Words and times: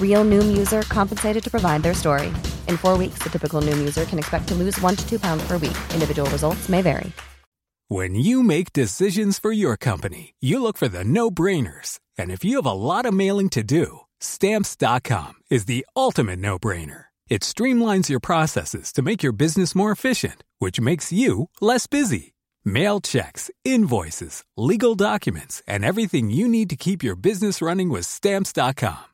Real 0.00 0.24
Noom 0.24 0.56
user 0.56 0.82
compensated 0.82 1.42
to 1.42 1.50
provide 1.50 1.82
their 1.82 1.94
story. 1.94 2.32
In 2.68 2.76
four 2.76 2.96
weeks, 2.96 3.18
the 3.24 3.30
typical 3.30 3.60
Noom 3.60 3.78
user 3.78 4.04
can 4.04 4.20
expect 4.20 4.46
to 4.48 4.54
lose 4.54 4.80
one 4.80 4.94
to 4.94 5.08
two 5.08 5.18
pounds 5.18 5.44
per 5.48 5.58
week. 5.58 5.76
Individual 5.92 6.30
results 6.30 6.68
may 6.68 6.80
vary. 6.80 7.10
When 7.88 8.14
you 8.14 8.42
make 8.42 8.72
decisions 8.72 9.38
for 9.38 9.52
your 9.52 9.76
company, 9.76 10.34
you 10.40 10.62
look 10.62 10.78
for 10.78 10.88
the 10.88 11.04
no 11.04 11.30
brainers. 11.30 12.00
And 12.16 12.30
if 12.30 12.42
you 12.42 12.56
have 12.56 12.66
a 12.66 12.72
lot 12.72 13.04
of 13.04 13.12
mailing 13.12 13.50
to 13.50 13.62
do, 13.62 14.00
stamps.com 14.20 15.34
is 15.50 15.66
the 15.66 15.84
ultimate 15.94 16.38
no 16.38 16.58
brainer. 16.58 17.04
It 17.28 17.42
streamlines 17.42 18.08
your 18.08 18.20
processes 18.20 18.90
to 18.94 19.02
make 19.02 19.22
your 19.22 19.32
business 19.32 19.74
more 19.74 19.92
efficient, 19.92 20.44
which 20.60 20.80
makes 20.80 21.12
you 21.12 21.50
less 21.60 21.86
busy. 21.86 22.34
Mail 22.64 23.00
checks, 23.02 23.50
invoices, 23.64 24.44
legal 24.56 24.94
documents, 24.94 25.62
and 25.66 25.84
everything 25.84 26.30
you 26.30 26.48
need 26.48 26.70
to 26.70 26.76
keep 26.76 27.02
your 27.02 27.16
business 27.16 27.60
running 27.60 27.90
with 27.90 28.06
stamps.com. 28.06 29.13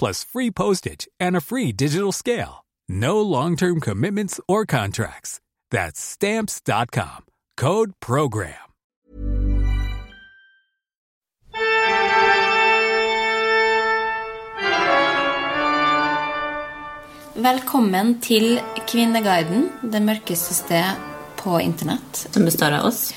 plus 0.00 0.24
free 0.24 0.50
postage 0.50 1.06
and 1.20 1.36
a 1.36 1.40
free 1.40 1.72
digital 1.72 2.12
scale. 2.12 2.64
No 2.88 3.20
long-term 3.20 3.80
commitments 3.80 4.40
or 4.48 4.66
contracts. 4.66 5.40
That's 5.70 6.00
stamps.com. 6.00 7.26
Code 7.56 7.92
program. 8.00 8.70
Velkommen 17.34 18.18
til 18.20 18.58
Kvinneguiden, 18.88 19.68
det 19.92 20.02
mørkeste 20.04 20.54
sted 20.54 20.98
på 21.38 21.60
internett. 21.62 22.26
Som 22.34 22.44
består 22.44 22.74
av 22.80 22.88
oss. 22.90 23.14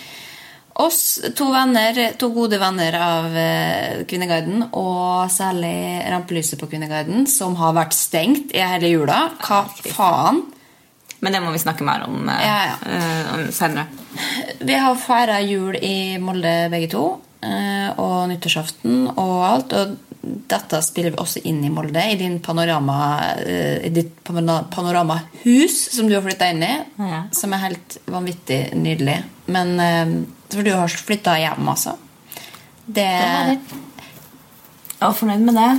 Oss, 0.82 1.20
to 1.38 1.52
venner, 1.54 1.98
to 2.18 2.32
gode 2.34 2.58
venner 2.58 2.96
av 2.98 3.36
eh, 3.38 4.00
Kvinneguiden, 4.10 4.64
og 4.74 5.30
særlig 5.30 6.02
rampelyset 6.10 6.58
på 6.58 6.66
Kvinneguiden, 6.72 7.28
som 7.30 7.54
har 7.60 7.76
vært 7.78 7.94
stengt 7.94 8.56
i 8.58 8.64
hele 8.64 8.90
jula. 8.90 9.20
Hva 9.46 9.60
faen? 9.94 10.42
Men 11.24 11.38
det 11.38 11.44
må 11.46 11.54
vi 11.54 11.62
snakke 11.62 11.86
mer 11.86 12.08
om, 12.08 12.26
eh, 12.26 12.42
Ja, 12.42 12.56
ja. 12.72 12.80
eh, 12.90 13.30
om 13.36 13.46
senere. 13.54 13.86
Vi 14.66 14.80
har 14.82 14.98
feira 14.98 15.38
jul 15.46 15.78
i 15.78 16.18
Molde 16.22 16.56
begge 16.74 16.90
to, 16.96 17.06
og 18.00 18.18
nyttårsaften 18.32 19.10
og 19.14 19.38
alt. 19.46 19.74
Og 19.78 19.96
dette 20.50 20.80
spiller 20.82 21.12
vi 21.14 21.20
også 21.22 21.42
inn 21.50 21.62
i 21.68 21.72
Molde, 21.74 22.02
i 22.14 22.18
din 22.18 22.38
panorama, 22.42 22.98
i 23.44 23.90
ditt 23.94 24.24
panoramahus 24.24 25.76
som 25.98 26.08
du 26.08 26.16
har 26.16 26.24
flytta 26.24 26.50
inn 26.54 26.64
i. 26.64 26.76
Ja. 26.98 27.26
Som 27.36 27.54
er 27.54 27.66
helt 27.68 27.98
vanvittig 28.08 28.62
nydelig. 28.80 29.20
Men 29.52 29.76
For 30.54 30.66
du 30.66 30.74
har 30.76 30.88
flytta 31.08 31.36
hjem, 31.42 31.68
altså. 31.74 31.98
Det. 32.86 33.10
Jeg 34.94 35.02
var 35.02 35.18
fornøyd 35.18 35.44
med 35.48 35.60
det. 35.60 35.72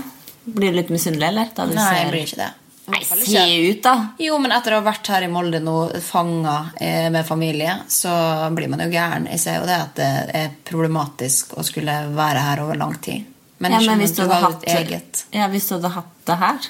Blir 0.45 0.75
du 0.75 0.79
litt 0.81 0.93
misunnelig, 0.93 1.31
eller? 1.31 1.51
Nei, 1.71 1.81
ser... 1.81 1.99
jeg 2.01 2.12
blir 2.12 2.29
ikke 2.29 2.41
det. 2.43 2.53
Nei, 2.93 2.99
se 3.01 3.43
ut, 3.71 3.79
da! 3.85 3.95
Jo, 4.21 4.37
men 4.43 4.53
etter 4.53 4.75
å 4.75 4.81
ha 4.83 4.85
vært 4.85 5.09
her 5.09 5.25
i 5.25 5.29
Molde 5.33 5.61
nå, 5.65 5.77
fanga 6.05 6.57
eh, 6.77 7.07
med 7.12 7.25
familie, 7.25 7.79
så 7.89 8.12
blir 8.53 8.69
man 8.69 8.83
jo 8.85 8.91
gæren. 8.93 9.29
Jeg 9.33 9.41
ser 9.41 9.62
jo 9.62 9.69
det 9.69 9.79
at 9.87 9.95
det 9.97 10.09
er 10.37 10.51
problematisk 10.69 11.55
å 11.56 11.65
skulle 11.65 11.95
være 12.12 12.43
her 12.45 12.61
over 12.67 12.77
lang 12.77 12.99
tid. 13.01 13.25
Men, 13.65 13.79
Ja, 13.79 13.81
men 13.89 14.03
hvis 14.03 14.12
du 14.12 14.25
hadde 14.27 14.43
hatt, 14.43 14.67
eget. 14.69 15.25
ja, 15.33 15.49
hvis 15.49 15.71
du 15.71 15.79
hadde 15.79 15.95
hatt 15.95 16.11
det 16.27 16.37
her 16.41 16.67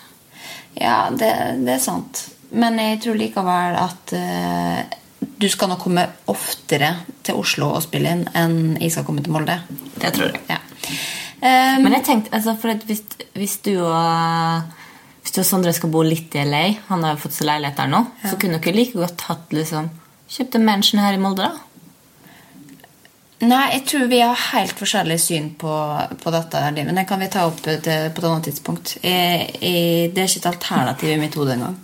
Ja, 0.79 0.99
det, 1.11 1.31
det 1.65 1.73
er 1.75 1.83
sant. 1.83 2.21
Men 2.55 2.79
jeg 2.79 3.01
tror 3.03 3.19
likevel 3.19 3.79
at 3.81 4.15
eh, 4.15 5.01
du 5.41 5.49
skal 5.49 5.69
nok 5.71 5.83
komme 5.85 6.07
oftere 6.31 6.91
til 7.25 7.35
Oslo 7.41 7.73
og 7.77 7.83
spille 7.85 8.13
inn 8.15 8.25
enn 8.37 8.57
jeg 8.81 8.93
skal 8.95 9.05
komme 9.09 9.23
til 9.25 9.33
Molde. 9.35 9.59
Det 9.99 10.13
tror 10.17 10.31
jeg. 10.31 10.41
Ja. 10.51 10.61
Um, 11.45 11.83
Men 11.85 11.93
jeg 11.99 12.05
tenkte, 12.07 12.33
altså, 12.37 12.55
for 12.61 12.73
at 12.73 12.85
hvis, 12.89 13.03
hvis 13.35 13.59
du 13.67 13.75
og 13.85 14.63
Hvis 15.25 15.33
du 15.33 15.41
og 15.41 15.47
Sondre 15.49 15.73
skal 15.73 15.89
bo 15.89 16.03
litt 16.05 16.35
i 16.37 16.43
LA, 16.45 16.65
han 16.91 17.03
har 17.05 17.15
jo 17.15 17.23
fått 17.23 17.33
seg 17.39 17.47
leilighet 17.49 17.79
der 17.81 17.89
nå, 17.89 18.03
så 18.29 18.37
kunne 18.37 18.59
dere 18.61 18.77
like 18.77 18.93
godt 18.99 19.23
hatt 19.31 19.55
liksom 19.57 19.87
Kjøpt 20.29 20.59
en 20.59 20.65
mansion 20.67 21.01
her 21.01 21.17
i 21.17 21.21
Molde, 21.21 21.47
da. 21.49 21.53
Nei, 23.45 23.65
jeg 23.75 23.83
tror 23.91 24.07
vi 24.09 24.21
har 24.23 24.39
helt 24.55 24.79
forskjellig 24.79 25.17
syn 25.21 25.51
på, 25.61 25.73
på 26.23 26.33
dette. 26.33 26.61
her, 26.65 26.73
Men 26.73 26.97
det 26.97 27.07
kan 27.09 27.21
vi 27.21 27.29
ta 27.33 27.45
opp 27.49 27.61
til, 27.63 27.81
på 27.83 28.23
et 28.23 28.29
annet 28.29 28.47
tidspunkt. 28.49 28.95
Jeg, 29.03 29.51
jeg, 29.61 30.13
det 30.15 30.23
er 30.23 30.31
ikke 30.31 30.43
et 30.45 30.53
alternativ 30.53 31.11
i 31.13 31.19
mitt 31.21 31.35
hode 31.37 31.57
engang. 31.57 31.77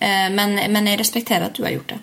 Eh, 0.00 0.28
Men, 0.32 0.56
men 0.72 0.86
jeg 0.88 1.00
respekterer 1.00 1.48
at 1.50 1.56
du 1.58 1.64
har 1.64 1.74
gjort 1.74 1.92
det. 1.94 1.98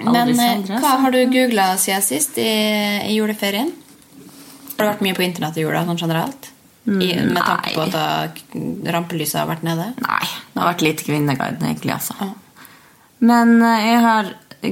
Men 0.00 0.32
eh, 0.32 0.70
hva 0.80 0.96
har 1.02 1.12
du 1.14 1.20
googla 1.32 1.74
siden 1.80 2.04
sist 2.04 2.38
i, 2.40 2.48
i 3.10 3.16
juleferien? 3.18 3.72
Har 4.76 4.86
du 4.86 4.90
vært 4.94 5.04
mye 5.04 5.16
på 5.18 5.24
internett 5.26 5.58
i 5.60 5.64
jula 5.64 5.84
sånn 5.88 6.00
generelt? 6.00 6.50
I, 6.90 7.10
med 7.20 7.36
tanke 7.44 7.74
på 7.76 7.82
at 7.84 8.38
rampelyset 8.94 9.42
har 9.42 9.50
vært 9.50 9.66
nede? 9.66 9.90
Nei, 10.00 10.22
det 10.54 10.62
har 10.62 10.70
vært 10.72 10.84
litt 10.86 11.02
Kvinneguiden, 11.06 11.66
egentlig. 11.68 11.92
altså. 11.98 12.30
Men 13.20 13.58
eh, 13.60 13.90
jeg 13.90 14.00
har 14.06 14.30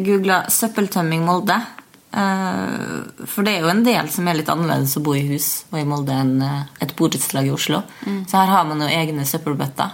googla 0.08 0.38
'søppeltømming 0.48 1.26
Molde'. 1.28 1.60
Eh, 2.08 3.26
for 3.28 3.44
det 3.44 3.54
er 3.54 3.66
jo 3.66 3.72
en 3.74 3.84
del 3.84 4.08
som 4.10 4.26
er 4.28 4.40
litt 4.40 4.48
annerledes 4.48 4.96
å 4.96 5.04
bo 5.04 5.12
i 5.14 5.26
hus 5.28 5.66
og 5.70 5.78
i 5.82 5.86
Molde 5.88 6.16
enn 6.16 6.40
et 6.80 6.96
borettslag 6.96 7.46
i 7.46 7.52
Oslo. 7.52 7.82
Så 8.26 8.40
her 8.40 8.48
har 8.56 8.64
man 8.64 8.80
jo 8.80 8.88
egne 8.88 9.28
søppelbøtter 9.28 9.92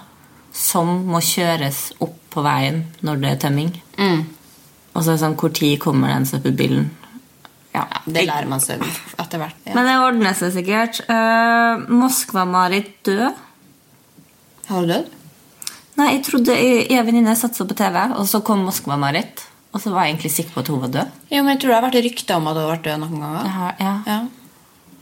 som 0.55 0.87
må 1.11 1.19
kjøres 1.19 1.89
opp 1.99 2.15
på 2.31 2.43
veien 2.47 2.85
når 3.03 3.21
det 3.23 3.31
er 3.33 3.41
tømming. 3.49 3.73
Og 4.95 5.03
så 5.03 5.11
er 5.11 5.17
det 5.17 5.25
sånn 5.25 5.55
tid 5.59 5.81
kommer 5.83 6.15
den 6.15 6.27
søppelbilen? 6.29 6.91
Ja, 7.75 7.89
Det 8.07 8.23
lærer 8.29 8.47
man 8.47 8.63
seg 8.63 8.83
etter 9.19 9.41
hvert. 9.43 9.57
Ja. 9.67 9.75
Men 9.75 9.89
det 9.89 9.95
ordner 9.99 10.37
seg 10.39 10.53
sikkert. 10.55 11.01
Uh, 11.09 11.83
Moskva-Marit 11.91 12.93
død. 13.07 13.41
Har 14.69 14.85
du 14.85 14.93
dødd? 14.93 15.11
Nei, 15.99 16.07
jeg 16.17 16.23
trodde 16.27 16.55
og 16.55 17.09
venninne 17.09 17.35
satt 17.39 17.59
seg 17.59 17.69
på 17.71 17.77
TV, 17.79 17.99
og 18.15 18.27
så 18.31 18.41
kom 18.47 18.63
Moskva-Marit. 18.67 19.43
Og 19.75 19.83
så 19.83 19.91
var 19.91 20.07
jeg 20.07 20.15
egentlig 20.15 20.31
sikker 20.37 20.55
på 20.55 20.63
at 20.63 20.71
hun 20.71 20.83
var 20.85 20.93
død. 20.95 21.19
Jo, 21.35 21.43
men 21.43 21.55
jeg 21.55 21.61
tror 21.63 21.73
det 21.73 21.77
har 21.77 21.85
vært 21.89 22.01
rykter 22.07 22.37
om 22.39 22.47
at 22.47 22.55
hun 22.59 22.63
har 22.63 22.73
vært 22.77 22.87
død 22.87 23.01
noen 23.03 23.25
ganger. 23.25 23.49
Ja, 23.51 23.71
ja. 23.83 23.95
Ja. 24.07 24.19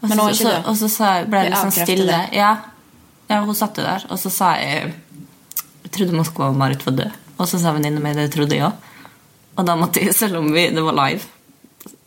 Men 0.03 0.15
hun 0.15 0.23
er 0.23 0.33
ikke 0.33 0.39
så, 0.39 0.53
død. 0.55 0.69
og 0.71 0.79
så 0.81 1.11
ble 1.29 1.43
det 1.43 1.50
litt 1.53 1.61
sånn 1.61 1.75
stille. 1.77 2.06
det. 2.09 2.39
Ja. 2.41 2.53
ja, 3.29 3.41
hun 3.44 3.59
satt 3.59 3.81
jo 3.81 3.85
der, 3.85 4.06
og 4.09 4.21
så 4.21 4.33
sa 4.33 4.55
jeg 4.59 4.94
Jeg 5.83 5.93
trodde 5.93 6.17
Moskva 6.17 6.49
og 6.49 6.56
Marit 6.56 6.87
var 6.87 6.97
død. 7.03 7.21
Og 7.37 7.49
så 7.50 7.61
sa 7.61 7.75
venninna 7.77 8.00
mi 8.00 8.15
det 8.17 8.31
trodde 8.33 8.56
jeg 8.56 8.65
òg. 8.71 8.89
Og 9.56 9.66
da 9.69 9.76
måtte 9.76 10.00
jeg, 10.00 10.14
selv 10.16 10.40
om 10.40 10.49
vi, 10.52 10.69
det 10.72 10.82
var 10.84 10.96
live, 10.96 11.20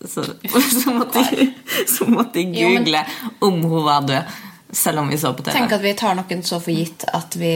så, 0.06 0.24
så, 0.82 0.94
måtte 0.96 1.22
jeg, 1.30 1.52
så 1.92 2.08
måtte 2.10 2.42
jeg 2.42 2.56
Jo, 2.56 2.70
men- 2.74 2.86
google 2.86 3.04
om 3.46 3.62
hun 3.64 3.86
var 3.86 4.08
død. 4.08 4.42
Selv 4.76 5.00
om 5.00 5.08
vi 5.08 5.18
så 5.18 5.30
på 5.38 5.44
TV. 5.46 5.54
Tenk 5.56 5.72
at 5.78 5.84
vi 5.84 5.94
tar 5.96 6.16
noen 6.18 6.42
så 6.44 6.58
for 6.60 6.74
gitt 6.76 7.06
at 7.16 7.36
vi, 7.40 7.52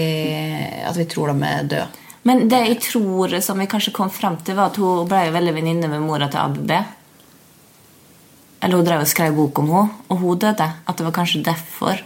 at 0.87 0.95
vi 0.95 1.05
tror 1.09 1.33
de 1.33 1.47
er 1.47 1.65
døde. 1.67 1.87
Men 2.29 2.45
det 2.51 2.59
jeg 2.67 2.77
tror 2.85 3.33
som 3.43 3.59
vi 3.59 3.65
kanskje 3.67 3.91
kom 3.95 4.11
frem 4.13 4.37
til, 4.45 4.55
var 4.55 4.69
at 4.71 4.77
hun 4.79 5.07
ble 5.09 5.25
jo 5.25 5.33
veldig 5.35 5.53
venninne 5.55 5.89
med 5.91 6.03
mora 6.05 6.29
til 6.31 6.39
ABB. 6.43 6.71
Eller 8.61 8.75
hun 8.77 8.85
drev 8.87 9.03
og 9.03 9.09
skrev 9.09 9.35
bok 9.35 9.59
om 9.63 9.71
henne, 9.73 9.97
og 10.11 10.21
hun 10.21 10.39
døde. 10.45 10.67
At 10.85 10.99
det 10.99 11.07
var 11.07 11.15
kanskje 11.15 11.41
derfor. 11.47 12.03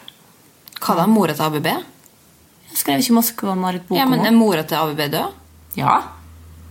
Hva 0.80 0.96
da? 1.02 1.06
Mora 1.10 1.36
til 1.38 1.46
ABB? 1.50 1.70
Jeg 1.74 2.80
skrev 2.80 3.04
ikke 3.04 3.18
Moskva 3.20 3.54
og 3.54 3.62
Marit 3.62 3.86
bok 3.90 3.98
Ja, 4.00 4.06
men 4.10 4.24
om 4.24 4.30
Er 4.30 4.38
mora 4.38 4.64
til 4.66 4.80
ABB 4.80 5.04
død? 5.14 5.38
Ja. 5.78 6.00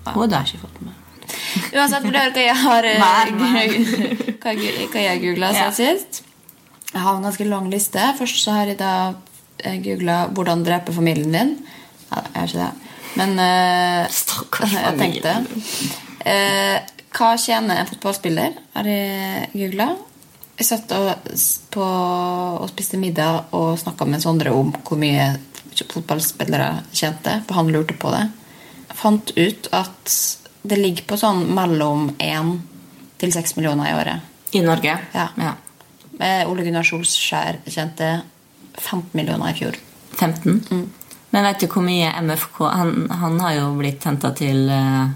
Hun 0.09 0.33
har 0.33 0.43
jeg 0.43 0.55
ikke 0.57 0.67
fått 0.67 0.83
med. 0.83 0.99
Uansett, 1.77 2.05
for 2.05 2.13
det 2.15 2.23
er 2.23 2.35
hva 2.35 2.45
jeg 2.47 2.61
har 2.63 2.89
eh, 2.89 2.99
hva 4.43 4.55
jeg, 4.55 4.89
hva 4.93 5.05
jeg 5.07 5.23
googla 5.25 5.53
siden 5.57 5.77
sist. 5.77 6.23
Jeg 6.93 7.01
har 7.01 7.17
en 7.17 7.27
ganske 7.27 7.49
lang 7.49 7.69
liste. 7.73 8.07
Først 8.19 8.43
så 8.45 8.57
har 8.59 8.73
jeg 8.73 8.81
da 8.81 8.95
googla 9.83 10.27
'Hvordan 10.29 10.65
drepe 10.65 10.93
familien 10.93 11.35
din'. 11.35 11.55
Ja, 12.11 12.23
jeg 12.35 12.41
har 12.41 12.47
ikke 12.47 12.59
det. 12.59 12.73
Men 13.17 13.37
uh, 13.39 14.09
Stakkars 14.13 14.73
jeg 14.87 14.99
tenkte 15.01 15.35
uh, 16.25 16.79
Hva 17.13 17.35
tjener 17.37 17.81
en 17.83 17.91
fotballspiller? 17.91 18.57
har 18.75 18.89
jeg 18.89 19.49
googla. 19.53 19.89
Jeg 20.59 20.69
satt 20.69 20.93
og, 20.97 21.11
på, 21.73 21.85
og 21.85 22.69
spiste 22.71 23.01
middag 23.01 23.53
og 23.57 23.79
snakka 23.81 24.07
med 24.09 24.23
Sondre 24.25 24.53
om 24.55 24.73
hvor 24.85 25.01
mye 25.01 25.33
fotballspillere 25.73 26.85
tjente, 26.93 27.41
for 27.47 27.59
han 27.59 27.73
lurte 27.73 27.97
på 27.99 28.13
det. 28.13 28.27
Jeg 28.89 28.99
fant 29.01 29.33
ut 29.37 29.69
at 29.75 30.17
det 30.63 30.79
ligger 30.79 31.07
på 31.11 31.19
sånn 31.19 31.45
mellom 31.55 32.11
1 32.23 32.53
til 33.23 33.35
6 33.35 33.57
millioner 33.59 33.91
i 33.91 33.95
året. 33.99 34.31
I 34.53 34.63
Norge? 34.65 34.97
Ja. 35.15 35.29
ja. 35.39 35.55
Eh, 36.19 36.43
Ole 36.51 36.65
Gunnar 36.67 36.87
Solskjær 36.87 37.63
tjente 37.67 38.15
15 38.79 39.13
millioner 39.17 39.53
i 39.53 39.59
fjor. 39.59 39.79
15? 40.19 40.61
Mm. 40.71 40.87
Men 41.33 41.47
vet 41.49 41.63
du 41.63 41.69
hvor 41.73 41.81
mye 41.81 42.11
MFK 42.21 42.59
Han, 42.69 43.07
han 43.09 43.39
har 43.41 43.55
jo 43.57 43.69
blitt 43.79 44.05
henta 44.05 44.35
til 44.37 44.67
eh, 44.69 45.13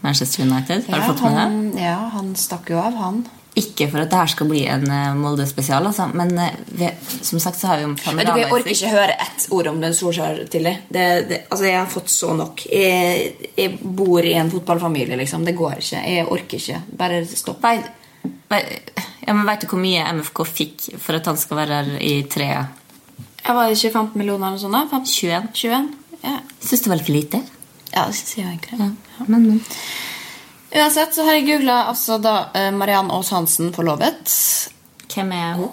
Manchester 0.00 0.46
United. 0.46 0.86
Har 0.88 1.02
du 1.02 1.10
fått 1.10 1.24
med 1.26 1.74
det? 1.74 1.82
ja, 1.84 1.98
han 2.14 2.32
stakk 2.38 2.70
jo 2.72 2.80
av, 2.80 2.96
han. 2.96 3.26
Ikke 3.58 3.88
for 3.90 4.02
at 4.04 4.10
det 4.12 4.18
her 4.20 4.30
skal 4.30 4.48
bli 4.50 4.60
en 4.70 4.84
eh, 4.92 5.14
Molde-spesial, 5.18 5.86
altså. 5.90 6.06
men 6.14 6.30
eh, 6.38 6.56
vi, 6.78 6.88
som 7.26 7.40
sagt 7.42 7.58
så 7.58 7.72
har 7.72 7.80
vi 7.80 7.86
jo 7.86 7.94
panorama 7.98 8.38
jeg 8.38 8.52
orker 8.54 8.74
ikke 8.74 8.92
høre 8.92 9.16
ett 9.24 9.46
ord 9.56 9.70
om 9.72 9.80
den 9.82 9.96
Solskjær 9.98 10.44
tidlig. 10.52 10.74
Det, 10.88 11.06
det, 11.30 11.40
altså, 11.48 11.64
jeg 11.66 11.78
har 11.80 11.88
fått 11.90 12.12
så 12.12 12.34
nok. 12.38 12.62
Jeg, 12.70 13.50
jeg 13.58 13.78
bor 13.82 14.22
i 14.24 14.36
en 14.38 14.52
fotballfamilie, 14.52 15.18
liksom. 15.18 15.46
Det 15.48 15.56
går 15.58 15.80
ikke. 15.82 16.02
Jeg 16.06 16.26
orker 16.28 16.62
ikke. 16.62 16.82
Bare 17.00 17.22
stopp. 17.26 17.64
Vet, 17.64 18.92
ja, 19.26 19.34
men 19.34 19.44
vet 19.48 19.64
du 19.64 19.68
hvor 19.70 19.80
mye 19.82 20.06
MFK 20.18 20.44
fikk 20.48 20.86
for 21.02 21.18
at 21.18 21.26
han 21.28 21.36
skal 21.40 21.58
være 21.60 21.80
her 21.82 21.90
i 22.00 22.14
tre 22.30 22.46
Jeg 22.48 23.56
var 23.56 23.72
ikke 23.72 23.90
15 23.92 24.18
millioner 24.18 24.52
eller 24.52 24.62
sånt? 24.62 24.76
da? 24.76 24.84
15? 24.88 25.10
21? 25.12 25.48
21? 25.54 25.90
Ja, 26.22 26.36
Syns 26.64 26.84
det 26.84 26.90
var 26.92 27.00
litt 27.02 27.10
lite. 27.12 27.42
ja 27.94 28.06
det 28.08 28.16
syns 28.18 28.36
jeg 28.38 28.46
egentlig. 28.46 28.78
Ja. 28.80 29.26
Men, 29.26 29.44
men. 29.50 29.60
Uansett 30.74 31.14
så 31.14 31.24
har 31.24 31.38
jeg 31.38 31.46
googla 31.48 31.84
altså, 31.88 32.18
da, 32.20 32.50
eh, 32.54 32.70
Mariann 32.76 33.10
Aas 33.10 33.30
Hansen 33.32 33.72
forlovet. 33.72 34.32
Hvem 35.08 35.32
er 35.32 35.52
hun? 35.56 35.70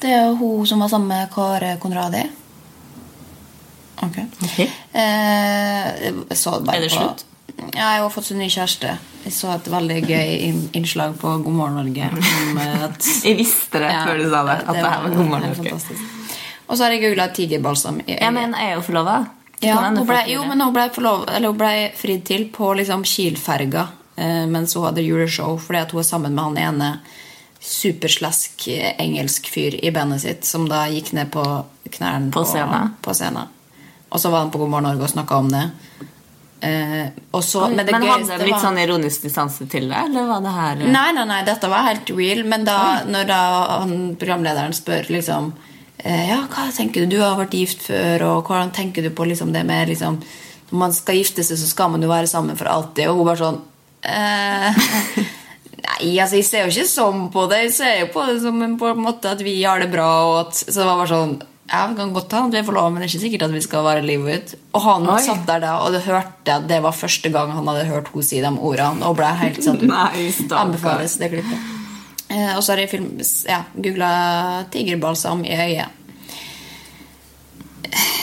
Det 0.00 0.12
er 0.14 0.32
hun 0.38 0.66
som 0.66 0.80
var 0.80 0.88
sammen 0.88 1.08
med 1.08 1.30
Kåre 1.34 1.76
Konradi. 1.82 2.22
Ok. 4.02 4.18
okay. 4.44 4.68
Eh, 4.92 5.86
Er 6.06 6.80
det 6.80 6.90
slutt? 6.90 7.24
Ja, 7.74 7.96
jeg 7.96 8.02
har 8.04 8.10
fått 8.14 8.28
seg 8.28 8.38
ny 8.38 8.46
kjæreste. 8.52 8.92
Jeg 9.24 9.34
så 9.34 9.50
et 9.56 9.66
veldig 9.72 9.96
gøy 10.06 10.28
innslag 10.78 11.16
på 11.18 11.32
God 11.42 11.56
morgen 11.58 11.80
Norge. 11.80 12.10
At, 12.86 13.08
Jeg 13.24 13.40
visste 13.40 13.82
det 13.82 13.90
Ja, 13.90 14.04
før 14.06 14.22
du 14.22 14.28
sa 14.30 14.44
det. 14.46 14.58
At 14.62 14.78
det, 14.78 14.84
her 14.84 15.02
var 15.02 15.16
God 15.16 15.32
morgen 15.32 15.56
Norge. 15.56 15.98
Og 16.68 16.76
så 16.76 16.84
har 16.84 16.94
jeg 16.94 17.02
googla 17.02 17.28
tigerbalsam 17.34 18.00
i 18.04 18.12
øyet. 18.12 18.22
Ja, 18.22 18.30
men 18.30 18.54
er 18.54 18.76
hun 18.76 18.86
forlova. 18.86 19.18
Ja, 19.60 19.76
hun 19.90 20.06
ble, 20.06 20.20
jo, 20.30 20.44
men 20.46 20.60
hun 20.62 20.72
ble, 20.72 20.84
forlov, 20.94 21.24
eller 21.28 21.48
hun 21.50 21.58
ble 21.58 21.72
fridd 21.98 22.24
til 22.28 22.44
på 22.54 22.74
liksom 22.78 23.02
Kiel-ferga 23.04 23.88
eh, 24.16 24.44
mens 24.46 24.74
hun 24.78 24.84
hadde 24.86 25.02
juleshow, 25.02 25.56
fordi 25.58 25.80
at 25.82 25.90
hun 25.96 26.00
er 26.04 26.06
sammen 26.06 26.34
med 26.36 26.44
han 26.44 26.58
ene 26.68 26.90
superslask 27.60 28.68
eh, 28.68 28.92
engelsk 29.02 29.48
fyr 29.50 29.74
i 29.84 29.90
bandet 29.94 30.22
sitt, 30.22 30.44
som 30.46 30.68
da 30.70 30.84
gikk 30.92 31.12
ned 31.16 31.30
på 31.34 31.42
knærne 31.90 32.30
På 32.34 32.44
scenen. 32.46 32.94
på 33.02 33.14
scenen. 33.18 33.48
Og 34.08 34.20
så 34.22 34.30
var 34.32 34.44
han 34.46 34.50
på 34.54 34.60
God 34.62 34.70
morgen 34.72 34.86
Norge 34.88 35.04
og 35.04 35.10
snakka 35.12 35.36
om 35.42 35.50
det. 35.52 35.64
Eh, 36.60 37.08
og 37.36 37.42
så, 37.44 37.66
men 37.70 37.84
det 37.86 37.92
men 37.94 38.06
hadde 38.08 38.38
det 38.38 38.46
litt 38.48 38.54
var- 38.56 38.62
sånn 38.64 38.78
ironisk 38.82 39.22
distanse 39.26 39.66
til 39.70 39.88
det, 39.90 39.98
eller 40.08 40.26
var 40.26 40.40
det 40.42 40.54
her 40.54 40.80
Nei, 40.90 41.10
nei, 41.14 41.24
nei, 41.28 41.42
dette 41.46 41.68
var 41.70 41.84
helt 41.86 42.10
real. 42.10 42.44
Men 42.50 42.64
da, 42.66 42.78
når 43.06 43.26
da 43.28 43.40
han, 43.82 43.92
programlederen 44.18 44.72
spør 44.74 45.10
liksom 45.18 45.52
Ja, 46.04 46.44
hva 46.46 46.68
tenker 46.74 47.02
du? 47.02 47.16
Du 47.16 47.22
har 47.22 47.38
vært 47.40 47.56
gift 47.58 47.82
før, 47.88 48.22
og 48.28 48.46
hvordan 48.46 48.70
tenker 48.74 49.02
du 49.02 49.10
på 49.10 49.26
liksom 49.26 49.50
det 49.54 49.64
med 49.66 49.90
liksom 49.90 50.20
Når 50.70 50.78
man 50.78 50.94
skal 50.94 51.18
gifte 51.18 51.42
seg, 51.42 51.58
så 51.58 51.66
skal 51.66 51.90
man 51.90 52.04
jo 52.04 52.10
være 52.10 52.30
sammen 52.30 52.58
for 52.58 52.70
alltid. 52.70 53.08
Og 53.08 53.18
hun 53.18 53.26
bare 53.26 53.40
sånn 53.40 53.60
eh, 54.06 54.78
Nei, 55.88 56.18
altså, 56.20 56.38
jeg 56.38 56.46
ser 56.46 56.66
jo 56.66 56.72
ikke 56.74 56.90
sånn 56.90 57.28
på 57.34 57.46
det. 57.50 57.62
Jeg 57.66 57.76
ser 57.78 57.94
jo 58.02 58.10
på 58.14 58.26
det 58.28 58.40
som 58.44 58.58
en, 58.62 58.76
på 58.78 58.90
en 58.92 59.00
måte 59.02 59.32
at 59.32 59.42
vi 59.42 59.56
har 59.62 59.80
det 59.82 59.90
bra. 59.92 60.08
Og 60.28 60.36
at, 60.42 60.60
så 60.60 60.74
det 60.76 60.86
var 60.86 61.00
bare 61.00 61.12
sånn 61.12 61.38
ja, 61.68 61.82
Vi 61.90 61.98
kan 61.98 62.12
godt 62.14 62.32
hende 62.32 62.48
at 62.48 62.54
vi 62.54 62.60
er 62.62 62.68
forlova, 62.68 62.92
men 62.92 63.02
det 63.02 63.08
er 63.08 63.12
ikke 63.12 63.24
sikkert 63.24 63.46
at 63.48 63.56
vi 63.56 63.64
skal 63.64 63.84
være 63.86 64.04
livet 64.06 64.38
ut. 64.38 64.54
Og 64.78 64.84
han 64.84 65.08
Oi. 65.12 65.18
satt 65.24 65.42
der 65.48 65.64
da 65.64 65.74
og 65.84 65.96
det 65.96 66.04
hørte 66.06 66.54
at 66.54 66.68
det 66.70 66.78
var 66.84 66.96
første 66.96 67.32
gang 67.34 67.52
han 67.52 67.68
hadde 67.68 67.88
hørt 67.90 68.12
henne 68.12 68.28
si 68.28 68.40
de 68.44 68.52
ordene. 68.54 69.08
Og 69.08 69.18
ble 69.18 69.32
helt 69.42 69.60
sånn 69.64 69.82
Nei. 69.94 70.30
Anbefales 70.48 71.18
det 71.20 71.32
klippet. 71.34 71.74
Eh, 72.28 72.56
og 72.56 72.62
så 72.62 72.74
har 72.74 72.84
jeg 72.84 72.92
film, 72.92 73.12
ja, 73.48 73.62
googla 73.74 74.10
tigerbalsam 74.72 75.44
i 75.48 75.54
øyet. 75.56 75.94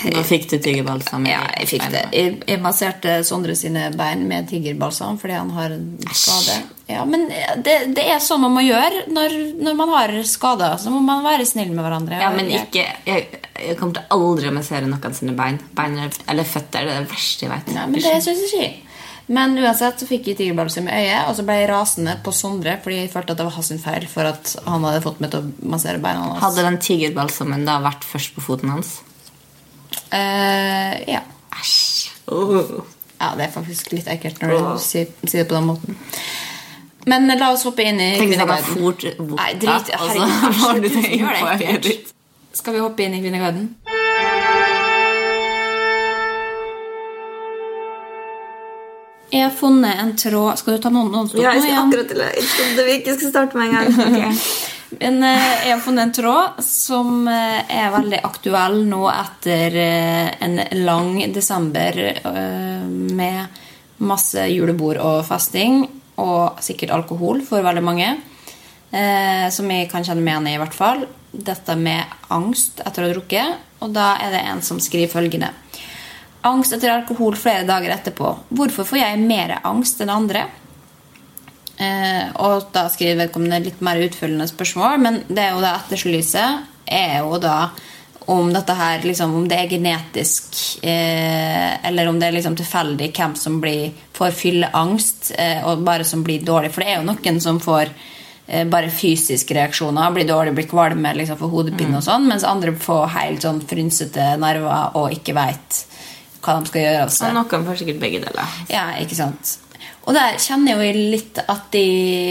Da 0.06 0.22
fikk 0.22 0.46
du 0.52 0.60
tigerbalsam 0.62 1.26
i 1.26 1.32
Ja, 1.32 1.42
jeg 1.58 1.70
fikk 1.72 1.86
det. 1.90 2.04
Jeg, 2.14 2.36
jeg 2.46 2.62
masserte 2.62 3.16
Sondre 3.26 3.56
sine 3.58 3.88
bein 3.98 4.28
med 4.30 4.46
tigerbalsam 4.52 5.18
fordi 5.18 5.34
han 5.34 5.50
har 5.56 5.74
skade. 6.14 6.60
Ja, 6.86 7.02
men 7.10 7.26
det, 7.66 7.74
det 7.98 8.06
er 8.14 8.22
sånn 8.22 8.44
man 8.44 8.54
må 8.54 8.62
gjøre 8.62 9.08
når, 9.10 9.36
når 9.66 9.78
man 9.80 9.94
har 9.96 10.14
skader. 10.30 10.78
Så 10.82 10.94
må 10.94 11.02
man 11.02 11.26
være 11.26 11.48
snill 11.50 11.74
med 11.74 11.82
hverandre. 11.82 12.22
Ja, 12.22 12.30
men 12.36 12.52
ikke 12.54 12.86
Jeg, 13.10 13.42
jeg 13.58 13.78
kommer 13.80 13.98
til 13.98 14.18
aldri 14.20 14.52
å 14.52 14.56
massere 14.60 14.90
noen 14.90 15.18
sine 15.18 15.34
bein. 15.38 15.58
bein 15.74 15.98
eller 16.04 16.46
føtter. 16.46 16.86
Det 16.86 16.98
er 17.00 17.08
det 17.08 17.14
verste 17.16 17.48
jeg 17.48 17.56
vet. 17.56 17.74
Nei, 17.74 17.88
men 17.90 18.06
det 18.06 18.18
syns 18.22 18.46
jeg 18.46 18.52
ikke. 18.54 18.85
Men 19.26 19.56
uansett 19.58 20.02
så 20.02 20.06
fikk 20.06 20.28
jeg 20.30 20.38
tigerbalsam 20.38 20.86
i 20.86 20.98
øyet, 21.00 21.30
og 21.30 21.38
så 21.38 21.46
ble 21.48 21.56
jeg 21.58 21.70
rasende 21.72 22.14
på 22.26 22.34
Sondre 22.36 22.76
fordi 22.84 23.00
jeg 23.00 23.12
følte 23.14 23.34
at 23.34 23.40
det 23.40 23.48
var 23.48 23.56
hans 23.56 23.72
feil 23.82 24.06
for 24.12 24.30
at 24.30 24.52
han 24.68 24.86
hadde 24.86 25.02
fått 25.06 25.22
meg 25.24 25.34
til 25.34 25.42
å 25.42 25.70
massere 25.74 26.02
beina 26.04 26.28
hans. 26.28 26.44
Hadde 26.44 26.66
den 26.68 26.78
tigerbalsamen 26.86 27.66
da 27.66 27.80
vært 27.86 28.06
først 28.06 28.36
på 28.38 28.46
foten 28.46 28.76
hans? 28.76 29.00
Uh, 30.14 30.94
ja. 31.10 31.24
Æsj. 31.58 32.12
Oh. 32.30 32.84
Ja, 33.16 33.32
det 33.38 33.48
er 33.48 33.54
faktisk 33.54 33.94
litt 33.96 34.10
ekkelt 34.12 34.42
når 34.44 34.54
du 34.54 34.84
sier, 34.84 35.10
sier 35.24 35.44
det 35.44 35.50
på 35.50 35.58
den 35.58 35.70
måten. 35.72 35.98
Men 37.10 37.30
la 37.38 37.52
oss 37.54 37.64
hoppe 37.68 37.86
inn 37.86 38.02
i 38.02 38.12
Kvinneguiden. 38.18 38.82
Nei, 39.38 39.52
drit 39.62 39.92
herregud, 39.94 40.22
altså, 40.26 40.58
hva 40.60 40.72
du 40.82 40.88
gjør 40.90 41.32
det 41.32 41.42
på 41.42 41.52
ekkelt. 41.54 42.14
Skal 42.56 42.78
vi 42.78 42.82
hoppe 42.82 43.06
inn 43.06 43.18
i 43.18 43.22
Kvinneguiden? 43.24 43.68
Jeg 49.32 49.42
har 49.42 49.54
funnet 49.58 50.00
en 50.00 50.14
tråd 50.20 50.60
Skal 50.60 50.78
du 50.78 50.84
ta 50.84 50.92
noen, 50.94 51.10
noen 51.14 51.30
Ja, 51.40 51.56
jeg 51.56 51.64
skal 51.64 51.72
igjen? 51.72 51.90
akkurat 51.90 52.10
til 52.12 52.22
det. 52.22 52.30
Jeg 52.38 52.48
trodde 52.52 52.86
vi 52.88 52.96
ikke 53.00 53.16
skulle 53.18 53.34
starte 53.34 53.58
med 53.58 53.68
en 53.68 53.76
gang. 53.98 54.40
Men 55.02 55.24
eh, 55.26 55.46
jeg 55.66 55.74
har 55.74 55.82
funnet 55.84 56.06
en 56.06 56.14
tråd 56.16 56.62
som 56.64 57.28
eh, 57.28 57.74
er 57.74 57.94
veldig 57.96 58.22
aktuell 58.28 58.78
nå 58.88 59.02
etter 59.12 59.76
eh, 59.82 60.30
en 60.46 60.60
lang 60.86 61.18
desember 61.36 61.98
med 63.16 63.62
masse 64.06 64.46
julebord 64.52 65.00
og 65.02 65.22
festing, 65.28 65.86
og 66.22 66.62
sikkert 66.64 66.94
alkohol 66.96 67.42
for 67.48 67.66
veldig 67.66 67.84
mange. 67.84 68.10
Som 69.52 69.72
jeg 69.72 69.88
kan 69.92 70.06
kjenne 70.06 70.24
meg 70.24 70.36
igjen 70.36 70.48
i, 70.48 70.56
i 70.56 70.60
hvert 70.62 70.76
fall. 70.76 71.02
Dette 71.32 71.76
med 71.76 72.14
angst 72.32 72.80
etter 72.86 73.04
å 73.04 73.08
ha 73.10 73.16
drukket. 73.16 73.64
Og 73.84 73.92
da 73.96 74.14
er 74.24 74.36
det 74.36 74.44
en 74.48 74.62
som 74.64 74.80
skriver 74.84 75.12
følgende. 75.12 75.50
Angst 76.46 76.76
etter 76.76 76.94
alkohol 76.94 77.38
flere 77.40 77.66
dager 77.66 77.96
etterpå. 77.96 78.36
Hvorfor 78.54 78.86
får 78.86 79.02
jeg 79.02 79.24
mer 79.26 79.58
angst 79.64 80.04
enn 80.04 80.14
andre? 80.14 80.46
Eh, 81.76 82.30
og 82.40 82.70
da 82.76 82.86
skriver 82.92 83.26
vedkommende 83.26 83.64
litt 83.66 83.82
mer 83.84 84.00
utfyllende 84.06 84.48
spørsmål, 84.48 85.02
men 85.02 85.20
det 85.28 85.42
er 85.44 85.56
jo 85.56 85.64
da 85.66 85.74
etterlyset 85.82 86.72
er 86.86 87.18
jo 87.26 87.40
da 87.42 87.58
om 88.26 88.54
dette 88.54 88.74
her, 88.74 89.04
liksom, 89.06 89.36
om 89.36 89.48
det 89.50 89.58
er 89.60 89.70
genetisk, 89.70 90.56
eh, 90.82 91.88
eller 91.88 92.08
om 92.10 92.20
det 92.20 92.30
er 92.30 92.38
liksom 92.38 92.56
tilfeldig 92.58 93.12
hvem 93.14 93.36
som 93.38 93.60
blir, 93.62 93.92
får 94.14 94.34
fylleangst, 94.34 95.32
eh, 95.38 95.62
og 95.68 95.84
bare 95.86 96.04
som 96.04 96.24
blir 96.24 96.42
dårlig. 96.46 96.72
For 96.74 96.82
det 96.82 96.94
er 96.94 97.02
jo 97.02 97.10
noen 97.12 97.42
som 97.42 97.60
får 97.62 97.92
eh, 98.48 98.66
bare 98.66 98.90
fysiske 98.90 99.54
reaksjoner, 99.54 100.16
blir 100.16 100.26
dårlig, 100.30 100.56
blir 100.58 100.70
kvalme, 100.70 101.14
liksom, 101.20 101.38
får 101.38 101.54
hodepine 101.54 102.00
og 102.00 102.06
sånn, 102.08 102.26
mens 102.32 102.48
andre 102.48 102.74
får 102.74 103.14
helt 103.20 103.46
sånn 103.46 103.62
frynsete 103.62 104.32
nerver 104.42 104.98
og 104.98 105.14
ikke 105.14 105.38
veit 105.38 105.84
hva 106.46 106.60
de 106.60 106.72
skal 106.72 106.86
gjøre 106.86 107.06
Altså. 107.06 107.30
Og 107.30 107.38
noen 107.38 107.68
får 107.70 107.82
sikkert 107.82 108.02
begge 108.04 108.22
deler. 108.24 108.58
Ja, 108.72 108.88
ikke 109.02 109.18
sant. 109.18 109.58
Og 110.06 110.14
der 110.16 110.38
kjenner 110.42 110.76
jeg 110.76 110.94
jo 110.96 111.06
litt 111.16 111.42
at 111.42 111.70
de 111.74 111.86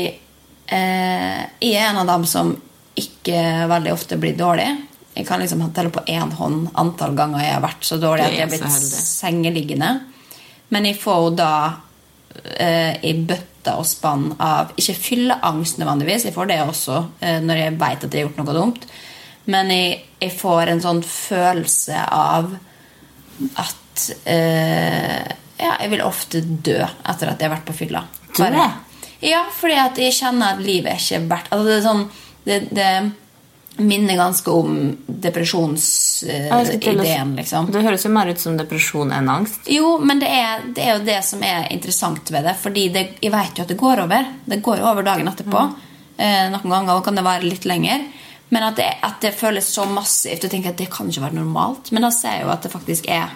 eh, 0.06 1.40
Jeg 1.60 1.74
er 1.74 1.88
en 1.90 2.02
av 2.04 2.10
dem 2.12 2.26
som 2.30 2.54
ikke 2.94 3.66
veldig 3.70 3.90
ofte 3.90 4.18
blir 4.22 4.36
dårlig. 4.38 4.68
Jeg 5.14 5.26
kan 5.26 5.42
liksom 5.42 5.62
telle 5.74 5.90
på 5.94 6.04
én 6.10 6.30
hånd 6.38 6.68
antall 6.78 7.14
ganger 7.18 7.42
jeg 7.42 7.54
har 7.56 7.64
vært 7.64 7.86
så 7.86 7.98
dårlig 8.02 8.26
at 8.26 8.36
jeg 8.36 8.46
har 8.46 8.52
blitt 8.52 9.00
sengeliggende. 9.02 9.90
Men 10.74 10.86
jeg 10.88 10.98
får 10.98 11.20
jo 11.24 11.32
da 11.38 11.54
eh, 12.58 12.94
i 13.02 13.12
bøtta 13.26 13.76
og 13.80 13.86
spann 13.88 14.28
av 14.42 14.74
Ikke 14.78 14.96
fylleangst 14.98 15.78
nødvendigvis, 15.80 16.26
jeg 16.28 16.36
får 16.36 16.50
det 16.50 16.60
også 16.64 17.00
eh, 17.20 17.40
når 17.42 17.62
jeg 17.62 17.76
veit 17.82 18.06
at 18.06 18.14
jeg 18.14 18.24
har 18.24 18.28
gjort 18.28 18.42
noe 18.42 18.56
dumt. 18.58 18.86
Men 19.50 19.70
jeg, 19.74 20.02
jeg 20.22 20.34
får 20.38 20.72
en 20.72 20.82
sånn 20.84 21.02
følelse 21.06 22.04
av 22.14 22.54
at 23.60 23.80
eh, 24.24 25.24
Ja, 25.58 25.76
jeg 25.80 25.90
vil 25.92 26.02
ofte 26.02 26.40
dø 26.42 26.80
etter 26.82 27.28
at 27.30 27.38
jeg 27.40 27.46
har 27.48 27.54
vært 27.56 27.68
på 27.68 27.76
fylla. 27.84 28.04
Bare- 28.38 28.72
Ja, 29.24 29.44
fordi 29.54 29.76
at 29.80 29.96
jeg 29.96 30.12
kjenner 30.12 30.52
at 30.56 30.60
livet 30.60 30.90
er 30.92 30.98
ikke 31.00 31.28
verdt 31.30 31.46
altså 31.54 31.64
det, 31.64 31.76
er 31.78 31.84
sånn, 31.86 32.02
det, 32.44 32.56
det 32.74 32.88
minner 33.78 34.16
ganske 34.18 34.50
om 34.52 34.74
depresjonsideen, 35.06 37.32
eh, 37.32 37.36
liksom. 37.36 37.70
Det 37.72 37.82
høres 37.82 38.04
jo 38.04 38.10
mer 38.14 38.28
ut 38.30 38.38
som 38.40 38.56
depresjon 38.58 39.12
enn 39.12 39.28
angst. 39.30 39.66
Jo, 39.70 39.96
men 39.98 40.20
det 40.22 40.28
er, 40.30 40.62
det 40.74 40.84
er 40.84 40.98
jo 40.98 41.04
det 41.06 41.16
som 41.26 41.42
er 41.42 41.66
interessant 41.74 42.30
ved 42.30 42.44
det. 42.46 42.54
Fordi 42.60 42.84
jeg 42.92 43.32
vet 43.32 43.58
jo 43.58 43.64
at 43.64 43.72
det 43.72 43.78
går 43.80 44.04
over. 44.04 44.28
Det 44.46 44.60
går 44.62 44.82
over 44.84 45.02
dagen 45.06 45.28
etterpå. 45.30 45.64
Eh, 46.18 46.46
noen 46.52 46.70
ganger 46.70 47.00
kan 47.04 47.18
det 47.18 47.24
være 47.26 47.48
litt 47.48 47.64
lenger. 47.66 48.04
Men 48.54 48.62
at 48.68 48.76
det, 48.78 48.90
at 49.02 49.18
det 49.24 49.34
føles 49.34 49.66
så 49.74 49.86
massivt. 49.90 50.44
Og 50.46 50.50
tenker 50.52 50.70
at 50.74 50.78
det 50.78 50.90
kan 50.92 51.08
ikke 51.10 51.24
være 51.26 51.40
normalt. 51.40 51.90
Men 51.92 52.06
da 52.06 52.10
ser 52.14 52.38
jeg 52.38 52.46
jo 52.46 52.52
at 52.54 52.62
det 52.62 52.72
faktisk 52.74 53.08
er 53.10 53.32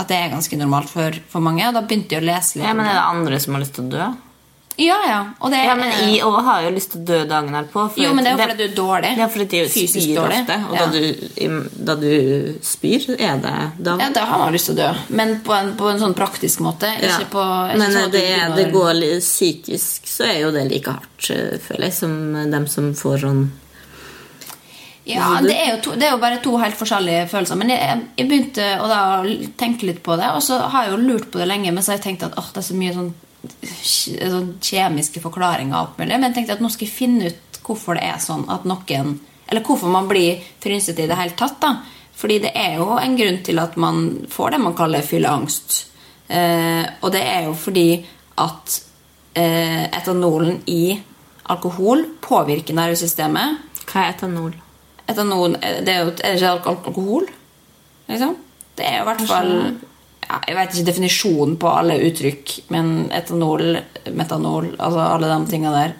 At 0.00 0.08
det 0.08 0.16
er 0.16 0.32
ganske 0.32 0.56
normalt 0.58 0.88
for, 0.88 1.20
for 1.28 1.44
mange. 1.44 1.66
Og 1.68 1.74
da 1.76 1.82
begynte 1.84 2.16
jeg 2.16 2.24
å 2.24 2.28
lese 2.32 2.56
litt. 2.58 2.66
Ja, 2.66 2.74
men. 2.74 2.86
Er 2.88 2.98
det 2.98 3.06
andre 3.12 3.40
som 3.44 3.54
har 3.58 3.64
lyst 3.66 3.76
til 3.78 3.84
å 3.86 3.94
dø? 3.98 4.10
ja, 4.80 4.96
ja. 5.04 5.16
Og 5.44 5.50
det, 5.52 5.58
Ja, 5.66 5.74
men 5.76 5.90
Jeg 5.92 6.22
òg 6.24 6.38
har 6.46 6.62
jo 6.64 6.70
lyst 6.72 6.92
til 6.94 7.02
å 7.02 7.04
dø 7.04 7.18
dagen 7.28 7.50
herpå. 7.52 7.82
for 7.92 8.00
Jo, 8.00 8.14
men 8.14 8.24
det 8.24 8.30
er 8.30 8.32
jo 8.32 8.38
det- 8.38 8.46
fordi 8.48 8.56
du 8.56 8.64
er 8.64 8.76
dårlig. 8.76 9.10
Ja, 9.18 9.26
fordi 9.28 9.58
Fysisk 9.68 10.06
spyr 10.06 10.16
dårlig. 10.16 10.38
ofte. 10.40 10.56
Og 10.70 10.74
Ja. 10.74 10.86
da, 10.86 10.92
du, 10.92 11.68
da 11.84 11.94
du 12.00 12.58
spyr, 12.62 13.10
er 13.20 13.36
det 13.42 13.84
da 13.84 13.96
Ja, 14.00 14.08
da 14.10 14.24
har 14.24 14.38
man 14.38 14.54
lyst 14.54 14.66
til 14.70 14.76
å 14.76 14.78
dø. 14.78 14.94
Men 15.10 15.40
på 15.44 15.52
en, 15.52 15.74
på 15.76 15.90
en 15.90 15.98
sånn 16.00 16.14
praktisk 16.14 16.60
måte. 16.64 16.88
Ja. 17.02 17.18
Ikke 17.18 17.28
på 17.34 17.44
ikke 17.44 17.78
Men 17.78 17.92
sånn 17.92 18.10
det, 18.10 18.24
er, 18.40 18.56
det 18.56 18.72
går 18.72 18.94
litt 18.94 19.20
psykisk, 19.22 20.06
så 20.06 20.24
er 20.32 20.40
jo 20.40 20.50
det 20.50 20.70
like 20.70 20.86
hardt, 20.90 21.28
føler 21.68 21.82
jeg, 21.90 21.92
som 21.92 22.32
dem 22.50 22.66
som 22.66 22.94
får 22.94 23.20
sånn 23.20 23.50
Ja, 25.08 25.40
det 25.40 25.54
er, 25.56 25.68
jo 25.72 25.78
to, 25.84 25.94
det 25.96 26.06
er 26.06 26.12
jo 26.12 26.20
bare 26.20 26.40
to 26.44 26.52
helt 26.60 26.76
forskjellige 26.76 27.28
følelser. 27.30 27.58
Men 27.58 27.72
jeg, 27.72 28.02
jeg 28.18 28.28
begynte 28.28 28.66
å 28.82 28.88
da 28.90 29.00
tenke 29.58 29.88
litt 29.88 30.02
på 30.04 30.16
det, 30.20 30.28
og 30.36 30.42
så 30.44 30.60
har 30.70 30.86
jeg 30.86 30.94
jo 30.94 31.00
lurt 31.06 31.30
på 31.32 31.40
det 31.40 31.48
lenge, 31.48 31.72
men 31.72 31.82
så 31.82 31.94
har 31.94 32.00
jeg 32.00 32.06
tenkt 32.10 32.26
at 32.28 32.36
åh, 32.38 32.50
det 32.52 32.60
er 32.60 32.66
så 32.68 32.76
mye 32.76 32.96
sånn, 32.96 33.08
sånn 34.34 34.50
kjemiske 34.60 35.22
forklaringer. 35.24 35.94
Men 35.98 36.12
jeg 36.28 36.36
tenkte 36.36 36.58
at 36.58 36.64
nå 36.64 36.70
skal 36.72 36.86
jeg 36.86 36.98
finne 36.98 37.32
ut 37.32 37.60
hvorfor 37.64 37.96
det 37.96 38.06
er 38.08 38.20
sånn 38.22 38.46
at 38.50 38.66
noen 38.68 39.18
Eller 39.50 39.64
hvorfor 39.66 39.90
man 39.90 40.08
blir 40.08 40.42
frynsete 40.62 41.04
i 41.04 41.10
det 41.10 41.18
hele 41.18 41.36
tatt. 41.38 41.58
da. 41.60 41.74
Fordi 42.14 42.38
det 42.44 42.52
er 42.54 42.76
jo 42.78 42.98
en 43.00 43.16
grunn 43.16 43.40
til 43.42 43.58
at 43.58 43.76
man 43.80 44.26
får 44.30 44.54
det 44.54 44.60
man 44.62 44.76
kaller 44.76 45.02
fylleangst. 45.02 45.86
Eh, 46.28 46.84
og 47.00 47.10
det 47.10 47.22
er 47.26 47.48
jo 47.48 47.54
fordi 47.58 47.88
at 48.38 48.76
eh, 49.34 49.88
etanolen 49.88 50.60
i 50.70 50.94
alkohol 51.50 52.04
påvirker 52.22 52.76
nervesystemet. 52.76 53.70
Hva 53.90 54.04
er 54.04 54.14
etanol? 54.14 54.52
Etanol 55.10 55.56
eh, 55.60 55.80
det 55.86 55.94
er 55.94 56.04
jo 56.04 56.12
er 56.12 56.34
det 56.34 56.36
ikke 56.38 56.50
alk 56.54 56.68
alkohol? 56.88 57.30
Liksom? 58.10 58.36
Det 58.78 58.86
er 58.86 58.98
jo 58.98 59.04
i 59.04 59.08
hvert 59.10 59.24
fall 59.28 59.50
ja, 59.54 60.36
Jeg 60.48 60.56
vet 60.56 60.74
ikke 60.74 60.90
definisjonen 60.90 61.56
på 61.60 61.72
alle 61.72 61.98
uttrykk, 62.08 62.54
men 62.74 63.10
etanol, 63.14 63.74
metanol 64.14 64.70
Altså 64.76 65.02
alle 65.04 65.30
de 65.32 65.50
tinga 65.50 65.74
der. 65.74 65.98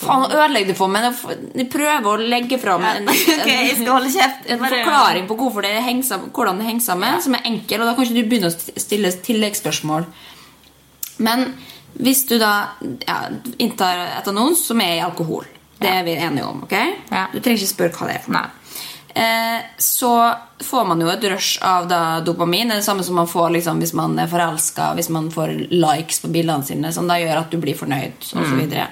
Faen, 0.00 0.22
nå 0.22 0.28
ødelegger 0.30 0.72
du 0.72 0.78
for 0.78 0.92
meg! 0.92 1.10
Jeg 1.58 1.66
prøver 1.72 2.06
å 2.08 2.28
legge 2.30 2.58
fram 2.62 2.84
en, 2.88 3.08
Ok, 3.34 3.48
jeg 3.50 3.74
skal 3.76 3.90
holde 3.92 4.12
kjeft. 4.14 4.46
en 4.48 4.62
forklaring 4.62 5.26
på 5.28 5.36
hvorfor 5.40 5.66
det 5.66 5.74
henger 5.84 6.06
sammen, 6.08 6.30
hvordan 6.36 6.60
det 6.60 6.68
henger 6.68 6.86
sammen, 6.86 7.18
som 7.24 7.36
er 7.36 7.48
enkel. 7.50 7.82
Og 7.82 7.90
da 7.90 7.96
kan 7.96 8.06
ikke 8.06 8.16
du 8.16 8.30
begynne 8.30 8.52
å 8.52 8.80
stille 8.80 9.12
tilleggsspørsmål. 9.26 10.06
Men 11.26 11.50
hvis 12.00 12.24
du 12.30 12.38
da 12.40 12.54
ja, 13.04 13.18
inntar 13.62 14.06
etanol, 14.20 14.54
som 14.58 14.80
er 14.82 14.96
i 14.96 15.04
alkohol 15.04 15.44
Det 15.84 15.94
er 15.94 16.04
vi 16.06 16.18
enige 16.18 16.48
om. 16.48 16.62
ok? 16.66 16.76
Ja. 17.10 17.26
Du 17.32 17.40
trenger 17.40 17.60
ikke 17.60 17.74
spørre 17.74 17.96
hva 17.98 18.10
det 18.10 18.18
er. 18.18 18.24
for 18.26 18.36
Nei. 18.36 18.46
Eh, 19.14 19.60
så 19.78 20.10
får 20.64 20.86
man 20.88 21.00
jo 21.00 21.10
et 21.12 21.24
rush 21.30 21.62
av 21.62 21.86
da 21.88 22.00
dopamin. 22.26 22.68
Det 22.68 22.80
er 22.80 22.82
det 22.82 22.86
samme 22.88 23.04
som 23.06 23.14
man 23.20 23.30
får 23.30 23.52
liksom, 23.54 23.78
hvis 23.82 23.94
man 23.94 24.18
er 24.18 24.30
forelska, 24.30 24.90
hvis 24.98 25.10
man 25.14 25.30
får 25.30 25.52
likes 25.70 26.18
på 26.24 26.32
bildene 26.34 26.66
sine, 26.66 26.90
som 26.92 27.06
da 27.06 27.20
gjør 27.22 27.44
at 27.44 27.54
du 27.54 27.60
blir 27.62 27.78
fornøyd. 27.78 28.18
Og 28.34 28.42
så 28.42 28.58
videre. 28.58 28.88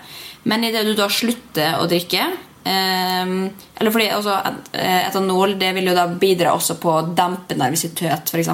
Men 0.46 0.64
idet 0.66 0.84
du 0.86 0.94
da 0.98 1.08
slutter 1.10 1.76
å 1.78 1.84
drikke 1.90 2.22
eh, 2.66 3.34
Eller 3.78 3.92
fordi 3.94 4.08
også, 4.14 4.38
eh, 4.74 5.08
etanol 5.08 5.56
det 5.58 5.68
vil 5.76 5.90
jo 5.90 5.94
da 5.98 6.06
bidra 6.06 6.54
også 6.54 6.78
på 6.82 6.94
å 6.94 7.04
dempe 7.14 7.58
nervøsitet, 7.58 8.30
f.eks. 8.30 8.50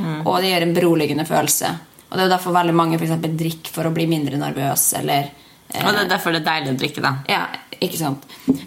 Mm. 0.00 0.18
Og 0.24 0.40
det 0.40 0.54
gjør 0.54 0.66
en 0.66 0.76
beroligende 0.76 1.28
følelse. 1.28 1.74
Og 2.10 2.16
det 2.16 2.24
er 2.24 2.28
jo 2.28 2.34
derfor 2.34 2.56
veldig 2.56 2.74
mange 2.74 2.98
for 2.98 3.06
eksempel, 3.06 3.36
drikker 3.38 3.76
for 3.76 3.88
å 3.88 3.92
bli 3.94 4.08
mindre 4.10 4.40
nervøs. 4.40 4.86
Eller 5.00 5.28
eh, 5.68 5.84
Og 5.84 5.92
det 5.92 6.06
er 6.06 6.12
derfor 6.16 6.32
det 6.32 6.40
er 6.42 6.48
deilig 6.48 6.72
å 6.72 6.80
drikke, 6.80 7.04
da. 7.04 7.12
ja, 7.28 7.44
ikke 7.80 7.98
sant. 7.98 8.26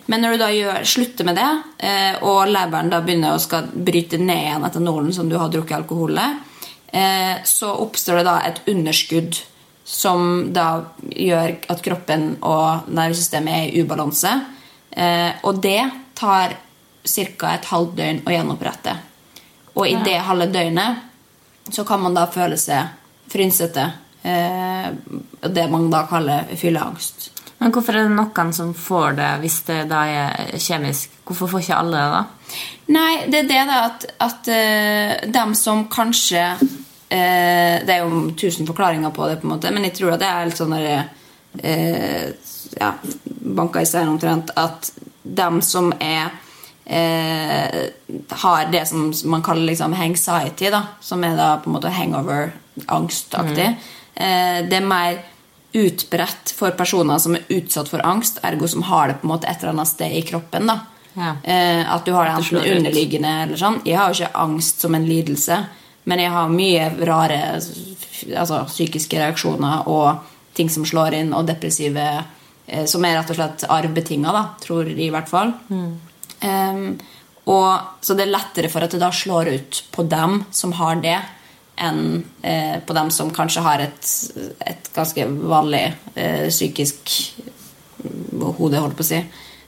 Men 0.09 0.23
når 0.23 0.35
du 0.35 0.41
da 0.41 0.49
gjør, 0.53 0.83
slutter 0.89 1.27
med 1.27 1.37
det, 1.37 1.49
eh, 1.85 2.15
og 2.25 2.49
leveren 2.49 2.89
da 2.89 3.01
begynner 3.05 3.35
å 3.35 3.41
skal 3.41 3.69
bryte 3.73 4.17
ned 4.17 4.47
igjen 4.47 4.67
etanolen 4.67 5.13
som 5.13 5.29
du 5.29 5.37
har 5.37 5.51
drukket 5.53 5.77
alkoholet, 5.77 6.41
eh, 6.87 7.35
så 7.45 7.73
oppstår 7.83 8.21
det 8.21 8.27
da 8.29 8.37
et 8.47 8.61
underskudd 8.73 9.37
som 9.83 10.53
da 10.55 10.67
gjør 11.11 11.57
at 11.69 11.81
kroppen 11.83 12.37
og 12.41 12.89
nervesystemet 12.89 13.53
er 13.53 13.69
i 13.69 13.83
ubalanse. 13.83 14.31
Eh, 14.91 15.31
og 15.43 15.61
det 15.61 15.81
tar 16.15 16.55
ca. 17.03 17.53
et 17.53 17.65
halvt 17.65 17.97
døgn 17.97 18.21
å 18.25 18.33
gjenopprette. 18.33 18.95
Og 19.75 19.87
i 19.89 19.97
det 20.05 20.19
halve 20.23 20.47
døgnet 20.53 21.73
så 21.73 21.83
kan 21.87 22.01
man 22.01 22.15
da 22.15 22.27
føle 22.31 22.57
seg 22.57 22.93
frynsete. 23.31 23.91
Eh, 24.23 24.89
det 25.49 25.67
man 25.71 25.89
da 25.91 26.05
kaller 26.07 26.47
fylleangst. 26.55 27.32
Men 27.63 27.71
hvorfor 27.71 27.95
er 27.95 28.07
det 28.07 28.15
noen 28.17 28.53
som 28.55 28.73
får 28.75 29.17
det 29.17 29.31
hvis 29.43 29.57
det 29.69 29.79
da 29.91 30.03
er 30.11 30.55
kjemisk? 30.59 31.15
Hvorfor 31.23 31.51
får 31.51 31.63
ikke 31.63 31.79
alle 31.79 32.01
det, 32.01 32.11
da? 32.13 32.57
Nei, 32.93 33.13
det 33.31 33.39
er 33.39 33.49
det 33.49 33.63
da 33.69 33.79
at, 33.87 34.07
at 34.27 34.51
uh, 34.51 35.31
dem 35.31 35.53
som 35.55 35.85
kanskje 35.91 36.43
uh, 36.59 37.75
Det 37.87 37.93
er 37.95 38.03
jo 38.03 38.25
tusen 38.35 38.67
forklaringer 38.67 39.13
på 39.15 39.29
det, 39.29 39.39
på 39.39 39.47
en 39.47 39.55
måte, 39.55 39.71
men 39.71 39.87
jeg 39.87 39.95
tror 40.01 40.15
at 40.15 40.23
det 40.23 40.29
er 40.29 40.49
litt 40.49 40.59
sånn 40.59 40.75
derre 40.75 40.99
uh, 41.63 42.53
ja, 42.77 42.93
banka 43.57 43.81
i 43.81 43.87
stein 43.87 44.11
omtrent, 44.11 44.51
at 44.59 44.91
dem 45.23 45.61
som 45.63 45.93
er 46.03 46.31
eh, 46.85 47.89
har 48.29 48.65
det 48.71 48.85
som 48.87 49.13
man 49.25 49.43
kaller 49.43 49.65
liksom 49.65 49.93
anxiety, 49.93 50.69
da, 50.69 50.83
som 51.01 51.23
er 51.23 51.37
da 51.37 51.57
på 51.61 51.69
en 51.69 51.77
måte 51.77 51.93
hangover-angstaktig, 51.93 53.69
eh, 54.15 54.57
det 54.69 54.79
er 54.79 54.87
mer 54.87 55.21
utbredt 55.73 56.53
for 56.53 56.75
personer 56.77 57.17
som 57.19 57.35
er 57.37 57.45
utsatt 57.49 57.89
for 57.89 58.03
angst, 58.05 58.39
ergo 58.45 58.67
som 58.69 58.85
har 58.87 59.09
det 59.09 59.19
på 59.21 59.27
en 59.27 59.33
måte 59.33 59.49
et 59.49 59.61
eller 59.61 59.73
annet 59.73 59.89
sted 59.89 60.17
i 60.17 60.21
kroppen. 60.25 60.67
da. 60.69 60.79
Ja. 61.13 61.35
Eh, 61.43 61.93
at 61.93 62.05
du 62.05 62.11
har 62.13 62.25
det 62.25 62.35
enten 62.37 62.77
underliggende 62.77 63.33
eller 63.45 63.59
sånn. 63.59 63.81
Jeg 63.85 63.97
har 63.97 64.11
jo 64.11 64.21
ikke 64.21 64.43
angst 64.45 64.85
som 64.85 64.95
en 64.95 65.05
lidelse, 65.05 65.59
men 66.09 66.21
jeg 66.21 66.33
har 66.33 66.53
mye 66.53 66.87
rare 67.05 67.39
altså, 67.53 68.63
psykiske 68.69 69.19
reaksjoner 69.19 69.89
og 69.89 70.31
ting 70.57 70.69
som 70.69 70.85
slår 70.85 71.17
inn, 71.21 71.33
og 71.33 71.47
depressive 71.49 72.07
eh, 72.67 72.85
Som 72.85 73.05
er 73.05 73.17
rett 73.17 73.31
og 73.33 73.37
slett 73.37 73.65
arvbetinga, 73.69 74.47
tror 74.61 74.89
de 74.89 75.07
i 75.07 75.11
hvert 75.13 75.29
fall. 75.29 75.53
Em, 76.43 76.83
og, 77.49 77.97
så 78.01 78.15
det 78.15 78.27
er 78.27 78.35
lettere 78.35 78.69
for 78.71 78.85
at 78.85 78.93
det 78.93 79.01
da 79.01 79.09
slår 79.11 79.49
ut 79.51 79.83
på 79.91 80.05
dem 80.07 80.43
som 80.51 80.75
har 80.79 81.01
det, 81.03 81.17
enn 81.75 82.23
eh, 82.41 82.79
på 82.85 82.93
dem 82.93 83.11
som 83.11 83.31
kanskje 83.33 83.63
har 83.65 83.81
et, 83.81 84.09
et 84.59 84.89
ganske 84.93 85.25
vanlig 85.25 85.85
eh, 86.15 86.47
psykisk 86.49 87.13
hode, 88.57 88.77
holdt 88.77 88.97
på 88.97 89.05
å 89.05 89.07
si. 89.07 89.21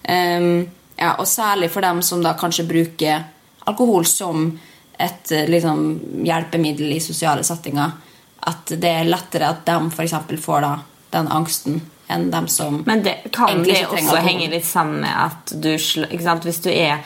Ehm, 0.03 0.65
ja, 0.95 1.15
og 1.19 1.27
særlig 1.27 1.71
for 1.73 1.85
dem 1.85 2.01
som 2.05 2.21
da 2.23 2.35
kanskje 2.37 2.67
bruker 2.69 3.25
alkohol 3.65 4.05
som 4.05 4.51
et 4.97 5.31
eh, 5.31 5.49
liksom, 5.49 5.87
hjelpemiddel 6.27 6.93
i 6.95 7.01
sosiale 7.03 7.43
settinger. 7.43 7.97
At 8.45 8.75
det 8.77 8.91
er 8.91 9.09
lettere 9.09 9.49
at 9.49 9.65
de 9.65 9.79
f.eks. 9.89 10.15
får 10.43 10.65
da 10.65 10.75
den 11.15 11.31
angsten 11.31 11.81
enn 12.11 12.27
dem 12.29 12.45
som 12.51 12.83
Men 12.85 13.01
det, 13.01 13.15
kan 13.33 13.63
det 13.63 13.79
også 13.87 13.97
alkohol. 13.97 14.21
henge 14.27 14.49
litt 14.51 14.67
sammen 14.67 15.01
med 15.01 15.09
at 15.09 15.55
du? 15.57 15.71
Hvis 15.73 16.61
du 16.61 16.69
er 16.69 17.01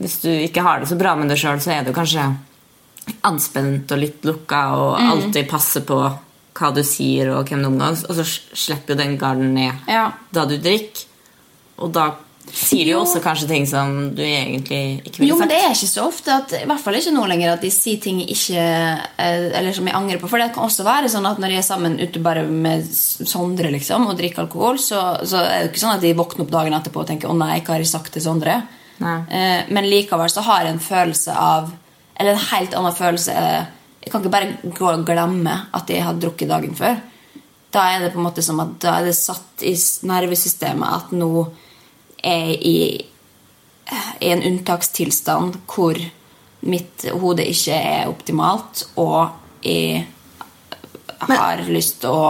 hvis 0.00 0.20
du 0.20 0.30
ikke 0.32 0.64
har 0.64 0.80
det 0.80 0.88
så 0.88 0.96
bra 0.96 1.12
med 1.16 1.28
deg 1.28 1.40
sjøl, 1.40 1.60
så 1.60 1.74
er 1.74 1.84
du 1.84 1.92
kanskje 1.96 2.24
anspent 3.24 3.92
og 3.92 3.98
litt 3.98 4.22
lukka 4.24 4.62
og 4.76 4.98
Mm. 5.00 5.10
alltid 5.10 5.48
passer 5.48 5.80
på 5.82 6.00
hva 6.54 6.74
du 6.74 6.82
sier 6.82 7.30
og 7.34 7.46
hvem 7.48 7.62
du 7.62 7.68
omgås, 7.68 8.04
og 8.08 8.16
så 8.16 8.24
slipper 8.52 8.94
jo 8.94 9.02
den 9.02 9.16
garden 9.18 9.54
ned 9.54 9.72
Ja. 9.88 10.12
da 10.32 10.44
du 10.44 10.58
drikker. 10.58 11.06
Og 11.78 11.92
da 11.92 12.10
sier 12.52 12.84
du 12.84 12.90
jo 12.90 13.00
også 13.04 13.20
kanskje 13.22 13.46
ting 13.48 13.66
som 13.66 14.14
du 14.14 14.22
egentlig 14.22 15.00
ikke 15.06 15.18
ville 15.20 15.28
Jo, 15.30 15.38
men 15.38 15.48
det 15.48 15.56
er 15.56 15.70
ikke 15.70 15.86
så 15.88 16.06
ofte 16.08 16.28
at, 16.34 16.52
I 16.52 16.66
hvert 16.66 16.80
fall 16.80 16.94
ikke 16.94 17.12
nå 17.14 17.26
lenger 17.28 17.52
at 17.52 17.60
de 17.62 17.70
sier 17.70 18.00
ting 18.00 18.18
jeg 18.20 18.28
ikke 18.30 18.58
eh, 19.18 19.58
Eller 19.58 19.72
som 19.72 19.86
jeg 19.86 19.94
angrer 19.94 20.18
på. 20.20 20.28
For 20.28 20.36
det 20.38 20.52
kan 20.52 20.64
også 20.64 20.84
være 20.84 21.08
sånn 21.08 21.26
at 21.30 21.38
når 21.38 21.48
jeg 21.54 21.58
er 21.58 21.62
sammen 21.62 22.00
ute 22.00 22.18
bare 22.20 22.42
med 22.44 22.84
Sondre 22.90 23.70
liksom, 23.70 24.08
og 24.08 24.18
drikker 24.18 24.40
alkohol, 24.42 24.78
så, 24.78 25.24
så 25.24 25.36
er 25.38 25.62
det 25.62 25.70
ikke 25.72 25.80
sånn 25.86 25.94
at 25.94 26.00
de 26.02 26.12
våkner 26.12 26.42
opp 26.44 26.50
dagen 26.50 26.74
etterpå 26.74 27.00
og 27.00 27.06
tenker 27.06 27.28
'Å 27.28 27.36
nei, 27.38 27.60
hva 27.60 27.68
har 27.74 27.78
jeg 27.78 27.86
sagt 27.86 28.12
til 28.12 28.22
Sondre?' 28.22 28.62
Nei. 29.00 29.18
Eh, 29.30 29.64
men 29.70 29.84
likevel 29.84 30.28
så 30.28 30.42
har 30.42 30.64
jeg 30.64 30.72
en 30.74 30.78
følelse 30.78 31.32
av 31.34 31.72
Eller 32.20 32.36
en 32.36 32.48
helt 32.50 32.74
annen 32.76 32.96
følelse 32.96 33.32
eh, 33.32 33.68
Jeg 34.04 34.12
kan 34.12 34.22
ikke 34.22 34.32
bare 34.32 34.74
gå 34.76 34.90
og 34.90 35.06
glemme 35.08 35.54
at 35.76 35.90
jeg 35.92 36.04
har 36.04 36.16
drukket 36.16 36.48
dagen 36.48 36.76
før. 36.76 37.00
Da 37.72 37.82
er 37.92 38.04
det 38.04 38.14
på 38.14 38.20
en 38.20 38.26
måte 38.26 38.44
som 38.44 38.60
at 38.62 38.78
da 38.82 38.98
er 38.98 39.10
det 39.10 39.16
satt 39.16 39.64
i 39.66 39.74
nervesystemet 40.08 40.94
at 40.96 41.12
nå 41.16 41.30
er 42.24 42.52
jeg 42.52 42.60
i 42.64 42.78
i 44.20 44.30
en 44.30 44.42
unntakstilstand 44.42 45.60
hvor 45.70 45.98
mitt 46.70 47.06
hode 47.22 47.46
ikke 47.48 47.76
er 47.76 48.10
optimalt, 48.10 48.84
og 49.00 49.32
jeg 49.64 50.04
har 51.26 51.62
lyst 51.68 52.00
til 52.02 52.12
å 52.12 52.26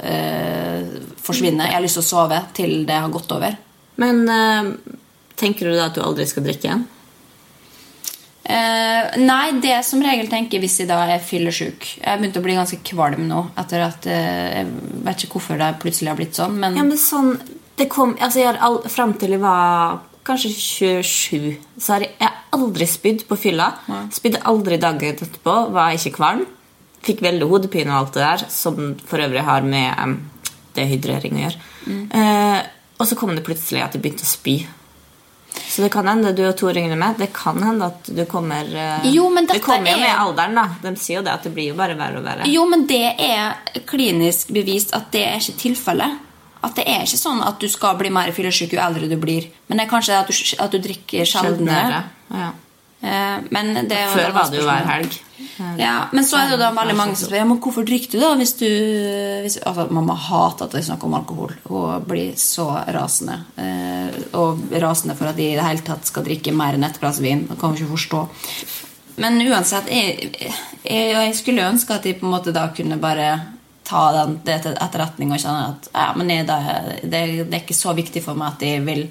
øh, 0.00 0.88
forsvinne. 1.24 1.68
Jeg 1.68 1.76
har 1.76 1.84
lyst 1.84 2.00
til 2.00 2.04
å 2.04 2.08
sove 2.08 2.40
til 2.56 2.74
det 2.88 2.96
har 2.96 3.12
gått 3.12 3.32
over. 3.36 3.56
Men 4.00 4.24
øh, 4.28 4.72
tenker 5.38 5.68
du 5.68 5.76
da 5.76 5.88
at 5.90 5.96
du 5.96 6.02
aldri 6.04 6.26
skal 6.28 6.46
drikke 6.46 6.68
igjen? 6.68 6.86
Eh, 8.44 9.14
nei, 9.24 9.54
det 9.64 9.78
som 9.88 10.02
regel 10.04 10.28
tenker 10.28 10.60
hvis 10.60 10.76
jeg 10.82 10.88
da 10.90 10.98
er 11.08 11.22
fyllesyk. 11.24 11.86
Jeg 12.02 12.20
begynte 12.20 12.42
å 12.42 12.44
bli 12.44 12.56
ganske 12.58 12.80
kvalm 12.84 13.24
nå. 13.30 13.40
Etter 13.60 13.84
at 13.86 14.08
eh, 14.10 14.58
Jeg 14.60 14.66
vet 15.06 15.24
ikke 15.24 15.38
hvorfor 15.38 15.60
det 15.60 15.70
plutselig 15.80 16.12
har 16.12 16.18
blitt 16.18 16.36
sånn, 16.36 16.58
men 16.60 16.76
Ja, 16.76 16.84
men 16.84 17.00
sånn 17.00 17.38
det 17.74 17.88
kom, 17.90 18.12
altså 18.22 18.42
jeg 18.42 18.58
all, 18.62 18.82
Frem 18.92 19.16
til 19.18 19.34
jeg 19.34 19.42
var 19.42 20.02
kanskje 20.24 20.52
27, 20.54 21.48
så 21.76 21.96
har 21.96 22.04
jeg, 22.04 22.14
jeg 22.20 22.28
har 22.28 22.36
aldri 22.56 22.86
spydd 22.88 23.24
på 23.28 23.36
fylla. 23.36 23.66
Spydde 24.14 24.44
aldri 24.48 24.78
dagen 24.80 25.10
etterpå, 25.10 25.56
var 25.74 25.96
ikke 25.96 26.14
kvalm. 26.16 26.46
Fikk 27.04 27.20
veldig 27.24 27.48
hodepine 27.50 27.92
og 27.92 27.98
alt 27.98 28.14
det 28.16 28.22
der, 28.24 28.44
som 28.48 28.94
for 29.04 29.20
øvrig 29.20 29.42
har 29.44 29.66
med 29.68 29.90
um, 30.00 30.14
dehydrering 30.78 31.36
å 31.36 31.42
gjøre. 31.42 31.66
Eh, 32.16 32.62
og 32.96 33.10
så 33.10 33.18
kom 33.20 33.34
det 33.36 33.44
plutselig 33.44 33.82
at 33.84 33.96
jeg 33.96 34.04
begynte 34.04 34.24
å 34.24 34.30
spy. 34.30 34.56
Så 35.54 35.82
det 35.82 35.90
kan 35.94 36.06
hende 36.06 36.32
du 36.34 36.42
og 36.48 36.56
Tor 36.58 36.76
Inge 36.76 36.96
med. 36.98 37.16
Det 37.18 37.32
kan 37.34 37.60
hende 37.62 37.86
at 37.86 38.10
du 38.10 38.24
kommer 38.30 38.64
eh, 38.74 39.06
Jo, 39.12 39.28
men 39.30 39.46
Det 39.46 39.60
kommer 39.62 39.90
jo 39.90 39.96
er- 39.96 40.00
med 40.00 40.18
alderen, 40.18 40.54
da. 40.54 40.66
De 40.82 40.94
sier 41.00 41.18
jo 41.20 41.22
det 41.22 41.32
at 41.32 41.42
det 41.46 41.54
blir 41.54 41.68
jo 41.72 41.74
bare 41.78 41.96
verre 41.98 42.18
og 42.18 42.24
verre. 42.26 42.46
Jo, 42.50 42.66
men 42.68 42.86
det 42.86 43.14
er 43.18 43.54
klinisk 43.86 44.48
bevist 44.54 44.94
at 44.94 45.10
det 45.14 45.24
er 45.26 45.38
ikke 45.40 45.58
tilfellet. 45.62 46.18
At 46.64 46.74
det 46.78 46.86
er 46.88 47.02
ikke 47.04 47.20
sånn 47.20 47.42
at 47.44 47.58
du 47.60 47.68
skal 47.68 47.96
bli 48.00 48.08
mer 48.10 48.30
fyllesyk 48.32 48.72
jo 48.72 48.80
eldre 48.80 49.08
du 49.10 49.16
blir. 49.20 49.50
Men 49.68 49.78
det 49.78 49.86
er 49.86 49.90
kanskje 49.90 50.18
at 50.18 50.28
du, 50.30 50.62
at 50.64 50.70
du 50.72 50.78
drikker 50.78 51.26
sjeldnere. 51.28 52.04
Ja. 52.32 52.52
Eh, 53.04 53.38
Men 53.52 53.74
det 53.88 53.98
er 53.98 54.12
Før 54.14 54.32
var 54.32 54.50
det 54.50 54.60
jo 54.62 54.66
hver 54.68 54.86
helg. 54.88 55.16
Ja, 55.78 56.08
men 56.12 56.24
så 56.26 56.38
er 56.38 56.48
det 56.48 56.56
jo 56.56 56.60
da 56.62 56.70
veldig 56.74 56.94
mange 56.96 57.16
som 57.18 57.28
spør 57.28 57.38
ja, 57.42 57.46
men 57.46 57.58
hvorfor 57.62 57.84
drikker 57.86 58.14
du 58.14 58.22
da 58.22 58.30
hvis 58.38 58.54
du 58.58 58.68
hvis, 59.44 59.58
altså, 59.66 59.84
Mamma 59.92 60.16
hater 60.18 60.66
at 60.66 60.76
jeg 60.78 60.86
snakker 60.88 61.10
om 61.10 61.18
alkohol. 61.18 61.52
Hun 61.68 62.06
blir 62.08 62.32
så 62.40 62.68
rasende. 62.96 63.36
Eh, 63.60 64.22
og 64.40 64.64
rasende 64.82 65.18
for 65.18 65.30
at 65.30 65.38
de 65.38 65.50
i 65.52 65.58
det 65.58 65.66
hele 65.66 65.84
tatt 65.86 66.08
skal 66.08 66.24
drikke 66.26 66.54
mer 66.56 66.78
enn 66.78 66.86
ett 66.88 67.00
glass 67.02 67.20
vin. 67.22 67.44
Det 67.50 67.58
kan 67.60 67.74
hun 67.74 67.78
ikke 67.78 67.92
forstå. 67.92 68.22
Men 69.22 69.38
uansett, 69.44 69.90
jeg, 69.94 70.32
jeg, 70.40 71.10
jeg 71.12 71.36
skulle 71.38 71.68
ønske 71.68 71.94
at 71.94 72.06
de 72.06 72.16
på 72.18 72.26
en 72.26 72.34
måte 72.34 72.54
da 72.54 72.66
kunne 72.74 72.98
bare 73.02 73.28
ta 73.84 74.06
den, 74.16 74.38
det 74.46 74.62
til 74.64 74.74
etterretning 74.80 75.34
og 75.34 75.42
kjenne 75.42 75.68
at 75.74 75.90
ja, 75.92 76.08
men 76.16 76.32
jeg, 76.32 76.48
da, 76.48 76.58
det, 77.02 77.20
det 77.44 77.52
er 77.52 77.60
ikke 77.60 77.76
så 77.76 77.92
viktig 77.94 78.24
for 78.24 78.38
meg 78.38 78.56
at 78.56 78.64
jeg 78.64 78.82
vil 78.86 79.04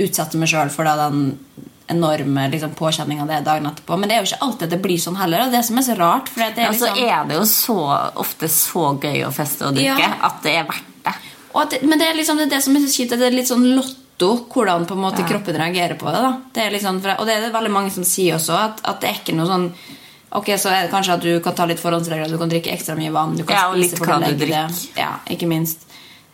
utsette 0.00 0.38
meg 0.40 0.48
sjøl 0.48 0.70
for 0.72 0.88
da 0.88 0.94
den 1.10 1.34
enorme 1.88 2.48
liksom, 2.52 2.74
påkjenninga 2.78 3.26
det 3.26 3.34
er 3.40 3.46
dagen 3.46 3.66
etterpå. 3.66 3.98
Men 3.98 4.08
det 4.08 4.16
er 4.16 4.22
jo 4.22 4.30
ikke 4.30 4.44
alltid 4.46 4.70
det 4.70 4.80
blir 4.82 5.00
sånn 5.02 5.16
heller. 5.18 5.46
Og 5.46 5.52
det 5.54 5.64
som 5.66 5.78
er 5.78 5.86
så 5.86 5.96
rart 5.98 6.28
for 6.32 6.40
det 6.42 6.58
er 6.58 6.68
Ja, 6.68 6.72
så 6.72 6.90
liksom, 6.90 7.08
er 7.08 7.24
det 7.28 7.38
jo 7.40 7.46
så 7.50 7.78
ofte 8.24 8.48
så 8.48 8.84
gøy 9.02 9.24
å 9.26 9.32
feste 9.34 9.66
og 9.68 9.74
drikke 9.78 9.98
Ja. 10.06 10.12
at 10.28 10.42
det 10.42 10.56
er 10.60 10.68
verdt 10.70 10.92
det. 11.04 11.14
det, 11.70 11.82
Men 11.82 11.98
det 11.98 12.08
er 12.08 12.14
liksom 12.14 12.36
det, 12.36 12.46
er 12.46 12.56
det 12.56 12.62
som 12.62 12.76
er 12.76 12.80
så 12.86 12.92
kjipt, 12.92 13.16
det 13.18 13.26
er 13.26 13.30
litt 13.36 13.48
sånn 13.50 13.66
lotto 13.76 14.46
hvordan 14.52 14.86
på 14.86 14.94
en 14.94 15.02
måte 15.02 15.26
kroppen 15.26 15.56
reagerer 15.58 15.98
på 15.98 16.06
det. 16.12 16.22
da 16.22 16.32
det 16.54 16.66
er 16.66 16.70
liksom, 16.70 17.02
Og 17.18 17.26
det 17.26 17.34
er 17.36 17.40
det 17.48 17.52
veldig 17.52 17.70
mange 17.72 17.90
som 17.90 18.04
sier 18.04 18.36
også, 18.36 18.54
at, 18.54 18.80
at 18.84 19.00
det 19.00 19.10
er 19.10 19.20
ikke 19.20 19.36
noe 19.36 19.46
sånn 19.50 19.72
Ok, 20.32 20.46
Så 20.56 20.70
er 20.72 20.86
det 20.86 20.90
kanskje 20.90 21.12
at 21.12 21.20
du 21.20 21.40
kan 21.44 21.52
ta 21.54 21.66
litt 21.68 21.80
forhåndsregler, 21.80 22.30
du 22.30 22.38
kan 22.40 22.48
drikke 22.48 22.72
ekstra 22.72 22.94
mye 22.96 23.12
vann. 23.12 23.36
Du 23.36 23.44
kan 23.44 23.54
Ja, 23.56 23.68
og 23.68 23.76
litt 23.76 23.92
hva 24.00 24.16
du 24.16 24.32
drikker. 24.40 24.70
Ja, 24.96 25.18
ikke 25.28 25.46
minst. 25.46 25.84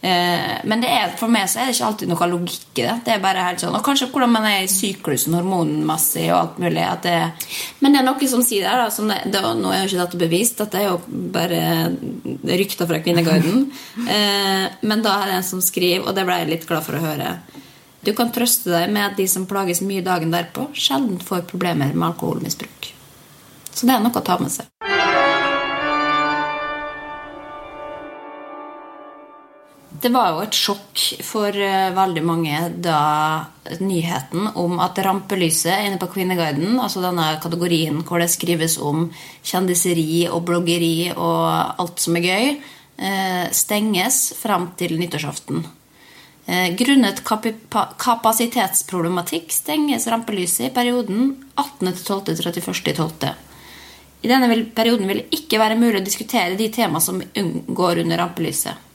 Eh, 0.01 0.59
men 0.65 0.83
det 0.83 0.91
er, 0.95 1.15
for 1.19 1.31
meg 1.33 1.49
så 1.51 1.59
er 1.59 1.69
det 1.69 1.75
ikke 1.75 1.87
alltid 1.89 2.11
noe 2.13 2.29
logikk 2.31 2.79
i 2.79 2.85
det. 2.85 2.95
Det 3.07 3.15
er 3.17 3.23
bare 3.23 3.47
helt 3.49 3.63
sånn, 3.63 3.75
Og 3.75 3.83
kanskje 3.87 4.11
hvordan 4.13 4.31
man 4.31 4.47
er 4.47 4.63
i 4.63 4.71
syklusen 4.71 5.35
hormonmessig 5.35 6.29
og 6.31 6.39
alt 6.39 6.61
mulig. 6.63 6.85
Det, 7.03 7.15
men 7.83 7.95
det 7.95 8.01
er 8.01 8.07
noe 8.07 8.31
som 8.31 8.45
sier 8.47 8.69
der, 8.69 8.85
da, 8.85 8.93
som 8.95 9.11
det, 9.11 9.19
det, 9.35 9.43
nå 9.43 9.73
er 9.73 9.83
jo 9.83 9.91
ikke 9.91 10.05
dette 10.05 10.21
bevist, 10.23 10.63
dette 10.63 10.79
er 10.79 10.87
jo 10.93 11.01
bare 11.35 11.63
rykter 12.63 12.91
fra 12.91 13.03
Kvinneguiden. 13.05 13.67
Eh, 14.09 14.65
men 14.89 15.03
da 15.05 15.13
er 15.21 15.29
det 15.29 15.35
en 15.39 15.45
som 15.45 15.61
skriver, 15.63 16.07
og 16.07 16.15
det 16.17 16.25
ble 16.27 16.37
jeg 16.41 16.49
litt 16.49 16.67
glad 16.69 16.85
for 16.87 16.97
å 16.97 17.03
høre 17.03 17.33
Du 18.05 18.13
kan 18.17 18.31
trøste 18.33 18.71
deg 18.73 18.93
med 18.95 19.05
at 19.05 19.19
de 19.19 19.27
som 19.29 19.45
plages 19.51 19.83
mye 19.85 20.05
dagen 20.07 20.33
derpå, 20.33 20.69
sjelden 20.73 21.19
får 21.21 21.45
problemer 21.51 21.93
med 21.93 22.09
alkoholmisbruk. 22.13 22.93
Så 23.75 23.89
det 23.89 23.99
er 23.99 24.05
noe 24.05 24.15
å 24.15 24.25
ta 24.25 24.39
med 24.41 24.55
seg. 24.55 25.38
Det 29.99 30.13
var 30.15 30.29
jo 30.31 30.45
et 30.45 30.55
sjokk 30.55 31.01
for 31.27 31.51
eh, 31.51 31.91
veldig 31.97 32.23
mange 32.23 32.59
da 32.85 32.99
nyheten 33.83 34.47
om 34.61 34.79
at 34.85 34.99
rampelyset 35.03 35.89
inne 35.89 35.99
på 35.99 36.07
Kvinneguiden, 36.13 36.77
altså 36.79 37.03
denne 37.03 37.41
kategorien 37.43 38.05
hvor 38.07 38.23
det 38.23 38.29
skrives 38.31 38.79
om 38.79 39.11
kjendiseri 39.43 40.29
og 40.29 40.45
bloggeri 40.47 41.11
og 41.17 41.81
alt 41.83 41.99
som 42.05 42.15
er 42.21 42.27
gøy, 42.29 42.47
eh, 43.03 43.51
stenges 43.51 44.35
frem 44.39 44.71
til 44.79 44.95
nyttårsaften. 45.01 45.67
Eh, 46.47 46.69
Grunnet 46.79 47.25
kapasitetsproblematikk 47.27 49.51
stenges 49.53 50.07
rampelyset 50.07 50.71
i 50.71 50.75
perioden 50.79 51.35
18.12.-31.12. 51.59 53.35
I 54.23 54.29
denne 54.31 54.65
perioden 54.75 55.09
vil 55.11 55.19
det 55.25 55.29
ikke 55.43 55.59
være 55.59 55.79
mulig 55.79 56.01
å 56.01 56.05
diskutere 56.07 56.57
de 56.59 56.69
tema 56.75 57.01
som 57.03 57.23
går 57.23 57.99
under 58.05 58.19
rampelyset. 58.23 58.88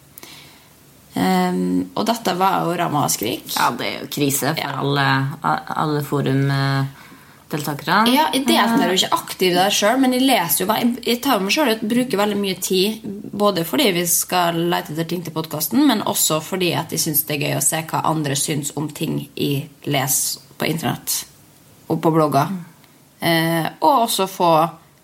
Ehm, 1.13 1.93
og 1.93 2.06
dette 2.10 2.34
var 2.38 2.63
jo 2.65 2.76
ramma 2.78 3.06
av 3.06 3.13
skrik. 3.13 3.45
Ja, 3.56 3.69
det 3.78 3.88
er 3.88 3.97
jo 4.02 4.12
krise 4.13 4.54
for 4.58 4.82
alle, 4.82 5.08
alle 5.43 6.02
forumdeltakere. 6.08 7.99
Ja, 8.10 8.28
jeg 8.34 8.47
deltar 8.47 8.88
jo 8.89 8.97
ikke 8.97 9.19
aktivt 9.19 9.58
der 9.60 9.76
sjøl, 9.78 10.02
men 10.02 10.15
jeg 10.17 10.26
leser 10.26 10.65
jo 10.65 10.69
Jeg, 10.73 11.19
tar 11.21 11.43
meg 11.43 11.54
ut 11.54 11.86
bruker 11.93 12.17
veldig 12.23 12.39
mye 12.39 12.58
tid, 12.58 13.06
både 13.32 13.65
fordi 13.67 13.91
vi 13.99 14.06
skal 14.10 14.58
lete 14.73 14.93
etter 14.95 15.10
ting 15.10 15.23
til 15.26 15.36
podkasten, 15.36 15.86
men 15.88 16.02
også 16.02 16.41
fordi 16.41 16.73
at 16.80 16.91
jeg 16.91 17.06
syns 17.06 17.26
det 17.30 17.38
er 17.38 17.45
gøy 17.47 17.58
å 17.60 17.65
se 17.65 17.84
hva 17.91 18.06
andre 18.10 18.36
syns 18.36 18.73
om 18.76 18.89
ting 18.89 19.30
jeg 19.36 19.69
leser 19.86 20.41
på 20.58 20.65
internett 20.69 21.26
og 21.91 22.02
på 22.02 22.10
blogger. 22.13 22.47
Eh, 23.23 23.67
og 23.82 24.08
også 24.08 24.26
få 24.28 24.54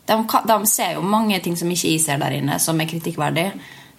de, 0.10 0.16
de 0.26 0.66
ser 0.66 0.96
jo 0.98 1.04
mange 1.06 1.38
ting 1.44 1.56
som 1.58 1.70
ikke 1.70 1.92
jeg 1.92 2.02
ser 2.02 2.18
der 2.18 2.34
inne, 2.40 2.58
som 2.60 2.80
er 2.82 2.90
kritikkverdig. 2.90 3.52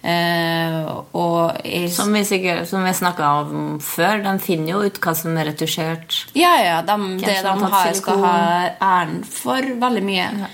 Eh, 0.03 1.87
Som 1.89 2.13
vi, 2.13 2.23
sikkert- 2.25 2.67
som 2.67 2.83
vi 2.83 2.93
snakka 2.93 3.29
om 3.41 3.79
før, 3.79 4.23
de 4.23 4.39
finner 4.39 4.71
jo 4.73 4.81
ut 4.83 4.99
hva 4.99 5.13
som 5.15 5.37
er 5.37 5.45
retusjert. 5.51 6.25
Ja, 6.33 6.55
ja, 6.63 6.81
de, 6.81 6.97
det 7.19 7.43
de 7.43 7.47
har 7.71 7.93
skal 7.93 8.17
ha 8.23 8.69
æren 8.81 9.23
for 9.23 9.61
veldig 9.61 10.03
mye. 10.03 10.47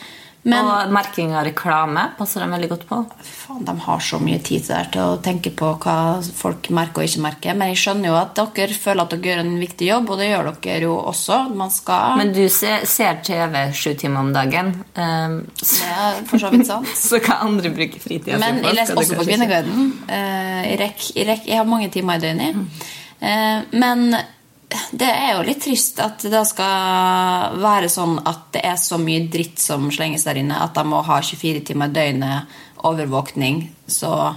Men 0.48 0.68
og 0.68 0.92
merking 0.96 1.34
av 1.36 1.44
reklame 1.48 2.04
passer 2.18 2.44
de 2.44 2.48
veldig 2.54 2.70
godt 2.72 2.86
på. 2.88 3.00
faen, 3.28 3.66
de 3.68 3.74
har 3.84 4.04
så 4.04 4.20
mye 4.24 4.40
tid 4.44 4.64
der 4.70 4.88
til 4.94 5.04
å 5.04 5.18
tenke 5.24 5.52
på 5.52 5.74
hva 5.84 5.96
folk 6.24 6.70
merker 6.76 7.04
og 7.04 7.10
ikke 7.10 7.24
merker. 7.26 7.58
Men 7.58 7.74
jeg 7.74 7.82
skjønner 7.82 8.12
jo 8.12 8.18
at 8.20 8.40
dere 8.56 8.78
føler 8.78 9.04
at 9.04 9.16
dere 9.16 9.32
gjør 9.32 9.42
en 9.44 9.58
viktig 9.60 9.90
jobb, 9.90 10.14
og 10.14 10.22
det 10.22 10.30
gjør 10.30 10.52
dere 10.64 10.88
jo 10.88 10.94
også. 11.12 11.40
Men 12.20 12.32
du 12.36 12.44
ser, 12.54 12.86
ser 12.88 13.20
TV 13.28 13.60
sju 13.76 13.92
timer 14.00 14.24
om 14.24 14.32
dagen. 14.36 14.72
Um, 14.96 15.38
så, 15.60 15.84
er 15.92 16.24
for 16.30 16.42
så 16.42 16.54
vidt 16.54 16.68
sant. 16.70 16.96
så 17.10 17.20
hva 17.20 17.42
andre 17.48 17.74
bruker 17.76 18.04
fritida 18.04 18.40
Men 18.42 18.64
jeg 18.64 18.80
leser 18.80 19.04
også 19.04 19.20
på 19.20 19.28
Kvinneguiden. 19.28 19.92
Uh, 20.08 20.64
Jeg, 20.68 20.94
jeg, 21.16 21.42
jeg 21.44 21.58
har 21.58 21.68
mange 21.68 21.92
timer 21.92 22.20
i 22.20 22.24
døgnet. 22.24 22.88
Uh, 23.20 23.68
Men 23.76 24.14
det 24.68 25.08
er 25.08 25.38
jo 25.38 25.46
litt 25.48 25.62
trist 25.64 26.00
at 26.04 26.26
det 26.28 26.44
skal 26.50 27.60
være 27.62 27.90
sånn 27.92 28.18
at 28.28 28.50
det 28.56 28.64
er 28.68 28.80
så 28.82 29.00
mye 29.00 29.28
dritt 29.32 29.62
som 29.64 29.88
slenges 29.94 30.28
der 30.28 30.42
inne, 30.42 30.60
at 30.60 30.76
de 30.76 30.84
må 30.88 31.00
ha 31.08 31.22
24 31.24 31.64
timer 31.70 31.92
i 31.92 31.96
døgnet 31.96 32.58
overvåkning, 32.88 33.64
så 33.88 34.36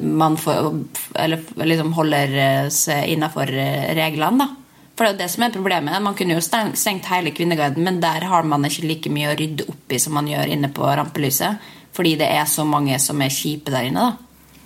man 0.00 0.36
får, 0.38 0.72
eller 1.18 1.66
liksom 1.66 1.92
holder 1.96 2.70
seg 2.70 3.14
innafor 3.14 3.50
reglene, 3.50 4.46
da. 4.46 4.56
For 4.94 5.06
det 5.06 5.10
er 5.10 5.14
jo 5.14 5.20
det 5.22 5.30
som 5.32 5.44
er 5.46 5.52
problemet. 5.54 6.02
Man 6.04 6.16
kunne 6.18 6.34
jo 6.36 6.42
stengt 6.44 7.06
hele 7.08 7.30
Kvinneguiden, 7.32 7.80
men 7.86 8.02
der 8.02 8.26
har 8.28 8.44
man 8.44 8.66
ikke 8.68 8.84
like 8.84 9.12
mye 9.12 9.30
å 9.30 9.36
rydde 9.38 9.64
opp 9.72 9.94
i 9.96 10.00
som 10.02 10.12
man 10.18 10.28
gjør 10.28 10.50
inne 10.52 10.68
på 10.76 10.84
rampelyset. 10.84 11.70
Fordi 11.96 12.18
det 12.20 12.28
er 12.28 12.44
så 12.44 12.66
mange 12.68 12.98
som 13.00 13.22
er 13.24 13.32
kjipe 13.32 13.72
der 13.72 13.88
inne, 13.88 14.10
da. 14.10 14.58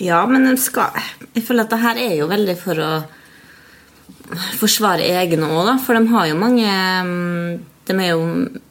Ja, 0.00 0.20
men 0.30 0.46
skal 0.56 0.94
Jeg 1.34 1.42
føler 1.44 1.66
at 1.66 1.74
det 1.74 1.80
her 1.82 1.98
er 2.00 2.14
jo 2.20 2.30
veldig 2.30 2.54
for 2.56 2.78
å 2.80 2.92
forsvare 4.60 5.06
egne 5.20 5.48
òg, 5.48 5.64
da. 5.66 5.74
For 5.82 5.98
de 5.98 6.06
har 6.12 6.28
jo 6.30 6.38
mange 6.40 6.70
mm, 7.06 7.60
de 7.90 7.96
er 7.98 8.12
jo, 8.12 8.24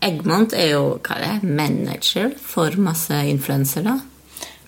Egmont 0.06 0.54
er 0.56 0.70
jo 0.76 0.84
hva 1.04 1.18
er 1.18 1.26
det, 1.42 1.50
manager 1.60 2.32
for 2.40 2.76
masse 2.80 3.16
influensere, 3.28 3.98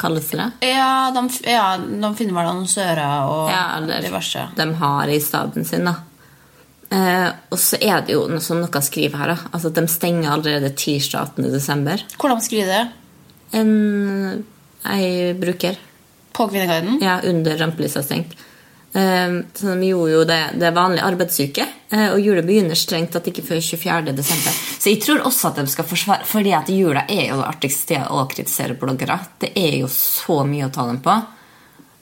kalles 0.01 0.31
det 0.31 0.39
det? 0.41 0.71
Ja, 0.73 1.11
de, 1.15 1.21
ja, 1.47 1.65
de 1.79 2.09
finner 2.17 2.35
vel 2.39 2.49
annonsører 2.49 3.29
og 3.29 3.51
Ja, 3.53 3.77
eller 3.77 4.01
diverse. 4.03 4.47
de 4.57 4.65
har 4.81 5.11
i 5.13 5.19
staben 5.23 5.67
sin, 5.67 5.85
da. 5.87 5.95
Eh, 6.91 7.29
og 7.53 7.59
så 7.61 7.77
er 7.79 8.01
det 8.03 8.17
jo 8.17 8.25
noe 8.27 8.43
som 8.43 8.59
noen 8.59 8.83
skriver 8.83 9.21
her, 9.21 9.31
da. 9.35 9.51
Altså 9.53 9.71
de 9.71 9.85
stenger 9.87 10.33
allerede 10.33 10.73
tirsdag 10.75 11.29
18. 11.37 11.51
desember. 11.53 12.03
Hvordan 12.19 12.41
skriver 12.43 12.73
det? 12.73 12.81
En 13.61 14.43
ei 14.91 15.31
bruker. 15.39 15.77
På 16.35 16.49
Kvinneguiden? 16.49 16.99
Ja, 17.03 17.19
under 17.27 17.55
rampelyset 17.59 18.03
stengt. 18.07 18.35
Eh, 18.93 19.35
så 19.53 19.67
de 19.67 19.87
gjorde 19.87 20.11
jo 20.11 20.23
det, 20.27 20.39
det 20.59 20.71
vanlige 20.75 21.05
arbeidsuke, 21.07 21.67
eh, 21.89 22.07
og 22.11 22.19
jula 22.19 22.43
begynner 22.43 22.75
strengt 22.75 23.13
tatt 23.15 23.29
ikke 23.31 23.45
før 23.47 23.61
24. 23.63 24.15
desember. 24.17 24.57
Så 24.79 24.91
jeg 24.91 24.99
tror 25.05 25.23
også 25.29 25.51
at 25.51 25.61
de 25.61 25.67
skal 25.71 25.87
forsvare 25.87 26.27
Fordi 26.27 26.51
at 26.57 26.71
jula 26.73 27.05
er 27.07 27.29
jo 27.29 27.39
det 27.39 27.47
artigste 27.47 27.85
stedet 27.85 28.09
å 28.11 28.25
kritisere 28.31 28.75
bloggere. 28.79 29.19
Det 29.39 29.53
er 29.55 29.77
jo 29.83 29.87
så 29.91 30.41
mye 30.47 30.67
å 30.67 30.73
ta 30.73 30.87
dem 30.89 30.99
på. 31.05 31.15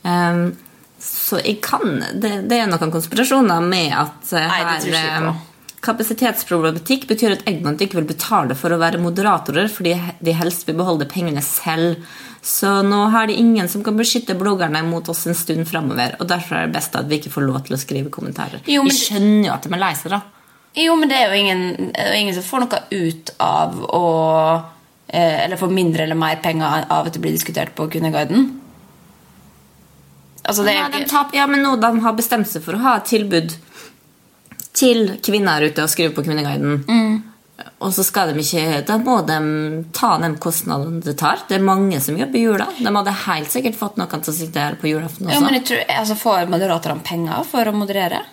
Eh, 0.09 0.41
så 0.99 1.39
jeg 1.39 1.61
kan 1.63 2.01
Det, 2.11 2.31
det 2.49 2.57
er 2.59 2.67
noen 2.67 2.91
konspirasjoner 2.91 3.63
med 3.63 3.93
at 3.95 4.33
eh, 4.33 4.49
Nei, 4.49 4.63
det 4.65 4.81
tror 4.83 4.97
ikke 4.97 5.05
jeg 5.05 5.27
på. 5.29 5.37
Kapasitetsproblematikk 5.79 7.05
betyr 7.07 7.37
at 7.37 7.45
Egmont 7.47 7.79
ikke 7.81 8.01
vil 8.01 8.09
betale 8.09 8.55
for 8.59 8.73
å 8.73 8.79
være 8.81 8.99
moderatorer 8.99 9.69
fordi 9.71 9.93
de 10.19 10.33
helst 10.35 10.67
vil 10.67 10.75
beholde 10.79 11.07
pengene 11.07 11.43
selv. 11.45 12.01
Så 12.43 12.81
nå 12.83 13.05
har 13.13 13.27
de 13.27 13.37
ingen 13.39 13.67
som 13.71 13.83
kan 13.83 13.97
beskytte 13.99 14.35
bloggerne 14.39 14.81
mot 14.87 15.07
oss 15.11 15.25
en 15.27 15.37
stund 15.37 15.67
framover. 15.67 16.17
Og 16.19 16.27
derfor 16.27 16.57
er 16.57 16.67
det 16.67 16.75
best 16.75 16.95
at 16.99 17.07
vi 17.07 17.19
ikke 17.19 17.31
får 17.31 17.47
lov 17.47 17.61
til 17.67 17.75
å 17.75 17.79
skrive 17.79 18.11
kommentarer. 18.11 18.63
Jo, 18.67 18.83
men 18.83 18.91
Vi 18.91 18.99
skjønner 18.99 19.47
jo 19.47 19.55
at 19.55 19.67
de 19.67 19.73
er 19.75 19.83
lei 19.83 19.93
seg, 19.99 20.15
da. 20.15 20.21
Jo, 20.79 20.95
men 20.99 21.11
det 21.11 21.17
er 21.17 21.31
jo 21.31 21.39
ingen, 21.39 21.91
er 21.97 22.11
jo 22.11 22.19
ingen 22.23 22.35
som 22.37 22.45
får 22.45 22.65
noe 22.65 22.81
ut 22.93 23.31
av 23.41 23.79
å 23.89 24.03
eh, 25.07 25.45
Eller 25.45 25.57
får 25.57 25.71
mindre 25.73 26.03
eller 26.05 26.19
mer 26.19 26.37
penger 26.43 26.85
av 26.85 27.07
at 27.07 27.15
det 27.15 27.23
blir 27.23 27.33
diskutert 27.33 27.73
på 27.75 27.87
Kundeguiden. 27.89 28.51
Altså, 30.43 30.63
det 30.63 30.75
er 30.75 30.85
jo 30.85 31.03
ikke 31.03 31.37
ja, 31.37 31.47
men 31.49 31.63
nå 31.65 31.75
de 31.81 31.89
har 32.03 32.15
bestemt 32.17 32.47
seg 32.49 32.63
for 32.65 32.77
å 32.77 32.83
ha 32.83 32.95
et 32.99 33.09
tilbud 33.09 33.55
til 34.79 35.17
kvinner 35.25 35.65
ute 35.67 35.83
og 35.83 35.91
skriver 35.91 36.15
på 36.15 36.23
Kvinneguiden. 36.27 36.79
Mm. 36.87 37.17
Og 37.83 37.93
så 37.95 38.03
skal 38.07 38.31
de 38.31 38.39
ikke 38.39 38.81
Da 38.87 38.95
må 38.99 39.17
de 39.27 39.37
ta 39.95 40.13
den 40.21 40.37
kostnadene 40.41 41.03
det 41.03 41.17
tar. 41.19 41.43
Det 41.47 41.57
er 41.57 41.63
mange 41.63 41.99
som 42.03 42.17
jobber 42.19 42.39
jula. 42.39 42.67
De 42.79 42.91
hadde 42.95 43.15
helt 43.25 43.51
sikkert 43.51 43.77
fått 43.79 43.99
noen 43.99 44.23
til 44.23 44.33
å 44.33 44.35
sitte 44.35 44.63
her 44.63 44.79
på 44.79 44.91
julaften 44.91 45.27
også. 45.27 45.35
Ja, 45.35 45.43
men 45.43 45.59
jeg 45.59 45.65
tror, 45.69 45.85
altså, 46.01 46.19
Får 46.19 46.51
moderatorene 46.51 47.05
penger 47.07 47.47
for 47.47 47.67
å 47.71 47.75
moderere? 47.75 48.23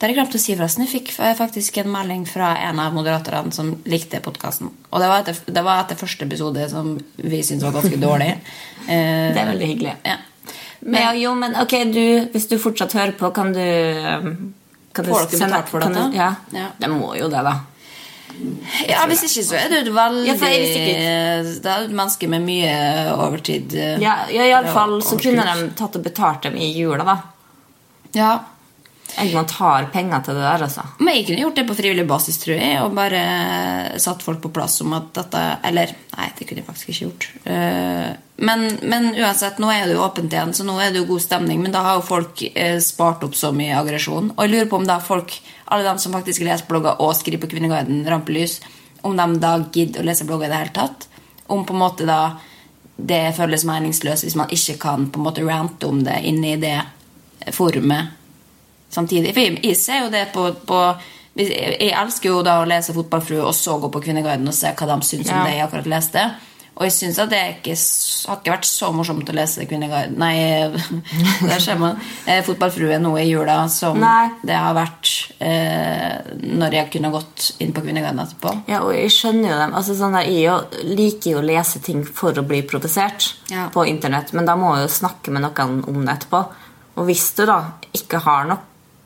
Det 0.00 0.06
har 0.06 0.14
jeg 0.14 0.16
glemt 0.16 0.34
å 0.34 0.40
si, 0.40 0.54
forresten. 0.56 0.86
Jeg 0.86 0.92
fikk 0.94 1.10
faktisk 1.36 1.76
en 1.82 1.90
melding 1.92 2.22
fra 2.24 2.54
en 2.64 2.78
av 2.80 2.94
moderatorene 2.96 3.52
som 3.52 3.74
likte 3.84 4.22
podkasten. 4.24 4.70
Og 4.88 5.02
det 5.02 5.10
var, 5.10 5.20
etter, 5.20 5.52
det 5.52 5.64
var 5.66 5.82
etter 5.82 5.98
første 6.00 6.24
episode, 6.24 6.64
som 6.72 6.94
vi 7.20 7.42
syntes 7.44 7.66
var 7.66 7.76
ganske 7.80 8.00
dårlig. 8.00 8.32
Eh, 8.90 9.34
Det 9.34 9.38
er 9.38 9.46
veldig 9.50 9.66
hyggelig. 9.68 9.90
Ja. 10.08 10.14
Men, 10.80 11.02
ja, 11.02 11.10
jo, 11.14 11.34
men 11.36 11.52
ok, 11.60 11.74
du, 11.92 12.04
hvis 12.32 12.48
du 12.48 12.56
fortsatt 12.58 12.94
hører 12.96 13.12
på, 13.18 13.28
kan 13.36 13.52
du 13.52 13.60
um, 13.60 14.30
kan 14.92 15.04
Får 15.06 15.26
dere 15.30 15.48
betalt 15.48 15.68
for 15.70 15.84
dette? 15.84 16.06
Ja. 16.16 16.30
Ja. 16.54 16.68
det 16.78 16.88
må 16.90 17.12
jo 17.18 17.28
det, 17.30 17.42
da. 17.46 17.56
ja, 18.88 19.04
Hvis 19.10 19.22
ikke, 19.28 19.44
så 19.46 19.58
er 19.58 19.68
du 19.70 19.90
jo 19.90 19.94
veldig 19.94 20.26
Ja, 20.26 20.36
Det 20.40 21.66
er 21.70 21.84
et 21.84 21.92
menneske 21.94 22.28
med 22.30 22.42
mye 22.46 22.72
overtid. 23.14 23.74
eh, 23.74 23.98
Ja, 24.02 24.16
ja 24.30 24.48
Iallfall 24.50 25.00
så 25.02 25.18
kunne 25.20 25.46
de 25.46 25.70
tatt 25.78 25.98
og 25.98 26.02
betalt 26.06 26.42
dem 26.48 26.56
i 26.56 26.72
jula, 26.74 27.04
da. 27.04 27.18
Ja. 28.16 28.32
Egmont 29.18 29.50
tar 29.50 29.88
penger 29.92 30.22
til 30.24 30.36
det 30.38 30.44
der, 30.44 30.62
altså. 30.66 30.84
Men 30.98 31.16
jeg 31.16 31.26
kunne 31.26 31.42
gjort 31.44 31.58
det 31.58 31.66
på 31.68 31.76
frivillig 31.78 32.06
basis, 32.08 32.38
tror 32.42 32.56
jeg, 32.56 32.80
og 32.84 32.94
bare 32.94 33.20
satt 34.00 34.22
folk 34.22 34.40
på 34.44 34.52
plass 34.54 34.80
om 34.84 34.94
at 34.96 35.10
dette 35.16 35.42
Eller, 35.66 35.94
nei, 36.16 36.28
det 36.38 36.46
kunne 36.48 36.62
jeg 36.62 36.66
faktisk 36.68 36.92
ikke 36.92 37.06
gjort. 37.08 37.30
Eh, 37.44 38.10
Men, 38.40 38.78
men 38.88 39.10
uansett, 39.20 39.58
nå 39.60 39.68
er 39.68 39.86
det 39.86 39.94
jo 39.98 40.04
åpent 40.04 40.32
igjen, 40.32 40.54
så 40.56 40.64
nå 40.64 40.78
er 40.80 40.92
det 40.92 41.02
jo 41.02 41.08
god 41.10 41.20
stemning. 41.20 41.60
Men 41.60 41.74
da 41.74 41.82
har 41.84 41.98
jo 41.98 42.06
folk 42.06 42.40
eh, 42.54 42.78
spart 42.80 43.24
opp 43.26 43.34
så 43.36 43.50
mye 43.52 43.76
aggresjon. 43.76 44.30
Og 44.36 44.44
jeg 44.46 44.54
lurer 44.54 44.70
på 44.70 44.78
om 44.80 44.86
da 44.88 44.96
folk, 45.04 45.34
alle 45.66 45.84
de 45.84 46.00
som 46.00 46.14
faktisk 46.16 46.46
leser 46.46 46.68
blogger 46.70 47.02
og 47.04 47.12
skriver 47.18 47.42
på 47.42 47.50
Kvinneguiden 47.52 48.06
Rampelys, 48.08 48.60
om 49.02 49.16
de 49.16 49.26
da 49.42 49.58
gidder 49.72 50.00
å 50.00 50.08
lese 50.08 50.24
blogger 50.24 50.48
i 50.48 50.52
det 50.54 50.62
hele 50.62 50.76
tatt. 50.78 51.08
Om 51.52 51.66
på 51.68 51.76
en 51.76 51.82
måte 51.82 52.08
da 52.08 52.38
det 52.96 53.34
føles 53.36 53.64
meningsløst 53.68 54.24
hvis 54.26 54.36
man 54.36 54.50
ikke 54.52 54.78
kan 54.80 55.06
på 55.12 55.20
en 55.20 55.24
måte 55.24 55.44
rante 55.44 55.88
om 55.88 56.02
det 56.04 56.18
inne 56.28 56.54
i 56.54 56.58
det 56.60 56.78
forumet 57.56 58.19
samtidig. 58.90 59.32
For 59.34 59.40
jeg, 59.64 59.76
ser 59.78 60.04
jo 60.04 60.10
det 60.12 60.26
på, 60.34 60.48
på 60.66 60.82
Jeg 61.40 61.92
elsker 61.94 62.28
jo 62.32 62.42
da 62.44 62.58
å 62.60 62.68
lese 62.68 62.92
Fotballfrue 62.96 63.40
og 63.46 63.54
så 63.54 63.78
gå 63.80 63.88
på 63.94 64.02
Kvinneguiden 64.04 64.48
og 64.50 64.54
se 64.56 64.72
hva 64.76 64.86
de 64.90 65.00
syns 65.06 65.28
Ja. 65.30 65.38
om 65.40 65.46
det 65.46 65.56
jeg 65.56 65.66
akkurat 65.68 65.86
leste. 65.98 66.24
Og 66.80 66.86
jeg 66.86 66.92
syns 66.96 67.18
at 67.20 67.28
det 67.28 67.38
ikke, 67.58 67.74
har 68.30 68.38
ikke 68.40 68.52
vært 68.54 68.64
så 68.64 68.88
morsomt 68.96 69.28
å 69.28 69.34
lese 69.36 69.66
Kvinneguiden 69.68 70.14
Nei, 70.16 70.70
der 71.50 71.60
ser 71.60 71.76
man. 71.80 71.98
Eh, 72.26 72.40
Fotballfrue 72.46 72.96
nå 73.02 73.10
i 73.20 73.26
jula 73.28 73.56
som 73.68 73.98
Nei. 74.00 74.30
det 74.46 74.56
har 74.56 74.72
vært 74.78 75.10
eh, 75.44 76.30
når 76.40 76.76
jeg 76.78 76.90
kunne 76.94 77.10
gått 77.12 77.50
inn 77.60 77.74
på 77.76 77.82
Kvinneguiden 77.84 78.22
etterpå. 78.24 78.54
Ja, 78.72 78.80
og 78.86 78.94
jeg 78.96 79.12
skjønner 79.12 79.52
jo 79.52 79.58
dem. 79.60 79.76
Altså, 79.76 79.96
sånn 79.98 80.16
der, 80.16 80.30
jeg 80.32 80.96
liker 80.96 81.34
jo 81.36 81.42
å 81.42 81.46
lese 81.50 81.82
ting 81.84 82.00
for 82.06 82.32
å 82.40 82.46
bli 82.48 82.62
provosert 82.70 83.28
Ja. 83.52 83.68
på 83.74 83.84
internett, 83.90 84.32
men 84.32 84.48
da 84.48 84.56
må 84.56 84.74
jeg 84.78 84.88
jo 84.88 84.96
snakke 85.02 85.34
med 85.36 85.44
noen 85.46 85.82
om 85.90 86.00
det 86.06 86.16
etterpå. 86.16 86.42
Og 86.96 87.06
hvis 87.10 87.28
du 87.38 87.44
da 87.48 87.60
ikke 87.96 88.22
har 88.24 88.48
noe 88.50 88.58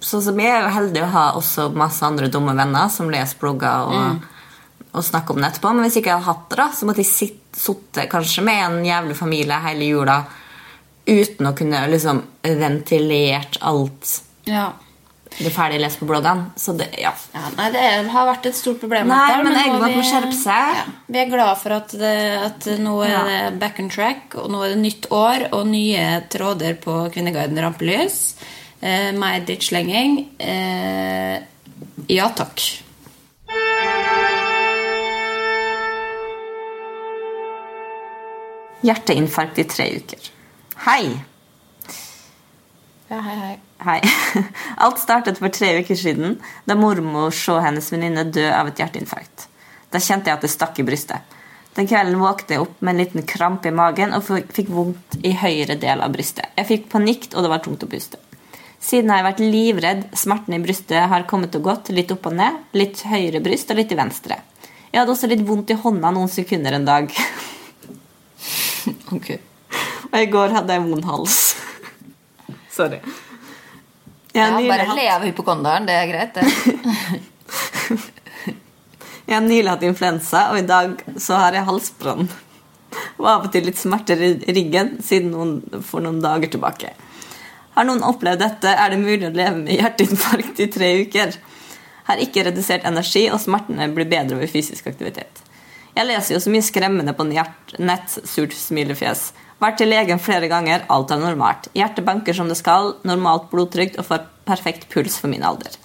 Sånn 0.05 0.23
som 0.27 0.39
jeg 0.43 0.53
er 0.53 0.67
jo 0.67 0.73
heldig 0.75 1.03
å 1.03 1.11
ha 1.15 1.25
også 1.39 1.71
masse 1.73 2.05
andre 2.05 2.29
dumme 2.29 2.53
venner 2.59 2.91
som 2.93 3.09
leser 3.13 3.39
blogger 3.41 3.89
og, 3.89 4.27
og 4.93 5.03
snakker 5.07 5.33
om 5.35 5.41
det 5.41 5.49
etterpå. 5.55 5.73
Men 5.75 5.87
hvis 5.87 5.97
jeg 5.97 6.05
ikke 6.05 6.19
hadde 6.19 6.29
hatt 6.29 6.49
det, 6.51 6.59
da, 6.61 6.67
så 6.77 6.85
måtte 6.89 7.01
jeg 7.05 7.11
sitt- 7.13 7.41
sitte 7.57 8.05
kanskje 8.11 8.43
med 8.45 8.61
en 8.67 8.81
jævlig 8.85 9.17
familie 9.17 9.57
hele 9.65 9.87
jula 9.89 10.19
uten 11.07 11.47
å 11.47 11.55
kunne 11.57 11.85
liksom 11.93 12.23
ventilert 12.43 13.59
alt 13.63 14.21
Ja. 14.49 14.73
det 15.39 15.51
ferdig 15.53 15.81
lest 15.81 15.99
på 16.01 16.07
bloggene. 16.07 16.51
Så 16.57 16.77
det, 16.79 16.89
ja. 17.01 17.13
Ja, 17.35 17.41
nei, 17.57 17.71
det 17.73 17.81
er- 17.81 18.09
har 18.09 18.27
vært 18.29 18.47
et 18.47 18.55
stort 18.55 18.81
problem. 18.81 19.09
Nei, 19.09 19.29
der, 19.29 19.43
men 19.45 19.53
men 19.53 19.89
vi- 19.91 19.97
må 19.97 20.03
skjerpe 20.05 20.33
seg. 20.33 20.75
Ja, 20.77 20.85
vi 21.09 21.19
er 21.19 21.31
glad 21.31 21.59
for 21.59 21.73
at, 21.73 21.89
det, 21.89 22.45
at 22.45 22.61
nå 22.79 23.05
er 23.05 23.11
Ja. 23.11 23.25
det 23.51 23.59
back 23.59 23.81
on 23.81 23.89
track, 23.89 24.35
og 24.37 24.51
nå 24.51 24.63
er 24.65 24.69
det 24.75 24.79
nytt 24.83 25.09
år 25.11 25.49
og 25.53 25.67
nye 25.67 26.23
tråder 26.29 26.75
på 26.81 27.11
Kvinneguiden 27.13 27.59
Rampelys. 27.59 28.35
Eh, 28.85 29.13
mer 29.17 29.41
drittslenging. 29.41 30.19
Eh, 30.39 31.37
ja 32.07 32.27
takk. 32.37 32.61
Hjerteinfarkt 38.85 39.63
i 39.63 39.65
tre 39.65 39.87
uker. 39.97 40.29
Hei! 40.85 41.15
Ja, 43.09 43.23
hei, 43.25 43.37
hei. 43.39 43.55
Hei. 43.87 43.97
Alt 44.85 45.01
startet 45.01 45.41
for 45.41 45.49
tre 45.49 45.79
uker 45.81 45.97
siden 45.97 46.37
da 46.69 46.77
mormor 46.77 47.33
så 47.33 47.57
hennes 47.65 47.89
venninne 47.93 48.27
dø 48.29 48.45
av 48.53 48.69
et 48.69 48.85
hjerteinfarkt. 48.85 49.47
Da 49.89 50.03
kjente 50.03 50.29
jeg 50.29 50.37
at 50.37 50.45
det 50.45 50.53
stakk 50.53 50.83
i 50.83 50.85
brystet. 50.85 51.41
Den 51.75 51.89
kvelden 51.89 52.21
våknet 52.21 52.53
jeg 52.53 52.67
opp 52.67 52.77
med 52.85 52.93
en 52.93 53.01
liten 53.01 53.25
kramp 53.33 53.65
i 53.65 53.73
magen 53.73 54.13
og 54.13 54.29
fikk 54.29 54.69
vondt 54.69 55.17
i 55.25 55.33
høyre 55.41 55.81
del 55.81 56.05
av 56.05 56.13
brystet. 56.13 56.53
Jeg 56.61 56.69
fikk 56.69 56.87
panikk, 56.93 57.31
og 57.33 57.47
det 57.47 57.55
var 57.55 57.65
tungt 57.65 57.89
å 57.89 57.89
puste. 57.89 58.21
Siden 58.85 59.09
har 59.11 59.23
jeg 59.23 59.27
vært 59.31 59.41
livredd. 59.45 60.03
Smerten 60.19 60.57
i 60.57 60.61
brystet 60.61 61.07
har 61.09 61.25
kommet 61.31 61.55
og 61.57 61.65
gått, 61.71 61.89
litt 61.97 62.11
opp 62.13 62.27
og 62.29 62.35
ned, 62.37 62.59
litt 62.77 63.01
høyre 63.09 63.41
bryst 63.45 63.71
og 63.73 63.79
litt 63.81 63.93
i 63.95 63.99
venstre. 63.99 64.37
Jeg 64.93 65.01
hadde 65.01 65.15
også 65.15 65.31
litt 65.31 65.45
vondt 65.49 65.73
i 65.73 65.79
hånda 65.81 66.11
noen 66.15 66.29
sekunder 66.31 66.77
en 66.79 66.89
dag. 66.89 67.11
Ok. 69.17 69.31
Og 70.13 70.17
i 70.21 70.27
går 70.29 70.53
hadde 70.53 70.75
jeg 70.77 70.83
vond 70.85 71.07
hals. 71.09 71.37
Sorry. 72.75 72.99
Ja, 74.37 74.51
bare 74.59 74.85
hatt- 74.91 74.99
le 74.99 75.07
av 75.09 75.25
hypokonderen. 75.25 75.87
Det 75.89 75.95
er 75.97 76.11
greit, 76.11 76.35
det. 76.37 76.45
Jeg 79.25 79.39
har 79.39 79.41
nylig 79.47 79.71
hatt 79.71 79.87
influensa, 79.89 80.43
og 80.53 80.59
i 80.61 80.67
dag 80.69 80.99
så 81.17 81.39
har 81.41 81.57
jeg 81.57 81.65
halsbrann. 81.65 82.27
Og 83.17 83.25
av 83.31 83.47
og 83.47 83.53
til 83.55 83.65
litt 83.71 83.79
smerter 83.81 84.21
i 84.21 84.35
ryggen 84.53 84.99
siden 85.03 85.31
noen, 85.33 85.55
for 85.81 86.05
noen 86.05 86.19
dager 86.21 86.53
tilbake. 86.53 86.91
Har 87.75 87.87
noen 87.89 88.05
opplevd 88.07 88.43
dette, 88.43 88.71
er 88.71 88.93
det 88.93 89.01
mulig 89.03 89.27
å 89.29 89.35
leve 89.35 89.57
med 89.59 89.75
hjerteinfarkt 89.75 90.61
i 90.63 90.69
tre 90.71 90.91
uker. 91.03 91.35
Har 92.07 92.21
ikke 92.23 92.45
redusert 92.47 92.87
energi, 92.87 93.27
og 93.33 93.41
smertene 93.43 93.89
blir 93.95 94.07
bedre 94.11 94.39
ved 94.39 94.53
fysisk 94.53 94.87
aktivitet. 94.91 95.41
Jeg 95.95 96.07
leser 96.09 96.35
jo 96.35 96.43
så 96.43 96.51
mye 96.51 96.67
skremmende 96.67 97.15
på 97.15 97.27
nett, 97.27 98.15
surt 98.27 98.55
smilefjes. 98.55 99.33
Vært 99.63 99.79
til 99.81 99.91
legen 99.91 100.23
flere 100.23 100.51
ganger, 100.51 100.87
alt 100.91 101.15
er 101.15 101.23
normalt. 101.23 101.69
Hjertet 101.75 102.07
banker 102.07 102.37
som 102.37 102.51
det 102.51 102.59
skal, 102.59 102.97
normalt 103.07 103.51
blodtrykk 103.53 103.99
og 104.03 104.09
får 104.11 104.25
perfekt 104.47 104.89
puls 104.93 105.19
for 105.23 105.31
min 105.33 105.47
alder. 105.47 105.79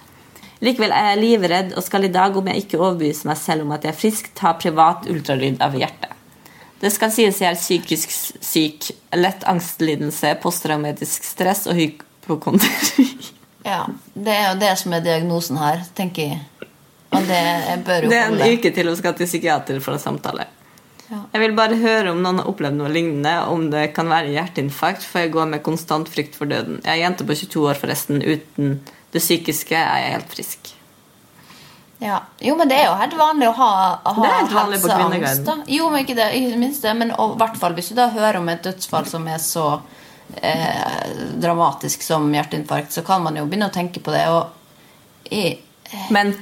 Likevel 0.60 0.92
er 0.92 1.12
jeg 1.12 1.22
livredd 1.22 1.76
og 1.78 1.86
skal 1.86 2.04
i 2.06 2.12
dag, 2.12 2.36
om 2.36 2.50
jeg 2.50 2.66
ikke 2.66 2.80
overbeviser 2.82 3.30
meg 3.30 3.38
selv 3.40 3.64
om 3.64 3.74
at 3.74 3.86
jeg 3.86 3.94
er 3.94 4.00
frisk, 4.02 4.32
ta 4.36 4.52
privat 4.60 5.08
ultralyd 5.10 5.62
av 5.64 5.78
hjertet. 5.78 6.19
Det 6.80 6.90
skal 6.94 7.12
sies 7.12 7.40
jeg 7.42 7.52
er 7.52 7.58
psykisk 7.58 8.12
syk, 8.40 8.90
lett 9.16 9.44
angstlidelse, 9.48 10.32
posttraumatisk 10.42 11.26
stress 11.28 11.66
og 11.70 11.78
hypokondri. 11.80 12.70
Ja, 13.60 13.82
Det 14.14 14.32
er 14.32 14.46
jo 14.54 14.54
det 14.56 14.70
som 14.80 14.94
er 14.96 15.02
diagnosen 15.04 15.58
her, 15.60 15.82
tenker 15.92 16.30
jeg. 16.30 16.68
Og 17.12 17.26
det 17.28 17.40
bør 17.84 18.06
jo 18.06 18.08
Det 18.08 18.16
er 18.16 18.30
en 18.30 18.54
uke 18.54 18.70
til 18.72 18.88
hun 18.88 18.96
skal 18.96 19.12
til 19.18 19.28
psykiater 19.28 19.82
for 19.84 19.98
en 19.98 20.00
samtale. 20.00 20.46
Ja. 21.10 21.18
Jeg 21.34 21.42
vil 21.42 21.56
bare 21.58 21.76
høre 21.76 22.14
om 22.14 22.22
noen 22.24 22.40
har 22.40 22.48
opplevd 22.48 22.78
noe 22.78 22.88
lignende, 22.88 23.34
om 23.52 23.66
det 23.68 23.90
kan 23.92 24.08
være 24.08 24.32
hjerteinfarkt, 24.32 25.04
for 25.04 25.24
jeg 25.24 25.34
går 25.34 25.52
med 25.52 25.64
konstant 25.66 26.08
frykt 26.08 26.38
for 26.38 26.48
døden. 26.48 26.80
Jeg 26.86 26.94
er 26.94 27.02
jente 27.02 27.26
på 27.28 27.36
22 27.36 27.68
år, 27.68 27.80
forresten. 27.82 28.22
Uten 28.24 28.78
det 29.12 29.20
psykiske 29.20 29.76
er 29.76 30.04
jeg 30.06 30.14
helt 30.16 30.36
frisk. 30.38 30.72
Ja. 32.00 32.22
Jo, 32.40 32.54
men 32.56 32.68
det 32.70 32.78
er 32.80 32.86
jo 32.88 32.96
helt 32.96 33.16
vanlig 33.18 33.48
å 33.50 33.54
ha, 33.58 33.72
å 34.04 34.12
ha 34.16 34.22
Det 34.24 34.28
er 34.30 34.38
helt 34.38 34.54
vanlig 34.56 34.78
på 34.80 34.88
Kvinneguiden. 34.88 35.64
Jo, 35.68 35.88
men 35.92 36.04
ikke 36.04 36.16
det, 36.16 36.28
ikke 36.38 36.52
det 36.54 36.60
minste. 36.62 36.94
Men 36.96 37.12
i 37.12 37.26
hvert 37.42 37.58
fall 37.60 37.76
hvis 37.76 37.90
du 37.92 37.98
da 37.98 38.06
hører 38.14 38.38
om 38.40 38.48
et 38.48 38.62
dødsfall 38.64 39.08
som 39.10 39.26
er 39.28 39.42
så 39.44 39.66
eh, 40.40 41.10
dramatisk 41.42 42.06
som 42.06 42.30
hjerteinfarkt, 42.34 42.94
så 42.96 43.04
kan 43.04 43.20
man 43.26 43.36
jo 43.36 43.44
begynne 43.44 43.68
å 43.68 43.74
tenke 43.74 44.00
på 44.00 44.14
det. 44.16 44.24
Og 44.32 45.28
i, 45.36 45.58
Men 46.14 46.32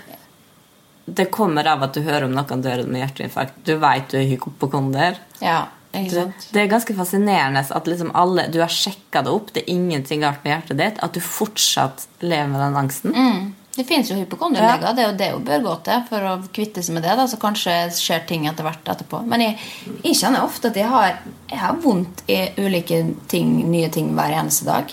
det 1.08 1.26
kommer 1.34 1.66
av 1.66 1.82
at 1.88 1.96
du 1.96 2.04
hører 2.06 2.28
om 2.28 2.36
noen 2.36 2.62
dør 2.62 2.84
med 2.86 3.02
hjerteinfarkt. 3.02 3.58
Du 3.66 3.74
vet 3.82 4.08
du 4.12 4.20
er 4.20 4.30
hypokonder. 4.30 5.18
ja, 5.42 5.64
ikke 5.88 6.04
Det, 6.04 6.22
sant? 6.22 6.48
det 6.52 6.60
er 6.62 6.70
ganske 6.70 6.94
fascinerende 6.94 7.64
at 7.74 7.86
liksom 7.88 8.10
alle, 8.14 8.46
du 8.52 8.60
har 8.60 8.70
sjekka 8.72 9.22
det 9.24 9.32
opp, 9.32 9.54
det 9.54 9.64
er 9.64 9.72
ingenting 9.72 10.20
galt 10.20 10.44
med 10.44 10.52
hjertet 10.52 10.78
ditt, 10.78 10.98
at 11.02 11.16
du 11.16 11.20
fortsatt 11.24 12.06
lever 12.20 12.50
med 12.52 12.60
den 12.60 12.76
angsten. 12.76 13.14
Mm. 13.16 13.54
Det 13.78 13.84
fins 13.86 14.08
jo 14.10 14.16
hypokonderleger. 14.18 14.90
Det 14.90 15.02
er 15.04 15.06
jo 15.06 15.18
det 15.18 15.26
hun 15.30 15.44
bør 15.46 15.60
gå 15.62 15.72
til 15.86 16.00
for 16.08 16.24
å 16.26 16.32
kvitte 16.50 16.82
seg 16.82 16.96
med 16.96 17.04
det. 17.06 17.12
da, 17.14 17.28
Så 17.30 17.38
kanskje 17.38 17.74
skjer 17.94 18.24
ting 18.26 18.48
etter 18.50 18.66
hvert 18.66 18.90
etterpå. 18.90 19.20
Men 19.30 19.44
jeg, 19.44 19.54
jeg 20.02 20.18
kjenner 20.18 20.42
ofte 20.42 20.72
at 20.72 20.80
jeg 20.80 20.90
har, 20.90 21.20
jeg 21.46 21.60
har 21.62 21.78
vondt 21.84 22.24
i 22.26 22.40
ulike 22.58 23.04
ting, 23.30 23.52
nye 23.70 23.90
ting 23.94 24.10
hver 24.18 24.34
eneste 24.40 24.66
dag. 24.66 24.90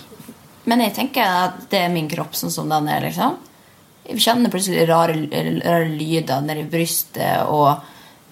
Men 0.69 0.83
jeg 0.85 0.93
tenker 0.99 1.25
at 1.25 1.65
det 1.71 1.81
er 1.81 1.89
min 1.93 2.11
kropp 2.11 2.37
sånn 2.37 2.53
som 2.53 2.69
den 2.69 2.91
er. 2.93 3.01
liksom. 3.07 3.39
Jeg 4.05 4.21
kjenner 4.21 4.53
plutselig 4.53 4.85
rare, 4.85 5.17
rare 5.65 5.89
lyder 5.89 6.45
nedi 6.45 6.67
brystet, 6.69 7.41
og, 7.49 7.81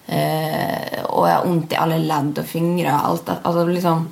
øh, 0.06 0.98
og 1.08 1.26
jeg 1.26 1.34
har 1.34 1.48
vondt 1.48 1.74
i 1.74 1.82
alle 1.82 1.98
ledd 1.98 2.38
og 2.44 2.46
fingre. 2.46 2.94
Alt, 2.94 3.34
altså 3.40 3.66
liksom 3.72 4.06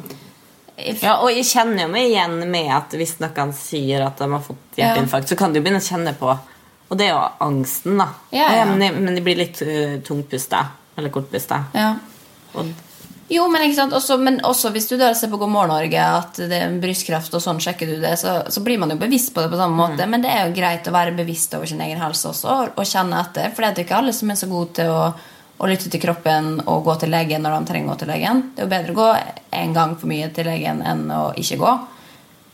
Ja, 0.76 1.18
og 1.20 1.28
jeg 1.30 1.44
kjenner 1.46 1.84
jo 1.84 1.90
meg 1.92 2.08
igjen 2.08 2.38
med 2.50 2.70
at 2.72 2.94
hvis 2.96 3.18
noen 3.20 3.52
sier 3.56 4.06
at 4.06 4.20
de 4.22 4.28
har 4.32 4.44
fått 4.44 4.78
hjerteinfarkt, 4.80 5.28
så 5.28 5.36
kan 5.38 5.52
du 5.52 5.60
jo 5.60 5.64
begynne 5.66 5.82
å 5.82 5.84
kjenne 5.84 6.14
på 6.16 6.30
Og 6.32 6.96
det 6.98 7.08
er 7.08 7.12
jo 7.12 7.20
angsten, 7.44 7.98
da. 8.00 8.08
Ja, 8.32 8.48
ja. 8.56 8.64
men, 8.68 8.80
de, 8.80 8.88
men 9.00 9.16
de 9.16 9.24
blir 9.24 9.38
litt 9.38 9.60
uh, 9.64 9.98
tungpusta. 10.04 10.64
Eller 10.96 11.12
kortpusta. 11.12 11.64
ja. 11.72 11.92
Og 12.52 12.72
Jo, 13.32 13.46
men 13.48 13.62
ikke 13.64 13.78
sant? 13.78 13.94
Også, 13.96 14.18
men 14.20 14.42
også 14.44 14.68
hvis 14.74 14.90
du 14.90 14.98
da 15.00 15.14
ser 15.16 15.30
på 15.32 15.38
God 15.40 15.48
morgen 15.48 15.70
Norge 15.72 16.00
at 16.04 16.36
det 16.50 16.58
er 16.58 16.74
brystkreft, 16.82 17.32
og 17.32 17.40
sånn 17.40 17.62
sjekker 17.64 17.88
du 17.88 17.94
det, 18.02 18.12
så, 18.20 18.42
så 18.52 18.60
blir 18.60 18.80
man 18.82 18.92
jo 18.92 18.98
bevisst 19.00 19.32
på 19.32 19.40
det 19.40 19.48
på 19.48 19.60
samme 19.60 19.78
måte. 19.78 20.04
Men 20.10 20.24
det 20.24 20.32
er 20.34 20.44
jo 20.44 20.56
greit 20.58 20.88
å 20.88 20.92
være 20.92 21.14
bevisst 21.16 21.54
over 21.56 21.70
sin 21.70 21.80
egen 21.80 22.02
helse 22.02 22.28
også, 22.28 22.50
og, 22.52 22.74
og 22.76 22.88
kjenne 22.88 23.22
etter. 23.22 23.54
For 23.54 23.64
det 23.64 23.70
er 23.70 23.86
ikke 23.86 24.02
alle 24.02 24.12
som 24.16 24.34
er 24.34 24.40
så 24.42 24.50
gode 24.50 24.76
til 24.82 24.92
å, 24.92 25.06
å 25.58 25.68
lytte 25.70 25.90
til 25.92 26.02
kroppen 26.02 26.54
og 26.66 26.84
gå 26.86 26.94
til 27.02 27.12
legen 27.12 27.44
når 27.44 27.58
de 27.58 27.70
trenger 27.70 27.90
å 27.90 27.94
gå 27.94 27.98
til 28.02 28.12
legen. 28.12 28.44
Det 28.54 28.62
er 28.62 28.66
jo 28.66 28.72
bedre 28.72 28.94
å 28.94 29.00
gå 29.00 29.08
en 29.62 29.74
gang 29.76 29.96
for 29.98 30.10
mye 30.10 30.30
til 30.34 30.48
legen 30.48 30.80
enn 30.86 31.04
å 31.14 31.24
ikke 31.38 31.58
gå. 31.60 31.74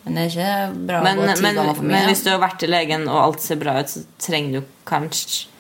Men 0.08 0.16
det 0.16 0.24
er 0.24 0.32
ikke 0.32 0.80
bra 0.88 1.04
men, 1.04 1.20
å 1.20 1.28
gå 1.28 1.36
ti 1.36 1.44
men, 1.44 1.60
ganger 1.60 1.78
for 1.78 1.84
mye. 1.84 1.92
men 1.94 2.10
hvis 2.10 2.24
du 2.24 2.32
har 2.32 2.42
vært 2.42 2.58
til 2.62 2.72
legen, 2.72 3.06
og 3.10 3.20
alt 3.20 3.44
ser 3.44 3.60
bra 3.60 3.78
ut, 3.80 3.92
så 3.92 4.04
trenger 4.24 4.58
du 4.58 4.74
kanskje 4.88 5.54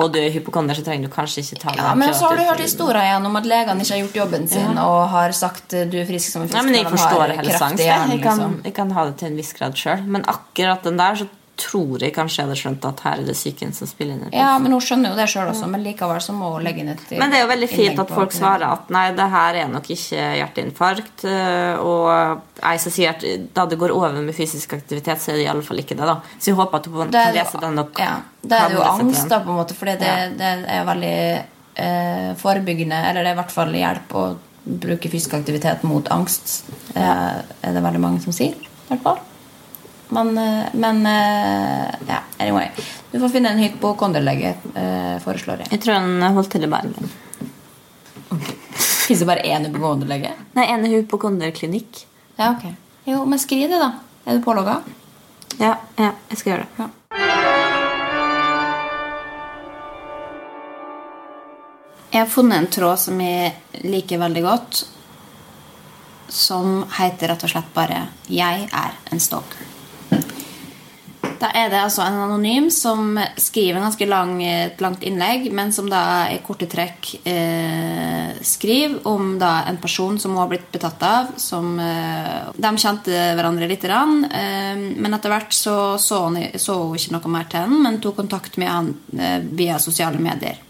Og 0.00 0.08
du 0.08 0.16
er 0.22 0.30
hypokonder, 0.32 0.72
så 0.72 0.84
trenger 0.86 1.10
du 1.10 1.12
kanskje 1.12 1.42
ikke 1.42 1.58
ta 1.60 1.74
ja, 1.76 1.90
men 2.00 2.14
så 2.16 2.30
har 2.30 2.38
du 2.40 2.46
hørt 2.48 2.62
historier 2.64 3.02
igjen 3.10 3.26
om 3.28 3.34
at 3.36 3.48
legene 3.50 3.84
ikke 3.84 3.92
har 3.92 4.00
gjort 4.00 4.16
jobben 4.22 4.46
sin 4.48 4.78
og 4.80 5.00
har 5.12 5.34
sagt 5.36 5.74
eh, 5.76 5.84
du 5.84 5.98
er 6.00 6.08
frisk 6.08 6.32
som 6.32 6.46
en 6.46 6.48
fisk 6.48 6.56
Nei, 6.56 6.62
men 6.70 6.78
jeg 6.78 6.88
forstår 6.88 7.34
hele 7.36 7.58
sangen. 7.60 7.82
Jeg, 7.84 8.06
Liksom. 8.14 8.54
jeg 8.64 8.74
kan 8.78 8.94
ha 8.96 9.04
det 9.10 9.18
til 9.20 9.28
en 9.28 9.36
viss 9.36 9.52
grad 9.58 9.76
sjøl. 9.76 10.06
Men 10.08 10.24
akkurat 10.32 10.88
den 10.88 10.96
der 10.96 11.20
så 11.20 11.28
tror 11.62 12.02
jeg 12.02 12.12
kanskje 12.16 12.40
jeg 12.42 12.48
hadde 12.48 12.58
skjønt 12.60 12.84
at 12.88 13.00
her 13.06 13.20
er 13.22 13.28
det 13.28 13.34
psyken 13.36 13.72
som 13.76 13.88
spiller 13.90 14.16
inn. 14.18 14.32
Ja, 14.34 14.50
men 14.62 14.74
hun 14.74 14.82
skjønner 14.84 15.12
jo 15.12 15.18
det 15.20 15.28
sjøl 15.32 15.50
også, 15.52 15.68
men 15.70 15.84
likevel 15.86 16.20
så 16.24 16.34
må 16.36 16.50
hun 16.56 16.66
legge 16.66 16.82
inn 16.82 16.90
et 16.92 17.04
Men 17.14 17.30
det 17.32 17.38
er 17.38 17.44
jo 17.44 17.50
veldig 17.52 17.68
fint 17.70 18.02
at 18.02 18.12
folk 18.12 18.34
svarer 18.36 18.66
at 18.68 18.90
nei, 18.94 19.04
det 19.16 19.28
her 19.36 19.60
er 19.62 19.72
nok 19.72 19.88
ikke 19.94 20.26
hjerteinfarkt. 20.40 21.24
øh, 21.24 21.80
Og 21.82 22.42
jeg 22.62 22.82
som 22.84 22.92
sier 22.98 23.14
at 23.14 23.24
da 23.54 23.66
det 23.70 23.78
går 23.78 23.94
over 23.94 24.18
med 24.18 24.34
fysisk 24.36 24.74
aktivitet, 24.78 25.22
så 25.22 25.32
er 25.32 25.40
det 25.40 25.46
i 25.46 25.50
alle 25.54 25.62
fall 25.66 25.78
ikke 25.82 25.96
det. 25.96 26.06
da 26.06 26.18
Så 26.38 26.52
jeg 26.52 26.60
håper 26.60 26.76
at 26.82 26.84
du 26.84 26.92
kan 26.98 27.10
Det 27.10 27.26
lese 27.38 27.60
den 27.60 27.74
nok. 27.80 27.98
ja, 27.98 28.14
da 28.42 28.64
er 28.64 28.68
det 28.68 28.76
jo 28.80 28.86
angst, 28.90 29.28
da, 29.28 29.40
på 29.40 29.50
en 29.50 29.60
måte, 29.62 29.74
for 29.78 29.86
det, 29.86 29.98
det 30.38 30.52
er 30.68 30.84
veldig 30.88 31.16
eh, 31.76 32.30
forebyggende, 32.36 33.02
eller 33.10 33.22
det 33.22 33.30
er 33.32 33.36
i 33.36 33.42
hvert 33.42 33.54
fall 33.54 33.72
hjelp 33.72 34.16
å 34.18 34.24
bruke 34.62 35.10
fysisk 35.10 35.34
aktivitet 35.34 35.82
mot 35.82 36.06
angst. 36.14 36.64
Er 36.94 37.42
er 37.62 37.72
det 37.74 37.82
veldig 37.82 38.00
mange 38.02 38.20
som 38.22 38.32
sier, 38.34 38.54
i 38.54 38.88
hvert 38.88 39.02
fall. 39.02 39.18
Men, 40.12 40.38
eh, 40.38 40.64
men 40.72 41.06
eh, 41.06 41.94
ja, 42.08 42.18
anyway. 42.38 42.68
Du 43.10 43.20
får 43.20 43.28
finne 43.28 43.48
en 43.48 43.58
hypokonderlege, 43.58 44.54
eh, 44.74 45.18
foreslår 45.24 45.62
jeg. 45.64 45.72
Jeg 45.72 45.80
tror 45.84 45.94
han 45.94 46.34
holdt 46.36 46.52
til 46.52 46.66
i 46.66 46.68
Bergen. 46.68 47.12
Fins 49.06 49.22
det 49.22 49.28
bare 49.28 49.46
én 49.48 49.64
hypokonderlege? 49.64 50.34
Nei, 50.58 50.66
en 50.68 50.84
hypokonderklinikk. 50.84 52.04
Ja, 52.36 52.50
ok. 52.52 52.68
Jo, 53.08 53.24
men 53.24 53.40
skriv 53.40 53.72
det, 53.72 53.80
da. 53.80 53.94
Er 54.26 54.36
du 54.36 54.44
pålogga? 54.44 54.82
Ja, 55.56 55.78
ja, 55.96 56.12
jeg 56.28 56.42
skal 56.42 56.52
gjøre 56.52 56.68
det. 56.68 56.84
Ja. 56.84 56.90
Jeg 62.12 62.20
har 62.20 62.28
funnet 62.28 62.60
en 62.60 62.72
tråd 62.76 63.00
som 63.00 63.20
jeg 63.24 63.84
liker 63.88 64.20
veldig 64.20 64.44
godt, 64.44 64.86
som 66.28 66.82
heter 67.00 67.32
rett 67.32 67.44
og 67.48 67.50
slett 67.56 67.72
bare 67.72 68.08
'Jeg 68.28 68.68
er 68.68 68.92
en 69.10 69.20
stalker'. 69.20 69.72
Da 71.42 71.48
er 71.58 71.72
det 71.72 71.80
altså 71.82 72.04
en 72.04 72.20
anonym 72.22 72.68
som 72.70 73.16
skriver 73.40 73.80
en 73.80 73.88
ganske 73.88 74.06
lang, 74.06 74.36
et 74.46 74.82
langt 74.82 75.02
innlegg, 75.02 75.48
men 75.50 75.72
som 75.74 75.88
da 75.90 76.28
i 76.30 76.36
korte 76.44 76.68
trekk 76.70 77.08
eh, 77.26 78.36
skriver 78.46 79.00
om 79.10 79.32
da 79.40 79.64
en 79.66 79.80
person 79.82 80.20
som 80.22 80.36
hun 80.36 80.42
har 80.44 80.52
blitt 80.52 80.68
betatt 80.70 81.02
av. 81.02 81.32
Som, 81.42 81.80
eh, 81.82 82.52
de 82.54 82.70
kjente 82.78 83.24
hverandre 83.34 83.66
litt, 83.66 83.82
grann, 83.82 84.22
eh, 84.30 84.78
men 84.94 85.16
etter 85.16 85.32
hvert 85.32 85.56
så, 85.56 85.98
så, 85.98 86.20
hun, 86.28 86.38
så 86.54 86.76
hun 86.78 86.94
ikke 87.00 87.16
noe 87.16 87.32
mer 87.34 87.48
til 87.50 87.64
ham, 87.64 87.74
men 87.88 87.98
tok 88.04 88.20
kontakt 88.20 88.58
med 88.62 88.70
han 88.70 88.92
eh, 89.18 89.40
via 89.42 89.80
sosiale 89.82 90.22
medier. 90.22 90.60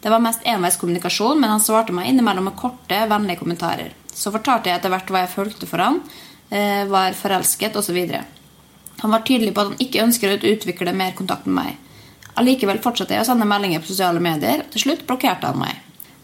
Det 0.00 0.12
var 0.12 0.24
mest 0.24 0.46
enveiskommunikasjon, 0.48 1.36
men 1.40 1.52
han 1.52 1.60
svarte 1.64 1.92
meg 1.92 2.08
innimellom 2.08 2.48
med 2.48 2.56
korte, 2.56 3.02
vennlige 3.12 3.42
kommentarer. 3.42 3.92
Så 4.08 4.32
fortalte 4.32 4.72
jeg 4.72 4.80
etter 4.80 4.92
hvert 4.92 5.12
hva 5.12 5.26
jeg 5.26 5.34
følte 5.34 5.68
for 5.68 5.84
han, 5.84 6.00
eh, 6.48 6.86
var 6.88 7.12
forelsket 7.18 7.76
osv. 7.76 8.00
Han 9.04 9.12
var 9.12 9.24
tydelig 9.28 9.52
på 9.54 9.60
at 9.60 9.72
han 9.72 9.82
ikke 9.84 10.04
ønsker 10.06 10.32
å 10.32 10.52
utvikle 10.54 10.94
mer 10.96 11.12
kontakt 11.16 11.44
med 11.46 11.58
meg. 11.58 11.80
Allikevel 12.40 12.80
fortsatte 12.82 13.12
jeg 13.14 13.22
å 13.22 13.28
sende 13.28 13.46
meldinger 13.46 13.82
på 13.82 13.92
sosiale 13.92 14.22
medier, 14.24 14.64
og 14.64 14.70
til 14.72 14.86
slutt 14.86 15.04
blokkerte 15.06 15.50
han 15.50 15.60
meg. 15.60 15.82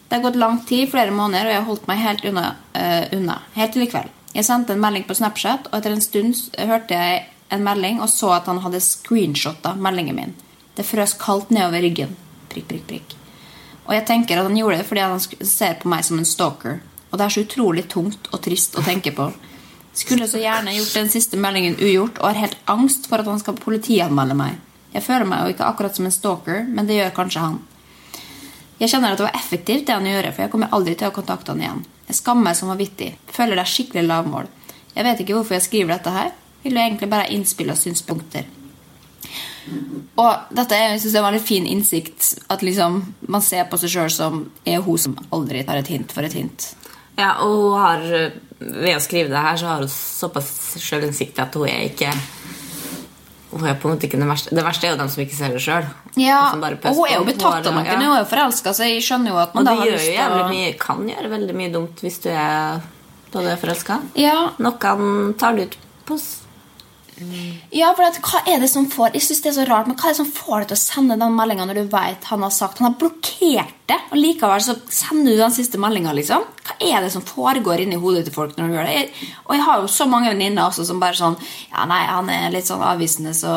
Det 0.09 0.17
har 0.17 0.25
gått 0.25 0.39
lang 0.41 0.57
tid, 0.67 0.89
flere 0.91 1.13
måneder, 1.15 1.47
og 1.47 1.53
jeg 1.53 1.61
har 1.61 1.69
holdt 1.69 1.91
meg 1.91 2.01
helt 2.03 2.25
unna, 2.27 2.47
uh, 2.75 3.05
unna. 3.15 3.37
Helt 3.55 3.77
til 3.77 3.85
i 3.85 3.91
kveld. 3.93 4.17
Jeg 4.33 4.47
sendte 4.49 4.75
en 4.75 4.81
melding 4.83 5.05
på 5.07 5.15
Snapchat, 5.19 5.69
og 5.69 5.77
etter 5.77 5.93
en 5.93 6.03
stund 6.03 6.41
hørte 6.57 6.97
jeg 6.97 7.21
en 7.51 7.65
melding 7.67 8.01
og 8.01 8.09
så 8.11 8.33
at 8.37 8.49
han 8.51 8.63
hadde 8.65 8.81
screenshotta 8.83 9.75
meldingen 9.77 10.17
min. 10.17 10.35
Det 10.79 10.87
frøs 10.87 11.17
kaldt 11.21 11.53
nedover 11.55 11.85
ryggen. 11.85 12.17
Prikk, 12.51 12.69
prikk, 12.71 12.87
prikk. 12.89 13.15
Og 13.89 13.95
jeg 13.97 14.07
tenker 14.09 14.39
at 14.39 14.47
han 14.47 14.57
gjorde 14.57 14.81
det 14.81 14.87
fordi 14.89 15.03
han 15.05 15.21
ser 15.21 15.79
på 15.83 15.91
meg 15.91 16.07
som 16.07 16.21
en 16.21 16.29
stalker. 16.29 16.81
Og 17.11 17.19
det 17.19 17.27
er 17.27 17.35
så 17.35 17.45
utrolig 17.45 17.89
tungt 17.91 18.31
og 18.31 18.43
trist 18.45 18.79
å 18.79 18.87
tenke 18.87 19.13
på. 19.15 19.29
Skulle 20.01 20.29
så 20.31 20.41
gjerne 20.41 20.73
gjort 20.75 20.97
den 20.97 21.11
siste 21.13 21.37
meldingen 21.41 21.77
ugjort 21.77 22.21
og 22.23 22.31
har 22.31 22.45
helt 22.47 22.61
angst 22.73 23.09
for 23.11 23.21
at 23.21 23.29
han 23.29 23.41
skal 23.43 23.59
politianmelde 23.61 24.37
meg. 24.39 24.57
Jeg 24.95 25.05
føler 25.07 25.29
meg 25.29 25.45
jo 25.45 25.55
ikke 25.55 25.67
akkurat 25.69 25.97
som 25.97 26.09
en 26.09 26.15
stalker, 26.15 26.63
men 26.67 26.89
det 26.89 26.97
gjør 26.97 27.13
kanskje 27.19 27.43
han. 27.45 27.59
Jeg 28.81 28.95
kjenner 28.95 29.13
at 29.13 29.21
det 29.21 29.27
var 29.27 29.37
effektivt, 29.37 29.85
det 29.87 29.93
han 29.93 30.09
gjør, 30.09 30.31
for 30.33 30.47
jeg 30.47 30.53
kommer 30.55 30.73
aldri 30.73 30.95
til 30.97 31.11
å 31.11 31.15
kontakte 31.15 31.53
han 31.53 31.61
igjen. 31.61 31.83
Jeg 32.09 32.17
skammer 32.17 32.49
meg 32.49 32.57
som 32.59 32.73
vanvittig. 32.73 33.11
Føler 33.31 33.59
det 33.59 33.67
er 33.67 33.73
skikkelig 33.75 34.07
lavmål. 34.07 34.49
Jeg 34.95 35.07
vet 35.07 35.21
ikke 35.23 35.37
hvorfor 35.37 35.59
jeg 35.59 35.67
skriver 35.67 35.93
dette 35.95 36.15
her. 36.15 36.33
Vil 36.65 36.75
jo 36.75 36.83
egentlig 36.83 37.11
bare 37.13 37.27
ha 37.29 37.35
innspill 37.37 37.71
og 37.73 37.79
synspunkter. 37.79 38.49
Og 40.19 40.57
dette 40.57 40.77
er, 40.77 40.95
jeg 40.95 41.03
synes 41.05 41.19
en 41.21 41.27
veldig 41.29 41.43
fin 41.45 41.69
innsikt. 41.69 42.31
At 42.51 42.65
liksom 42.65 43.03
man 43.29 43.45
ser 43.45 43.69
på 43.71 43.79
seg 43.81 43.93
sjøl 43.93 44.11
som 44.15 44.43
er 44.65 44.81
hun 44.85 44.99
som 45.01 45.19
aldri 45.31 45.63
tar 45.69 45.81
et 45.81 45.93
hint 45.93 46.17
for 46.17 46.27
et 46.27 46.37
hint. 46.37 46.73
Ja, 47.21 47.37
og 47.45 47.53
hun 47.61 47.79
har, 47.85 48.07
ved 48.61 48.95
å 48.97 49.01
skrive 49.03 49.33
det 49.33 49.41
her, 49.41 49.57
så 49.57 49.71
har 49.71 49.85
hun 49.85 49.91
såpass 49.93 50.51
sjølinnsikt 50.81 51.41
at 51.43 51.57
hun 51.57 51.69
er 51.71 51.89
ikke 51.89 52.13
Hun 53.51 53.65
er 53.67 53.75
på 53.75 53.89
en 53.89 53.97
måte 53.97 54.07
ikke 54.07 54.19
det 54.21 54.29
verste. 54.29 54.53
Det 54.55 54.63
verste 54.63 54.87
er 54.87 54.93
jo 54.93 54.99
dem 55.01 55.09
som 55.11 55.23
ikke 55.25 55.35
ser 55.35 55.55
det 55.57 55.63
sjøl. 55.65 55.87
Ja, 56.23 56.53
og 56.55 56.61
hun 56.61 57.07
er 57.09 57.17
jo 57.17 57.25
betatt 57.27 57.67
av 57.67 57.75
noen. 57.75 57.89
Hun 57.89 58.05
er 58.05 58.21
jo 58.21 58.29
forelska, 58.31 58.75
så 58.77 58.87
jeg 58.87 59.03
skjønner 59.03 59.33
jo 59.33 59.41
at 59.43 59.57
man 59.59 59.67
da 59.67 59.75
har 59.75 59.91
lyst 59.91 60.07
til 60.07 60.37
å 60.37 60.45
mye, 60.53 60.69
kan 60.79 61.03
gjøre 61.09 61.33
veldig 61.33 61.57
mye 61.59 61.73
dumt 61.75 62.05
hvis 62.05 62.21
du 62.23 62.29
er 62.31 62.79
da 63.33 63.43
du 63.43 63.49
er 63.51 63.59
forelska. 63.59 63.99
Ja, 64.19 64.53
Noen 64.63 65.35
tar 65.39 65.59
det 65.59 65.67
ut 65.67 65.77
på 66.07 66.19
Ja, 67.75 67.91
for 67.97 68.07
at, 68.07 68.19
hva 68.25 68.41
er 68.49 68.63
det 68.63 68.71
som 68.73 68.87
får 68.91 69.17
Jeg 69.19 69.25
synes 69.27 69.43
det 69.45 69.51
er 69.51 69.57
så 69.59 69.67
rart, 69.69 69.89
men 69.91 69.97
hva 69.99 70.09
er 70.09 70.15
det 70.15 70.21
som 70.21 70.31
får 70.35 70.63
deg 70.63 70.71
til 70.71 70.79
å 70.79 70.81
sende 70.81 71.19
den 71.21 71.37
meldinga 71.37 71.67
når 71.69 71.81
du 71.81 71.93
vet 71.93 72.29
han 72.31 72.45
har 72.47 72.53
sagt 72.55 72.81
Han 72.81 72.91
har 72.91 72.99
blokkert 73.01 73.77
det, 73.91 73.99
og 74.11 74.21
likevel 74.21 74.63
så 74.65 74.77
sender 74.95 75.35
du 75.35 75.43
den 75.43 75.55
siste 75.55 75.81
meldinga, 75.83 76.15
liksom? 76.17 76.45
Hva 76.67 76.77
er 76.87 77.05
det 77.05 77.13
som 77.15 77.25
foregår 77.27 77.83
inni 77.85 77.99
hodet 78.01 78.27
til 78.29 78.37
folk 78.37 78.55
når 78.57 78.69
du 78.69 78.77
gjør 78.77 78.87
det? 78.89 78.99
Jeg, 78.99 79.33
og 79.47 79.57
jeg 79.57 79.67
har 79.67 79.81
jo 79.83 79.91
så 79.91 80.07
mange 80.11 80.31
venninner 80.31 80.69
også 80.69 80.87
som 80.89 81.03
bare 81.03 81.19
sånn 81.19 81.39
Ja, 81.73 81.89
nei, 81.91 82.05
han 82.07 82.31
er 82.33 82.55
litt 82.55 82.71
sånn 82.71 82.85
avvisende, 82.87 83.35
så 83.37 83.57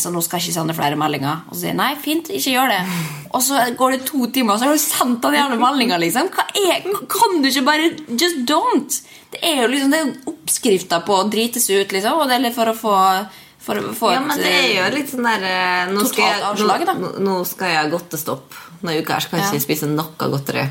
så 0.00 0.10
nå 0.10 0.20
skal 0.24 0.40
jeg 0.40 0.48
ikke 0.48 0.54
sende 0.56 0.74
flere 0.74 0.96
meldinger. 0.98 1.42
Og 1.46 1.54
så 1.54 1.60
sier 1.60 1.70
jeg 1.70 1.78
nei, 1.78 1.90
fint, 2.02 2.30
ikke 2.34 2.54
gjør 2.56 2.72
det. 2.72 2.78
Og 3.36 3.42
så 3.46 3.60
går 3.78 3.92
det 3.94 4.00
to 4.08 4.26
timer, 4.34 4.54
og 4.56 4.58
så 4.58 4.66
har 4.66 4.74
du 4.74 4.82
sendt 4.82 5.22
den 5.22 5.36
jævla 5.38 5.58
meldinga. 5.60 5.98
Liksom. 6.02 6.30
Kan 6.34 7.36
du 7.42 7.48
ikke 7.50 7.62
bare 7.68 7.90
Just 8.18 8.42
don't! 8.48 8.96
Det 9.30 9.42
er 9.46 9.62
jo 9.62 9.68
liksom, 9.70 9.90
det 9.92 10.00
er 10.00 10.30
oppskrifta 10.32 11.00
på 11.06 11.18
å 11.20 11.26
drite 11.30 11.60
seg 11.62 11.84
ut, 11.84 11.92
liksom. 11.94 12.18
Og 12.22 12.30
det 12.30 12.38
er 12.38 12.44
litt 12.46 12.56
for 12.56 12.70
å 12.72 12.74
få, 12.78 12.94
for 13.62 13.82
å 13.82 13.92
få 13.94 14.12
Ja, 14.14 14.20
men 14.24 14.38
det 14.40 14.50
er 14.50 14.72
jo 14.80 14.88
litt 14.96 15.10
sånn 15.12 15.26
der 15.26 15.46
eh, 15.50 15.92
Nå 15.92 16.04
skal 16.08 16.24
jeg, 16.30 16.42
avslag, 16.50 16.84
da. 16.88 16.94
nå, 16.98 17.12
nå 17.26 17.36
skal 17.46 17.70
jeg 17.74 17.80
ha 17.82 17.88
godtestopp. 17.92 18.56
Denne 18.80 18.98
uka 19.02 19.20
så 19.20 19.30
kan 19.30 19.42
jeg 19.42 19.46
Ja. 19.48 19.52
ikke 19.54 19.66
spise 19.68 19.90
noe 19.90 20.30
godteri. 20.32 20.66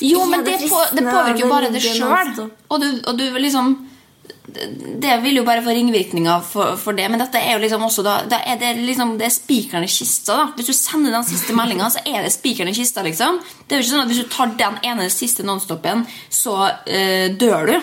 Jo, 0.00 0.24
men 0.26 0.42
det 0.44 0.58
på, 0.68 0.80
det 0.96 1.04
påvirker 1.04 1.44
jo 1.44 1.50
bare 1.52 1.68
det 1.72 1.82
sjøl. 1.84 2.34
Og, 2.72 2.84
og 3.06 3.16
du 3.20 3.26
liksom 3.38 3.76
Det 5.00 5.16
vil 5.22 5.36
jo 5.40 5.44
bare 5.46 5.62
få 5.62 5.74
ringvirkninger 5.76 6.42
for, 6.46 6.76
for 6.80 6.96
det. 6.98 7.06
Men 7.10 7.22
dette 7.22 7.38
er 7.38 7.54
jo 7.54 7.62
liksom 7.62 7.84
også 7.86 8.02
da, 8.06 8.16
da 8.30 8.40
er 8.46 8.58
det 8.60 8.72
liksom 8.82 9.16
Det 9.20 9.26
er 9.28 9.34
spikeren 9.34 9.84
i 9.86 9.90
kista. 9.90 10.36
da 10.36 10.48
Hvis 10.56 10.66
du 10.72 10.74
sender 10.76 11.14
den 11.14 11.24
siste 11.28 11.54
meldinga, 11.56 11.90
så 11.90 12.02
er 12.06 12.22
det 12.26 12.32
spikeren 12.34 12.72
i 12.72 12.74
kista. 12.76 13.02
liksom 13.06 13.38
Det 13.66 13.76
er 13.76 13.80
jo 13.80 13.86
ikke 13.86 13.92
sånn 13.94 14.04
at 14.04 14.12
Hvis 14.12 14.22
du 14.24 14.28
tar 14.34 14.52
den 14.58 14.78
ene 14.90 15.08
siste 15.10 15.46
nonstopen, 15.46 16.06
så 16.30 16.58
uh, 16.66 17.26
dør 17.40 17.72
du. 17.72 17.80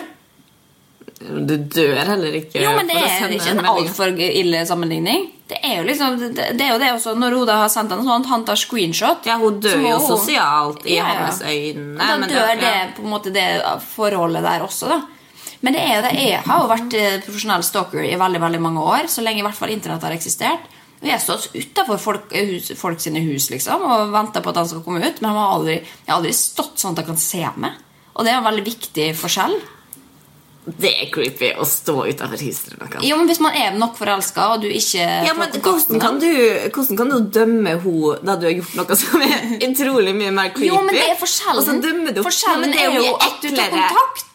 Du 1.18 1.56
dør 1.56 1.96
heller 2.06 2.36
ikke. 2.38 2.60
Jo, 2.62 2.76
men 2.76 2.86
det 2.86 3.00
er 3.02 3.32
ikke 3.34 3.50
en 3.56 3.66
altfor 3.66 4.12
ille 4.22 4.60
sammenligning. 4.68 5.24
Det 5.48 5.58
er 5.64 5.78
jo 5.80 5.86
liksom 5.88 6.18
Det, 6.20 6.50
det 6.58 6.64
er 6.66 6.74
jo 6.74 6.78
det 6.82 6.90
også 6.92 7.14
Når 7.16 7.34
Oda 7.40 7.54
har 7.62 7.70
sendt 7.72 7.88
den 7.88 8.02
sånn 8.04 8.26
han 8.28 8.42
tar 8.44 8.58
screenshot 8.60 9.24
Ja, 9.24 9.38
hun 9.40 9.56
dør 9.64 9.78
jo 9.80 9.94
hun- 9.96 10.10
sosialt 10.10 10.84
i 10.84 10.98
Ja, 10.98 11.06
ja. 11.08 11.22
hans 11.24 11.40
øyne. 11.40 11.94
Og 11.96 12.02
da 12.04 12.16
men 12.20 12.28
dør 12.28 12.50
ja. 12.52 12.58
det 12.60 12.96
på 12.98 13.02
en 13.06 13.10
måte 13.14 13.32
det 13.32 13.46
forholdet 13.96 14.44
der 14.44 14.66
også, 14.66 14.90
da. 14.92 15.00
Men 15.60 15.74
det 15.74 15.82
er 15.82 15.94
jo 15.96 16.02
det. 16.06 16.12
Jeg 16.22 16.42
har 16.46 16.60
jo 16.62 16.68
vært 16.70 16.94
eh, 16.98 17.20
profesjonell 17.24 17.64
stalker 17.66 18.04
i 18.06 18.18
veldig 18.18 18.42
veldig 18.44 18.60
mange 18.62 18.84
år. 18.94 19.08
Så 19.10 19.24
lenge 19.26 19.42
i 19.42 19.46
hvert 19.46 19.58
fall 19.58 19.72
internett 19.74 20.04
har 20.06 20.14
eksistert. 20.14 20.68
Og 20.98 21.06
jeg 21.06 21.14
har 21.14 21.22
stått 21.22 21.50
utafor 21.54 21.98
folk, 22.02 22.30
eh, 22.34 22.58
folk 22.78 23.02
sine 23.02 23.22
hus 23.26 23.50
liksom, 23.52 23.82
og 23.86 24.12
venta 24.14 24.42
på 24.42 24.50
at 24.52 24.62
han 24.62 24.70
skal 24.70 24.84
komme 24.86 25.02
ut. 25.02 25.18
Men 25.22 25.32
han 25.32 25.40
har 25.40 25.56
aldri, 25.56 25.80
jeg 25.82 26.10
har 26.10 26.20
aldri 26.20 26.36
stått 26.36 26.78
sånn 26.78 26.94
at 26.94 27.02
han 27.02 27.10
kan 27.12 27.20
se 27.22 27.42
meg. 27.58 27.82
Og 28.18 28.26
det 28.26 28.32
er 28.32 28.40
en 28.40 28.48
veldig 28.48 28.64
viktig 28.66 29.10
forskjell. 29.18 29.58
Det 30.68 30.90
er 31.00 31.08
creepy 31.08 31.52
å 31.56 31.64
stå 31.64 31.94
utafor 32.10 32.40
huset 32.42 32.74
eller 32.74 32.82
noe. 32.82 33.04
Jo, 33.06 33.16
men 33.16 33.30
Hvis 33.30 33.40
man 33.40 33.54
er 33.56 33.76
nok 33.78 33.94
forelska, 33.96 34.50
og 34.52 34.64
du 34.66 34.68
ikke 34.68 35.00
Ja, 35.00 35.32
men 35.38 35.54
hvordan 35.54 36.02
kan, 36.02 36.18
du, 36.20 36.28
hvordan 36.74 36.98
kan 36.98 37.12
du 37.14 37.18
dømme 37.38 37.78
henne 37.80 38.18
da 38.20 38.36
du 38.36 38.44
har 38.50 38.56
gjort 38.58 38.74
noe 38.76 38.98
som 39.00 39.24
er 39.24 39.54
utrolig 39.68 40.12
mye 40.18 40.34
mer 40.34 40.52
creepy? 40.52 40.68
Jo, 40.68 40.82
men 40.84 40.98
det 40.98 41.06
er 41.06 41.16
forskjellen. 41.20 41.62
Og 41.62 41.68
så 41.70 41.78
dømmer 41.88 42.16
du 42.16 42.20
Forskjellen 42.26 42.58
Ja, 42.58 42.66
men 42.66 42.74
det 42.76 42.84
er 42.84 43.08
jo 43.08 43.14
at 43.16 43.38
du 43.40 43.48
tar 43.56 43.72
kontakt. 43.72 44.27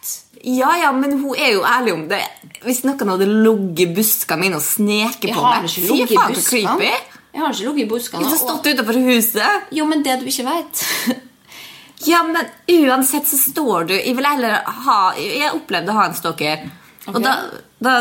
Ja, 0.44 0.74
ja, 0.76 0.92
men 0.92 1.16
hun 1.22 1.38
er 1.40 1.54
jo 1.56 1.62
ærlig 1.64 1.94
om 1.96 2.08
det. 2.10 2.22
Hvis 2.66 2.82
noen 2.84 3.12
hadde 3.14 3.28
ligget 3.28 3.84
i 3.86 3.92
buskene 3.96 4.42
mine 4.42 4.60
og 4.60 4.66
sneket 4.66 5.32
på 5.32 5.44
meg 5.44 5.68
Fy 5.72 6.08
faen, 6.12 6.36
så 6.36 6.48
creepy. 6.50 6.90
Jeg 7.34 7.42
har 7.42 7.54
ikke 7.54 7.68
ligget 7.70 7.86
i 7.86 7.90
buskene. 7.90 8.24
Hvis 8.24 8.36
du 8.36 8.42
stått 8.44 8.68
utenfor 8.68 9.00
huset 9.08 9.72
Jo, 9.74 9.88
men 9.90 10.04
det 10.06 10.20
du 10.22 10.28
ikke 10.30 10.46
vet 10.48 10.84
Ja, 12.12 12.20
men 12.28 12.44
uansett 12.68 13.30
så 13.30 13.40
står 13.40 13.88
du 13.90 13.94
Jeg 13.96 14.16
vil 14.18 14.28
heller 14.28 14.60
ha 14.84 14.98
Jeg 15.16 15.54
opplevde 15.56 15.94
å 15.94 15.98
ha 16.02 16.10
en 16.10 16.18
stalker. 16.18 16.68
Okay. 17.06 17.16
Og 17.16 17.24
da, 17.24 17.38
da 17.84 17.96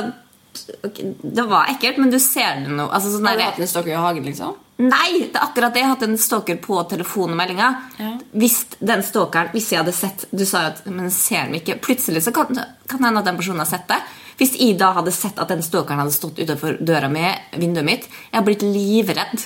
okay, 0.82 1.14
Det 1.22 1.46
var 1.48 1.70
ekkelt, 1.72 2.02
men 2.02 2.10
du 2.12 2.18
ser 2.22 2.64
det 2.64 2.74
nå. 2.74 2.88
Altså, 2.90 3.14
sånn 3.14 3.30
Har 3.30 3.38
du 3.38 3.46
hatt 3.46 3.62
en 3.62 3.70
stalker 3.70 3.94
i 3.94 4.02
hagen, 4.02 4.26
liksom? 4.26 4.58
Nei, 4.82 5.28
det 5.30 5.36
er 5.38 5.44
akkurat 5.46 5.72
det. 5.74 5.80
Jeg 5.82 5.86
har 5.88 5.94
hatt 5.94 6.04
en 6.08 6.16
stalker 6.18 6.56
på 6.64 6.80
telefonmeldinga. 6.90 7.68
Ja. 8.00 8.10
Hvis 8.42 8.56
den 8.80 9.02
stalkeren, 9.06 9.52
hvis 9.54 9.68
jeg 9.72 9.82
hadde 9.82 9.92
sett 9.94 10.24
Du 10.32 10.42
sa 10.48 10.62
jo 10.64 10.70
at 10.72 10.80
men 10.90 11.10
ser 11.14 11.44
dem 11.46 11.54
ikke 11.60 11.76
Plutselig 11.84 12.22
så 12.24 12.32
kan 12.34 12.48
kan 12.56 12.98
det 12.98 13.06
hende 13.06 13.20
at 13.22 13.28
den 13.28 13.36
personen 13.38 13.62
har 13.62 13.68
sett 13.70 13.86
det. 13.92 14.00
Hvis 14.40 14.56
jeg 14.58 14.78
da 14.80 14.92
hadde 14.96 15.12
sett 15.14 15.38
at 15.38 15.48
den 15.52 15.62
stalkeren 15.62 16.00
hadde 16.02 16.14
stått 16.16 16.40
utenfor 16.42 16.80
døra 16.80 17.08
mi, 17.12 17.22
vinduet 17.60 17.84
mitt 17.86 18.08
Jeg 18.08 18.32
hadde 18.38 18.46
blitt 18.48 18.64
livredd. 18.66 19.44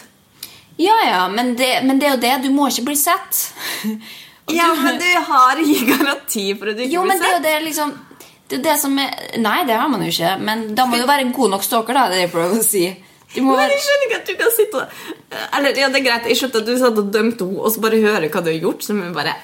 Ja, 0.79 0.94
ja, 1.09 1.20
men 1.33 1.55
det, 1.57 1.70
men 1.88 1.99
det 1.99 2.07
er 2.09 2.16
jo 2.16 2.22
det. 2.25 2.35
Du 2.44 2.51
må 2.55 2.68
ikke 2.70 2.87
bli 2.92 2.96
sett. 3.01 3.44
Ja, 4.46 4.68
du- 4.77 4.83
men 4.85 4.99
du 5.03 5.07
har 5.27 5.59
ikke 5.59 5.87
garanti 5.99 6.42
for 6.55 6.68
at 6.70 6.77
du 6.79 6.83
ikke 6.85 6.92
Jo, 6.94 7.01
men 7.03 7.18
blir 7.18 7.27
det 7.27 7.33
er 7.33 7.33
jo 7.33 7.42
sett. 7.42 7.46
det 7.49 7.64
liksom 7.66 7.94
det 8.49 8.59
er 8.61 8.62
det 8.62 8.75
som 8.79 8.92
er, 9.03 9.11
Nei, 9.42 9.57
det 9.66 9.75
har 9.75 9.88
man 9.90 10.05
jo 10.07 10.11
ikke. 10.12 10.37
Men 10.38 10.61
da 10.79 10.85
må 10.87 11.01
du 11.01 11.07
være 11.09 11.25
en 11.27 11.33
god 11.35 11.51
nok 11.57 11.64
stalker, 11.66 11.96
da. 11.99 12.05
Det 12.07 12.14
er 12.14 12.20
det 12.20 12.25
jeg 12.29 12.31
prøver 12.37 12.61
å 12.61 12.62
si. 12.62 12.83
Du 13.35 13.43
må 13.43 13.57
Men 13.57 13.73
jeg 13.73 13.83
skjønner 13.85 14.07
ikke 14.07 14.19
at 14.21 14.29
du 14.29 14.35
kan 14.39 14.53
sitte 14.55 14.81
og 14.81 15.37
Eller, 15.59 15.77
ja, 15.77 15.89
det 15.93 16.01
er 16.01 16.07
greit, 16.07 16.29
jeg 16.31 16.39
skjønte 16.39 16.62
at 16.62 16.69
du 16.69 16.77
satt 16.79 17.01
og 17.03 17.12
dømte 17.12 17.47
henne, 17.49 17.61
og 17.61 17.73
så 17.75 17.83
bare 17.83 18.01
høre 18.01 18.31
hva 18.31 18.43
du 18.45 18.51
har 18.53 18.61
gjort. 18.61 18.87
Så 18.87 18.97
bare 19.17 19.35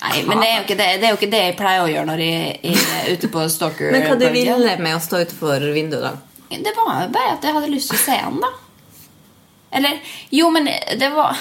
Nei, 0.00 0.22
men 0.24 0.40
det 0.40 0.48
er 0.48 0.62
det, 0.64 0.76
det, 0.78 1.04
er 1.04 1.10
jo 1.12 1.18
ikke 1.18 1.28
det 1.28 1.40
jeg 1.42 1.56
pleier 1.58 1.82
å 1.84 1.88
gjøre 1.90 2.08
når 2.08 2.22
jeg, 2.24 2.52
jeg 2.64 2.84
er 2.96 3.18
ute 3.18 3.28
på 3.32 3.42
stalker. 3.52 3.90
Men 3.92 4.06
hva 4.08 4.16
du 4.16 4.26
ville 4.32 4.76
med 4.80 4.96
å 4.96 5.00
stå 5.04 5.20
utenfor 5.26 5.66
vinduet, 5.74 6.06
da? 6.08 6.14
Det 6.50 6.72
var 6.74 7.10
bare 7.12 7.34
at 7.36 7.44
jeg 7.44 7.54
hadde 7.54 7.68
lyst 7.70 7.92
til 7.92 7.98
å 7.98 8.04
se 8.06 8.16
han, 8.16 8.38
da. 8.40 8.50
Eller 9.76 10.00
Jo, 10.34 10.48
men 10.50 10.66
det 10.98 11.10
var 11.14 11.36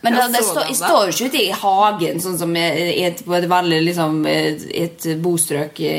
men 0.00 0.14
det, 0.14 0.26
det 0.32 0.42
stå, 0.46 0.62
jeg 0.68 0.76
står 0.78 1.08
jo 1.08 1.12
ikke 1.12 1.28
ute 1.32 1.40
i 1.42 1.54
hagen, 1.58 2.20
sånn 2.22 2.36
som 2.38 2.52
i 2.54 3.02
et, 3.02 3.24
på 3.26 3.34
et 3.34 3.46
veldig 3.50 3.80
liksom, 3.82 4.20
et, 4.30 4.62
et 4.78 5.06
bostrøk 5.22 5.80
i, 5.82 5.90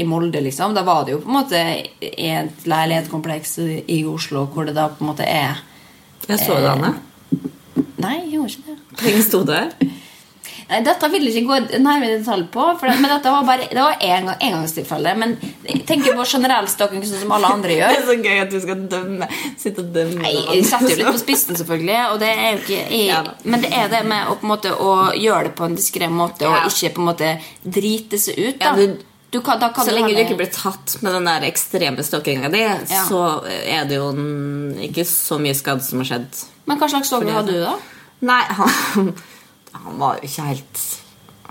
i 0.00 0.06
Molde. 0.08 0.40
liksom. 0.44 0.72
Da 0.76 0.84
var 0.86 1.04
det 1.04 1.16
jo 1.16 1.20
på 1.24 1.28
en 1.28 1.36
måte 1.36 1.60
et 2.00 2.64
leilighetskompleks 2.68 3.58
i 3.84 4.00
Oslo 4.08 4.46
hvor 4.54 4.68
det 4.68 4.76
da 4.78 4.88
på 4.92 5.04
en 5.04 5.12
måte 5.12 5.28
er 5.28 5.60
Jeg 6.28 6.40
så 6.40 6.56
det, 6.56 6.72
Anne. 6.72 6.94
Nei, 7.98 8.16
jeg 8.22 8.34
gjorde 8.38 8.54
ikke 8.54 8.72
det. 8.72 8.78
Hvor 8.88 9.08
lenge 9.10 9.24
sto 9.28 9.44
du? 9.48 9.56
Nei, 10.68 10.80
Dette 10.84 11.08
vil 11.12 11.24
jeg 11.28 11.42
ikke 11.42 11.48
gå 11.48 11.78
nærmere 11.84 12.14
i 12.14 12.18
detalj 12.20 12.46
på, 12.52 12.64
det, 12.80 12.94
men 13.00 13.10
dette 13.10 13.32
var 13.32 13.46
bare 13.48 13.68
det 13.70 13.78
var 13.80 13.96
en 14.00 14.26
gang, 14.30 14.36
engangstilfelle. 14.48 15.14
Men 15.16 15.36
jeg 15.64 15.84
tenker 15.88 16.16
på 16.18 16.26
generell 16.28 16.68
stalking, 16.68 17.02
sånn 17.08 17.22
som 17.24 17.32
alle 17.36 17.50
andre 17.56 17.76
gjør. 17.78 17.88
Det 17.94 18.02
er 18.02 18.06
så 18.10 18.16
gøy 18.28 18.42
at 18.44 18.50
du 18.52 18.58
skal 18.64 18.86
dømme. 18.92 19.28
Sitte 19.58 19.84
og 19.84 19.92
dømme. 19.96 20.22
Nei, 20.22 20.34
jeg 20.58 20.64
setter 20.68 20.92
jo 20.92 20.96
litt 21.02 21.10
på 21.12 21.22
spissen, 21.26 21.56
selvfølgelig. 21.60 21.98
Det 22.24 22.32
ikke, 22.54 22.80
jeg, 22.92 23.04
Ja 23.08 23.22
men 23.44 23.62
det 23.64 23.70
er 23.72 23.88
det 23.92 24.02
med 24.08 24.28
å, 24.32 24.38
måte, 24.46 24.70
å 24.74 25.12
gjøre 25.16 25.48
det 25.48 25.54
på 25.58 25.64
en 25.68 25.76
diskré 25.78 26.08
måte, 26.12 26.44
Ja. 26.44 26.64
og 26.66 26.72
ikke 26.72 26.94
på 26.96 27.00
en 27.04 27.08
måte 27.12 27.30
drite 27.64 28.18
seg 28.20 28.38
ut. 28.38 28.58
Da. 28.60 28.72
Ja, 28.72 28.74
du- 28.76 29.04
Du 29.30 29.42
kan, 29.44 29.60
kan 29.60 29.84
Så 29.84 29.92
lenge 29.92 30.14
du 30.16 30.22
ikke 30.22 30.38
blir 30.38 30.48
tatt 30.48 31.02
med 31.04 31.12
den 31.12 31.26
der 31.28 31.42
ekstreme 31.44 32.00
stalkinga 32.00 32.48
di, 32.50 32.62
Ja. 32.64 33.02
så 33.04 33.44
er 33.44 33.84
det 33.84 33.98
jo 33.98 34.06
ikke 34.86 35.04
så 35.04 35.36
mye 35.38 35.52
skadd 35.52 35.82
som 35.84 35.98
har 36.00 36.06
skjedd. 36.08 36.44
Men 36.64 36.78
hva 36.80 36.88
slags 36.88 37.08
stalking 37.10 37.34
hadde 37.36 37.52
du, 37.52 37.60
da? 37.60 37.74
Nei, 38.24 38.40
han, 38.58 39.12
han 39.72 39.98
var 39.98 40.16
jo 40.18 40.28
ikke 40.28 40.42
helt 40.48 40.82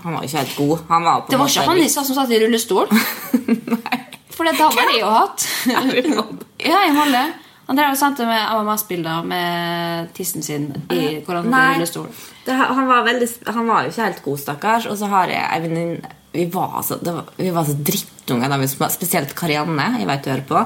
Han 0.02 0.14
var 0.14 0.22
ikke 0.22 0.38
helt 0.38 0.56
god. 0.56 0.78
Han 0.88 1.04
var 1.04 1.24
Det 1.28 1.38
var 1.38 1.48
ikke 1.50 1.66
han 1.66 1.78
i 1.82 1.88
som 1.90 2.04
satt 2.06 2.30
i 2.30 2.38
rullestol? 2.38 2.86
Nei. 3.74 3.98
For 4.30 4.46
det 4.46 4.54
har 4.60 4.70
bare 4.76 4.92
jeg 4.94 5.00
jo 5.02 5.08
hatt. 5.10 5.46
ja, 6.70 6.82
i 6.86 6.92
Molde. 6.94 7.22
Han 7.68 7.76
drev 7.76 7.90
og 7.92 7.98
sendte 8.00 8.24
med 8.24 8.44
AMS-bilder 8.54 9.26
med 9.28 10.12
tissen 10.16 10.42
sin 10.46 10.68
i 10.94 11.18
hvor 11.26 11.36
han 11.40 11.44
satt 11.44 11.50
i 11.50 11.56
Nei, 11.56 11.72
rullestol. 11.74 12.06
det, 12.46 12.54
han, 12.54 12.86
var 12.88 13.02
veldig, 13.04 13.28
han 13.50 13.66
var 13.68 13.82
jo 13.84 13.90
ikke 13.92 14.06
helt 14.06 14.22
god, 14.24 14.38
stakkars. 14.44 14.86
Og 14.88 14.96
så 15.02 15.10
har 15.10 15.34
jeg 15.34 15.42
ei 15.42 15.60
venninne 15.66 16.14
vi, 16.32 16.44
var 16.54 16.78
så- 16.86 17.00
det 17.02 17.12
var- 17.18 17.34
vi 17.36 17.50
var 17.50 17.64
så 17.66 17.74
drittunge 17.90 18.48
da 18.48 18.56
vi 18.62 18.68
spesielt 18.70 19.34
Karianne. 19.34 19.90
Jeg 19.98 20.06
vet 20.06 20.24
du 20.24 20.30
hører 20.30 20.46
på. 20.48 20.64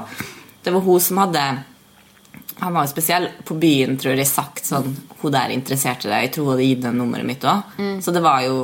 Det 0.63 0.71
var 0.73 0.81
hun 0.85 0.99
som 1.01 1.17
hadde 1.17 1.43
Han 2.61 2.73
var 2.73 2.85
jo 2.85 2.91
spesiell 2.93 3.29
på 3.47 3.55
byen, 3.59 3.97
tror 3.99 4.15
jeg, 4.19 4.27
sagt 4.29 4.65
sånn 4.67 4.91
Hun 5.21 5.31
der 5.33 5.53
interesserte 5.55 6.09
deg. 6.09 6.27
Jeg 6.27 6.33
tror 6.35 6.45
hun 6.45 6.53
hadde 6.53 6.67
gitt 6.67 6.83
henne 6.85 6.99
nummeret 7.01 7.25
mitt 7.27 7.47
òg. 7.47 7.71
Mm. 7.79 7.95
Så 8.03 8.13
det 8.15 8.21
var 8.23 8.43
jo 8.45 8.59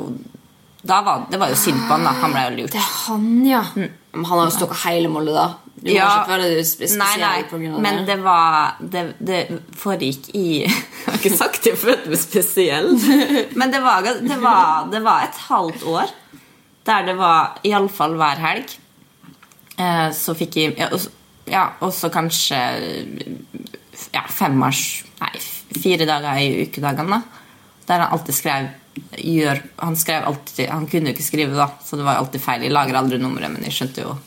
da 0.82 1.02
var, 1.04 1.26
Det 1.32 1.40
var 1.42 1.50
jo 1.52 1.58
synd 1.60 1.82
på 1.88 1.92
han, 1.98 2.06
da. 2.08 2.14
Han 2.22 2.32
ble 2.36 2.44
jo 2.46 2.54
lurt. 2.62 2.72
Det 2.76 2.80
er 2.80 2.94
han, 3.08 3.26
ja. 3.48 3.64
Men 3.76 4.26
han 4.26 4.40
har 4.40 4.46
jo 4.48 4.54
stukket 4.56 4.84
hele 4.86 5.10
Molde, 5.12 5.34
da. 5.36 5.48
Du 5.80 5.88
må 5.90 5.96
Ja. 5.96 6.08
ikke 6.20 6.32
føle 6.34 6.48
deg 6.56 6.96
Nei, 7.00 7.12
nei, 7.22 7.80
men 7.80 8.00
det 8.08 8.18
var 8.20 8.76
Det, 8.82 9.04
det 9.24 9.38
foregikk 9.80 10.26
i 10.36 10.46
Jeg 10.66 10.74
har 11.06 11.20
ikke 11.22 11.38
sagt 11.38 11.70
jeg 11.70 11.80
følte 11.80 12.12
meg 12.12 12.20
spesiell, 12.20 12.90
men 13.56 13.72
det 13.72 13.80
var, 13.82 14.04
det, 14.04 14.38
var, 14.42 14.90
det 14.92 15.00
var 15.06 15.24
et 15.24 15.40
halvt 15.48 15.86
år 15.88 16.12
der 16.90 17.06
det 17.06 17.16
var 17.20 17.60
iallfall 17.68 18.16
hver 18.18 18.40
helg. 18.42 18.72
Eh, 19.78 20.10
så 20.16 20.34
fikk 20.36 20.56
jeg 20.58 20.76
ja, 21.48 21.66
også 21.86 22.10
kanskje 22.12 22.60
ja, 24.14 24.22
femmers 24.28 25.04
Nei, 25.20 25.32
fire 25.82 26.06
dager 26.08 26.38
i 26.40 26.64
ukedagene. 26.66 27.22
Der 27.88 28.00
han 28.06 28.12
alltid 28.16 28.36
skrev 28.38 28.70
gjør, 29.18 29.62
Han 29.80 29.96
skrev 29.96 30.26
alltid 30.28 30.70
Han 30.70 30.88
kunne 30.88 31.10
jo 31.10 31.14
ikke 31.16 31.24
skrive, 31.26 31.56
da, 31.56 31.68
så 31.86 31.98
det 31.98 32.06
var 32.06 32.16
alltid 32.22 32.42
feil. 32.42 32.62
Jeg 32.64 32.72
lager 32.76 32.96
aldri 33.00 33.18
nummeret, 33.22 33.52
men 33.52 33.64
jeg 33.64 33.74
skjønte 33.74 34.02
jo 34.06 34.18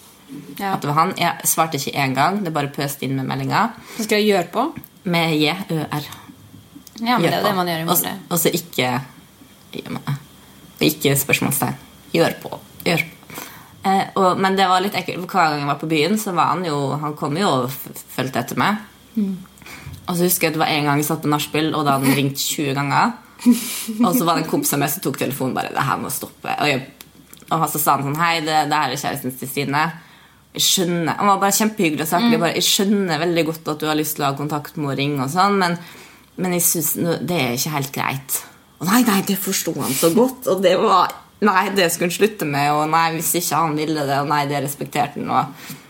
Ja. 0.58 0.74
at 0.74 0.80
det 0.80 0.88
var 0.88 0.94
han. 0.96 1.14
Jeg 1.18 1.44
svarte 1.44 1.76
ikke 1.76 1.92
én 1.98 2.14
gang. 2.14 2.42
Det 2.44 2.52
bare 2.54 2.68
pøste 2.72 3.04
inn 3.04 3.16
med 3.16 3.26
meldinga. 3.28 3.66
Hva 3.96 4.04
skal 4.04 4.18
jeg 4.22 4.30
gjøre 4.32 4.50
på? 4.52 4.62
Med 5.04 5.34
J-Ø-R. 5.36 6.06
Ja, 7.02 7.18
men 7.18 7.22
det 7.26 7.34
er 7.34 7.42
det 7.42 7.54
man 7.56 7.66
gjør 7.66 7.82
i 7.82 7.96
så- 7.96 8.18
Og 8.30 8.38
så 8.38 8.48
ikke 8.52 9.00
Ikke 10.80 11.16
spørsmålstegn. 11.16 11.74
Gjør 12.14 12.34
på. 12.42 12.58
Gjør 12.84 13.02
på. 13.04 13.44
Eh, 13.84 14.04
og, 14.16 14.38
men 14.38 14.56
det 14.56 14.66
var 14.68 14.80
litt 14.80 14.94
ekkelt. 14.94 15.26
Hver 15.26 15.50
gang 15.50 15.58
jeg 15.60 15.66
var 15.66 15.78
på 15.80 15.88
byen, 15.90 16.18
så 16.18 16.32
var 16.34 16.52
han 16.54 16.64
jo 16.64 16.96
Han 16.96 17.14
kom 17.18 17.36
jo 17.36 17.48
og 17.48 17.70
fulgte 17.70 18.38
etter 18.40 18.56
meg. 18.56 18.76
Og 20.12 20.18
så 20.18 20.28
husker 20.28 20.46
jeg 20.46 20.52
at 20.52 20.58
det 20.58 20.60
var 20.60 20.72
en 20.74 20.88
gang 20.88 21.00
jeg 21.00 21.08
satt 21.08 21.22
på 21.24 21.30
nachspiel, 21.32 21.70
og 21.72 21.86
da 21.86 21.96
hadde 21.96 22.10
han 22.10 22.18
ringt 22.18 22.42
20 22.42 22.74
ganger. 22.76 23.14
Og 24.04 24.12
så 24.14 24.26
var 24.26 24.36
det 24.36 24.44
en 24.44 24.50
kompis 24.50 24.74
av 24.76 24.82
meg 24.82 24.92
som 24.92 25.02
tok 25.02 25.18
telefonen 25.22 25.56
bare, 25.56 25.72
det 25.74 25.86
her 25.88 25.98
må 25.98 26.12
stoppe. 26.12 26.52
Og, 26.52 26.68
jeg, 26.68 26.82
og 27.48 27.64
så 27.72 27.80
sa 27.80 27.96
han 27.96 28.06
sånn, 28.06 28.20
hei, 28.20 28.34
det, 28.44 28.58
det 28.70 28.78
her 28.78 28.92
er 28.92 29.00
kjæresten 29.00 29.34
til 29.40 29.50
Stine. 29.50 29.86
Jeg 30.52 30.66
skjønner, 30.66 31.16
Han 31.16 31.30
var 31.32 31.40
bare 31.46 31.56
kjempehyggelig 31.56 32.04
og 32.04 32.12
saklig. 32.12 32.38
Bare, 32.44 32.54
jeg 32.60 32.68
skjønner 32.68 33.24
veldig 33.24 33.44
godt 33.48 33.72
at 33.72 33.82
du 33.82 33.88
har 33.88 33.98
lyst 33.98 34.18
til 34.18 34.26
å 34.26 34.30
ha 34.30 34.38
kontakt 34.38 34.78
med 34.78 34.92
å 34.92 34.96
ringe, 35.00 35.24
og 35.24 35.32
sånn, 35.32 35.58
men, 35.64 35.78
men 36.36 36.56
jeg 36.58 36.66
synes, 36.68 36.92
det 37.24 37.40
er 37.40 37.56
ikke 37.56 37.76
helt 37.78 37.92
greit. 37.96 38.38
Og 38.82 38.88
nei, 38.90 39.00
nei, 39.08 39.20
det 39.26 39.40
forsto 39.40 39.74
han 39.80 39.96
så 39.96 40.12
godt. 40.14 40.52
Og 40.52 40.62
det 40.64 40.76
var 40.82 41.18
Nei, 41.42 41.72
det 41.74 41.88
skulle 41.90 42.06
han 42.06 42.14
slutte 42.14 42.46
med. 42.46 42.68
Og 42.70 42.84
nei, 42.92 43.16
hvis 43.16 43.32
ikke 43.40 43.58
han 43.64 43.72
ville 43.74 44.04
det, 44.06 44.20
og 44.22 44.28
nei, 44.30 44.44
det 44.46 44.60
respekterte 44.62 45.18
han. 45.18 45.32
Og 45.34 45.80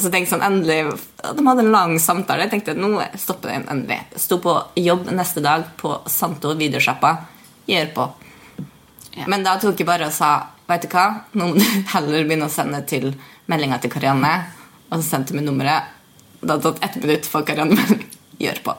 så 0.00 0.10
tenkte 0.12 0.26
jeg 0.26 0.32
sånn, 0.34 0.44
endelig 0.46 1.34
De 1.36 1.44
hadde 1.46 1.64
en 1.64 1.72
lang 1.74 1.96
samtale. 2.02 2.46
Jeg 2.46 2.52
tenkte 2.56 2.76
nå 2.78 2.92
stopper 3.18 3.54
den 3.54 3.66
en 3.72 3.82
ved. 3.88 4.18
Sto 4.20 4.40
på 4.42 4.54
jobb 4.78 5.10
neste 5.14 5.42
dag 5.44 5.66
på 5.80 5.94
Santo 6.10 6.54
videosjappa. 6.58 7.14
Gjør 7.68 7.90
på. 7.96 8.06
Men 9.26 9.44
da 9.46 9.56
tok 9.60 9.80
jeg 9.80 9.88
bare 9.88 10.08
og 10.10 10.14
sa 10.14 10.36
Vet 10.68 10.84
du 10.84 10.90
hva, 10.92 11.06
nå 11.32 11.46
må 11.48 11.54
du 11.56 11.64
heller 11.94 12.26
begynne 12.28 12.44
å 12.44 12.52
sende 12.52 12.82
til 12.84 13.14
meldinga 13.48 13.78
til 13.80 13.92
Karianne. 13.94 14.34
Og 14.90 14.98
så 15.00 15.14
sendte 15.14 15.32
hun 15.32 15.46
nummeret. 15.48 15.94
Det 16.42 16.50
hadde 16.52 16.60
tatt 16.66 16.84
ett 16.84 16.98
minutt 17.00 17.28
for 17.28 17.46
Karianne 17.48 17.76
melding. 17.78 18.04
Gjør 18.38 18.60
på. 18.66 18.74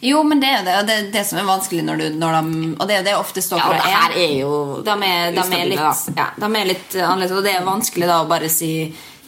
Jo, 0.00 0.22
men 0.24 0.40
det 0.40 0.48
er 0.48 0.56
jo 0.56 0.64
det, 0.64 0.74
og 0.80 0.86
det, 0.88 0.94
er 0.96 1.08
det 1.12 1.22
som 1.28 1.38
er 1.38 1.46
vanskelig 1.46 1.82
når, 1.84 2.00
du, 2.00 2.16
når 2.18 2.36
de 2.36 2.68
Og 2.72 2.88
det 2.88 2.96
er 2.96 3.04
det 3.04 3.12
ofte 3.18 3.42
Ja, 3.44 3.58
for 3.60 3.68
og 3.68 3.76
det 3.76 3.92
her 3.92 4.14
er 4.16 4.32
jo 4.38 4.52
de 4.86 4.94
er, 4.96 5.34
de, 5.36 5.44
er 5.58 5.68
litt, 5.74 6.06
ja, 6.16 6.26
de 6.40 6.48
er 6.48 6.68
litt 6.70 6.96
annerledes, 6.96 7.34
og 7.36 7.44
det 7.44 7.52
er 7.52 7.66
vanskelig 7.68 8.08
da 8.08 8.16
å 8.24 8.28
bare 8.30 8.48
si 8.52 8.72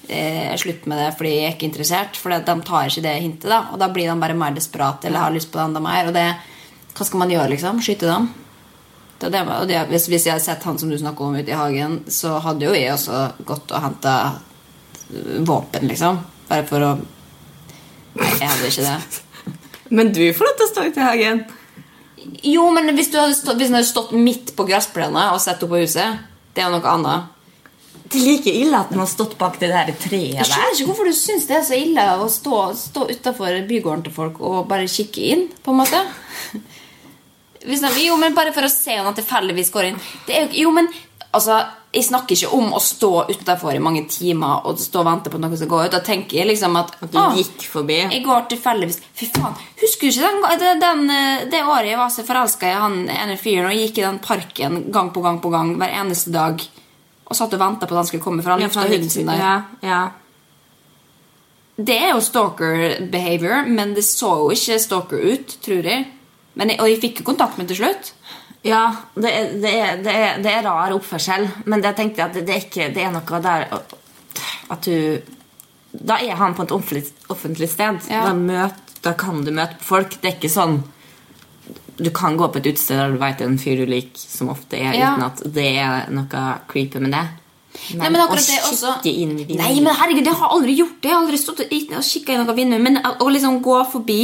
eh, 0.08 0.54
slutter 0.58 0.90
med 0.90 1.00
det 1.02 1.10
fordi 1.18 1.34
jeg 1.34 1.48
er 1.48 1.56
ikke 1.56 1.68
interessert. 1.68 2.20
For 2.20 2.34
de 2.34 2.56
tar 2.66 2.90
ikke 2.90 3.04
det 3.06 3.16
hintet, 3.20 3.48
da 3.50 3.64
og 3.72 3.80
da 3.82 3.90
blir 3.92 4.10
de 4.10 4.18
bare 4.22 4.38
mer 4.38 4.56
desperate 4.56 5.08
eller 5.08 5.26
har 5.26 5.34
lyst 5.34 5.52
på 5.52 5.60
det 5.60 5.66
enda 5.68 5.82
mer. 5.84 6.10
Og 6.10 6.16
det, 6.16 6.28
hva 6.92 7.08
skal 7.08 7.22
man 7.22 7.34
gjøre, 7.34 7.50
liksom? 7.54 7.82
Skyte 7.84 8.10
dem? 8.10 8.30
Det, 9.18 9.28
er 9.28 9.34
det, 9.36 9.42
og 9.46 9.68
det, 9.70 9.80
hvis, 9.92 10.08
hvis 10.10 10.26
jeg 10.26 10.34
hadde 10.34 10.44
sett 10.44 10.64
han 10.66 10.78
som 10.80 10.90
du 10.90 10.98
snakker 10.98 11.24
om 11.28 11.36
ute 11.38 11.52
i 11.52 11.58
hagen, 11.58 12.00
så 12.10 12.40
hadde 12.42 12.66
jo 12.66 12.74
jeg 12.74 12.90
også 12.90 13.46
gått 13.46 13.70
og 13.70 13.84
henta 13.84 14.14
våpen, 15.46 15.86
liksom. 15.86 16.18
Bare 16.48 16.66
for 16.68 16.86
å 16.86 16.94
Nei, 18.12 18.28
jeg 18.28 18.44
hadde 18.44 18.68
ikke 18.68 18.82
det. 18.84 19.54
Men 19.96 20.10
du 20.12 20.20
får 20.36 20.44
lov 20.44 20.56
til 20.58 20.66
å 20.66 20.68
stå 20.68 20.82
ute 20.84 21.00
i 21.00 21.04
hagen. 21.06 21.38
Jo, 22.44 22.66
men 22.74 22.92
hvis 22.96 23.08
du 23.12 23.16
hadde 23.16 23.36
stått, 23.38 23.56
hvis 23.56 23.70
den 23.70 23.78
hadde 23.78 23.88
stått 23.88 24.12
midt 24.12 24.52
på 24.56 24.66
gressplenen 24.68 25.32
og 25.32 25.40
sett 25.40 25.62
opp 25.64 25.72
på 25.72 25.80
huset, 25.80 26.20
det 26.52 26.60
er 26.60 26.68
jo 26.68 26.76
noe 26.76 26.92
annet. 26.92 27.30
Det 28.12 28.20
er 28.20 28.26
like 28.28 28.52
ille 28.52 28.76
at 28.76 28.90
den 28.92 29.00
har 29.00 29.08
stått 29.08 29.38
bak 29.40 29.58
det 29.60 29.70
der 29.72 29.92
treet 29.96 30.34
Jeg 30.34 30.42
der. 30.42 30.50
skjønner 30.50 30.74
ikke 30.76 30.88
hvorfor 30.90 31.08
du 31.08 31.16
syns 31.16 31.46
det 31.48 31.56
er 31.56 31.64
så 31.64 31.78
ille 31.78 32.04
å 32.20 32.28
stå, 32.28 32.62
stå 32.76 33.06
utafor 33.08 33.56
bygården 33.68 34.04
til 34.06 34.12
folk 34.16 34.40
og 34.44 34.66
bare 34.68 34.90
kikke 34.90 35.28
inn, 35.32 35.46
på 35.64 35.72
en 35.72 35.80
måte. 35.80 36.04
Jo, 37.62 38.16
men 38.18 38.34
Bare 38.34 38.50
for 38.50 38.66
å 38.66 38.70
se 38.72 38.96
om 38.98 39.06
han 39.06 39.14
tilfeldigvis 39.14 39.70
går 39.70 39.92
inn. 39.92 39.98
Det 40.26 40.34
er 40.34 40.48
jo, 40.48 40.64
jo, 40.64 40.72
men 40.74 40.88
altså, 41.30 41.60
Jeg 41.94 42.06
snakker 42.08 42.34
ikke 42.34 42.56
om 42.56 42.72
å 42.74 42.80
stå 42.82 43.10
utafor 43.30 43.76
i 43.76 43.82
mange 43.84 44.02
timer 44.10 44.66
og 44.66 44.80
stå 44.80 45.02
og 45.02 45.06
vente 45.10 45.30
på 45.30 45.38
noe 45.38 45.58
som 45.60 45.68
går 45.70 45.86
ut. 45.86 45.92
Da 45.94 46.00
tenker 46.02 46.40
jeg 46.40 46.48
liksom 46.48 46.74
at 46.80 46.94
At 46.98 47.12
du 47.12 47.18
«Å, 47.20 47.26
gikk 47.36 47.66
forbi. 47.70 47.98
Jeg 48.02 48.24
går 48.26 48.46
tilfeldigvis 48.50 48.98
Fy 49.14 49.28
faen, 49.36 49.54
Husker 49.82 50.10
du 50.10 50.22
ikke 50.24 50.58
den, 50.58 50.80
den, 50.82 51.16
det 51.52 51.62
året 51.62 51.92
jeg 51.92 52.00
var 52.00 52.10
så 52.14 52.24
forelska 52.26 52.70
i 52.70 52.78
han 52.82 53.02
ene 53.12 53.36
fyren 53.40 53.70
og 53.70 53.76
gikk 53.78 54.00
i 54.00 54.06
den 54.08 54.18
parken 54.24 54.86
gang 54.90 55.12
på 55.14 55.22
gang 55.22 55.38
på 55.44 55.52
gang 55.52 55.76
hver 55.78 55.92
eneste 56.02 56.32
dag 56.34 56.64
og 57.32 57.38
satt 57.38 57.54
og 57.56 57.62
venta 57.62 57.88
på 57.88 57.96
at 57.96 58.02
han 58.02 58.10
skulle 58.10 58.24
komme, 58.24 58.44
for 58.44 58.54
han 58.54 58.64
Ja, 58.64 58.70
hunden 58.76 59.10
sin 59.10 59.30
der. 59.30 59.40
Ja, 59.40 59.54
ja. 59.82 60.02
Det 61.82 61.96
er 61.96 62.10
jo 62.12 62.20
stalker 62.22 63.06
behavior, 63.10 63.66
men 63.66 63.94
det 63.96 64.04
så 64.04 64.34
jo 64.42 64.50
ikke 64.52 64.78
stalker 64.78 65.22
ut, 65.32 65.56
tror 65.64 65.88
jeg. 65.88 66.04
Men 66.54 66.70
jeg 66.70 66.82
og 66.84 66.90
jeg 66.90 67.00
fikk 67.00 67.22
jo 67.22 67.30
kontakt 67.30 67.58
med 67.58 67.70
til 67.72 67.80
slutt. 67.80 68.12
Ja, 68.62 68.84
det 69.16 69.30
er, 69.32 69.52
det, 69.58 69.70
er, 69.72 70.02
det, 70.04 70.12
er, 70.14 70.42
det 70.44 70.50
er 70.52 70.66
rar 70.68 70.92
oppførsel, 70.94 71.48
men 71.66 71.82
det 71.82 71.96
tenkte 71.98 72.22
jeg 72.22 72.28
at 72.28 72.36
det, 72.36 72.44
det, 72.46 72.54
er 72.54 72.66
ikke, 72.66 72.90
det 72.94 73.02
er 73.02 73.14
noe 73.14 73.40
der 73.42 73.64
at 74.72 74.86
du 74.86 75.32
Da 75.92 76.16
er 76.24 76.38
han 76.40 76.54
på 76.56 76.64
et 76.64 76.72
offentlig, 76.72 77.02
offentlig 77.28 77.68
sted. 77.68 77.98
Ja. 78.08 78.22
Da, 78.28 78.32
møt, 78.32 78.94
da 79.04 79.12
kan 79.18 79.42
du 79.44 79.50
møte 79.52 79.76
folk. 79.84 80.14
Det 80.22 80.30
er 80.30 80.36
ikke 80.38 80.48
sånn 80.48 80.78
Du 82.02 82.10
kan 82.14 82.36
gå 82.36 82.48
på 82.50 82.58
et 82.58 82.66
utested 82.72 82.98
der 82.98 83.12
du 83.14 83.20
vet 83.20 83.38
det 83.38 83.46
er 83.46 83.50
en 83.52 83.60
fyr 83.62 83.78
du 83.78 83.86
liker, 83.86 84.18
som 84.18 84.50
ofte 84.52 84.78
er, 84.80 84.96
Ja. 84.98 85.12
uten 85.14 85.26
at 85.28 85.42
det 85.54 85.68
er 85.78 86.10
noe 86.10 86.42
creepy 86.68 87.00
med 87.02 87.12
det. 87.14 87.26
Nei, 87.96 88.08
men 88.10 88.20
akkurat 88.20 88.46
det 88.46 88.58
også 88.68 88.90
inn 89.08 89.38
i 89.40 89.56
Nei, 89.56 89.80
men 89.80 89.94
herregud, 89.96 90.24
det 90.26 90.34
har 90.34 90.48
jeg 90.48 90.56
aldri 90.58 90.74
gjort 90.76 90.98
det. 91.00 91.08
Jeg 91.08 91.14
har 91.14 91.22
aldri 91.22 91.38
stått 91.40 91.62
og 91.64 92.02
kikka 92.04 92.34
i 92.34 92.40
noe 92.42 92.56
vindu. 92.56 92.78
Men 92.82 92.98
å 93.00 93.28
liksom 93.32 93.62
gå 93.64 93.78
forbi 93.92 94.18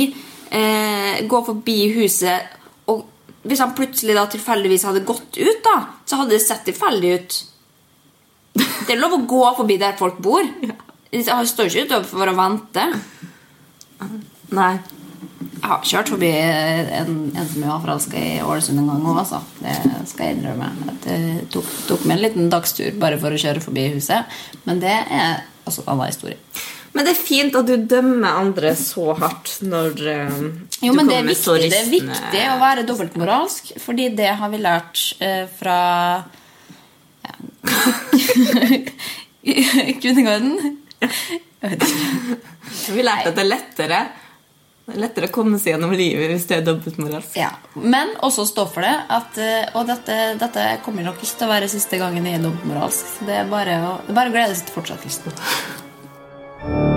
eh, 0.53 1.23
Gå 1.29 1.41
forbi 1.47 1.79
huset 1.97 2.59
Og 2.89 3.07
hvis 3.49 3.63
han 3.65 3.73
plutselig 3.77 4.15
da 4.19 4.27
tilfeldigvis 4.29 4.85
hadde 4.85 5.05
gått 5.09 5.39
ut, 5.39 5.63
da 5.65 5.79
så 6.05 6.19
hadde 6.21 6.35
det 6.37 6.43
sett 6.45 6.67
tilfeldig 6.67 7.13
ut. 7.15 7.39
Det 8.59 8.93
er 8.93 9.01
lov 9.01 9.15
å 9.17 9.23
gå 9.31 9.41
forbi 9.57 9.79
der 9.81 9.97
folk 9.97 10.19
bor. 10.25 10.45
Jeg 11.13 11.25
står 11.25 11.71
ikke 11.71 11.87
utover 11.87 12.09
for 12.11 12.29
å 12.29 12.37
vente. 12.37 12.85
Nei. 14.53 14.73
Jeg 15.69 15.75
har 15.75 15.83
kjørt 15.85 16.11
forbi 16.15 16.29
en, 16.33 17.17
en 17.37 17.49
som 17.51 17.65
var 17.67 17.83
forelska 17.83 18.17
i 18.17 18.37
Ålesund 18.41 18.81
en 18.81 18.87
gang 18.89 19.03
òg, 19.05 19.19
altså. 19.21 19.43
Det 19.61 19.75
skal 20.09 20.25
jeg 20.25 20.37
innrømme. 20.39 20.95
Det 21.05 21.17
tok, 21.53 21.67
tok 21.91 22.07
meg 22.09 22.15
en 22.15 22.23
liten 22.23 22.47
dagstur 22.49 22.95
bare 22.97 23.19
for 23.21 23.37
å 23.37 23.41
kjøre 23.43 23.61
forbi 23.61 23.83
huset. 23.93 24.39
Men 24.65 24.81
det 24.81 24.95
er 24.97 25.43
altså 25.69 25.83
en 25.85 25.91
annen 25.93 26.09
historie. 26.09 26.39
Men 26.95 27.05
det 27.05 27.13
er 27.13 27.21
fint 27.21 27.59
at 27.61 27.69
du 27.69 27.75
dømmer 27.91 28.39
andre 28.41 28.71
så 28.81 29.13
hardt 29.19 29.59
når 29.61 30.01
eh, 30.09 30.39
Jo, 30.81 30.95
du 30.95 30.97
men 30.97 31.05
er, 31.05 31.19
kommer 31.19 31.27
med 31.27 31.37
så 31.37 31.59
ristende 31.59 31.75
det 31.75 31.83
er 31.83 31.91
viktig 31.93 32.45
å 32.49 32.55
være 32.63 32.85
dobbeltmoralsk, 32.89 33.75
fordi 33.83 34.07
det 34.17 34.31
har 34.41 34.49
vi 34.55 34.61
lært 34.65 35.03
uh, 35.21 35.45
fra 35.59 35.81
ja. 37.29 37.35
Ikke. 39.93 40.17
Vi 42.89 43.05
lærte 43.05 43.29
at 43.29 43.37
det 43.37 43.45
er 43.45 43.51
lettere 43.53 44.01
Det 44.89 44.95
er 44.97 45.03
lettere 45.03 45.29
å 45.29 45.33
komme 45.33 45.59
seg 45.61 45.75
gjennom 45.75 45.91
livet 45.93 46.31
hvis 46.33 46.47
du 46.49 46.55
er 46.57 46.63
dobbeltmoralsk. 46.65 47.35
Ja. 47.37 47.51
Men 47.77 48.15
også 48.25 48.47
stå 48.49 48.65
for 48.73 48.81
det. 48.87 48.95
At, 49.13 49.37
eh, 49.37 49.69
og 49.77 49.85
dette, 49.91 50.17
dette 50.41 50.65
kommer 50.87 51.05
nok 51.05 51.21
ikke 51.21 51.43
til 51.43 51.45
å 51.45 51.53
være 51.53 51.69
siste 51.69 52.01
gangen 52.01 52.25
jeg 52.25 52.41
er 52.41 52.47
dobbeltmoralsk. 52.47 53.05
moralsk. 53.05 53.27
det 53.29 53.37
er 53.43 53.53
bare 53.53 53.77
å, 53.85 53.93
det 54.07 54.15
er 54.15 54.21
bare 54.23 54.33
å 54.33 54.37
glede 54.39 54.57
seg 54.57 54.65
til 54.71 54.81
fortsettelsen. 54.81 56.97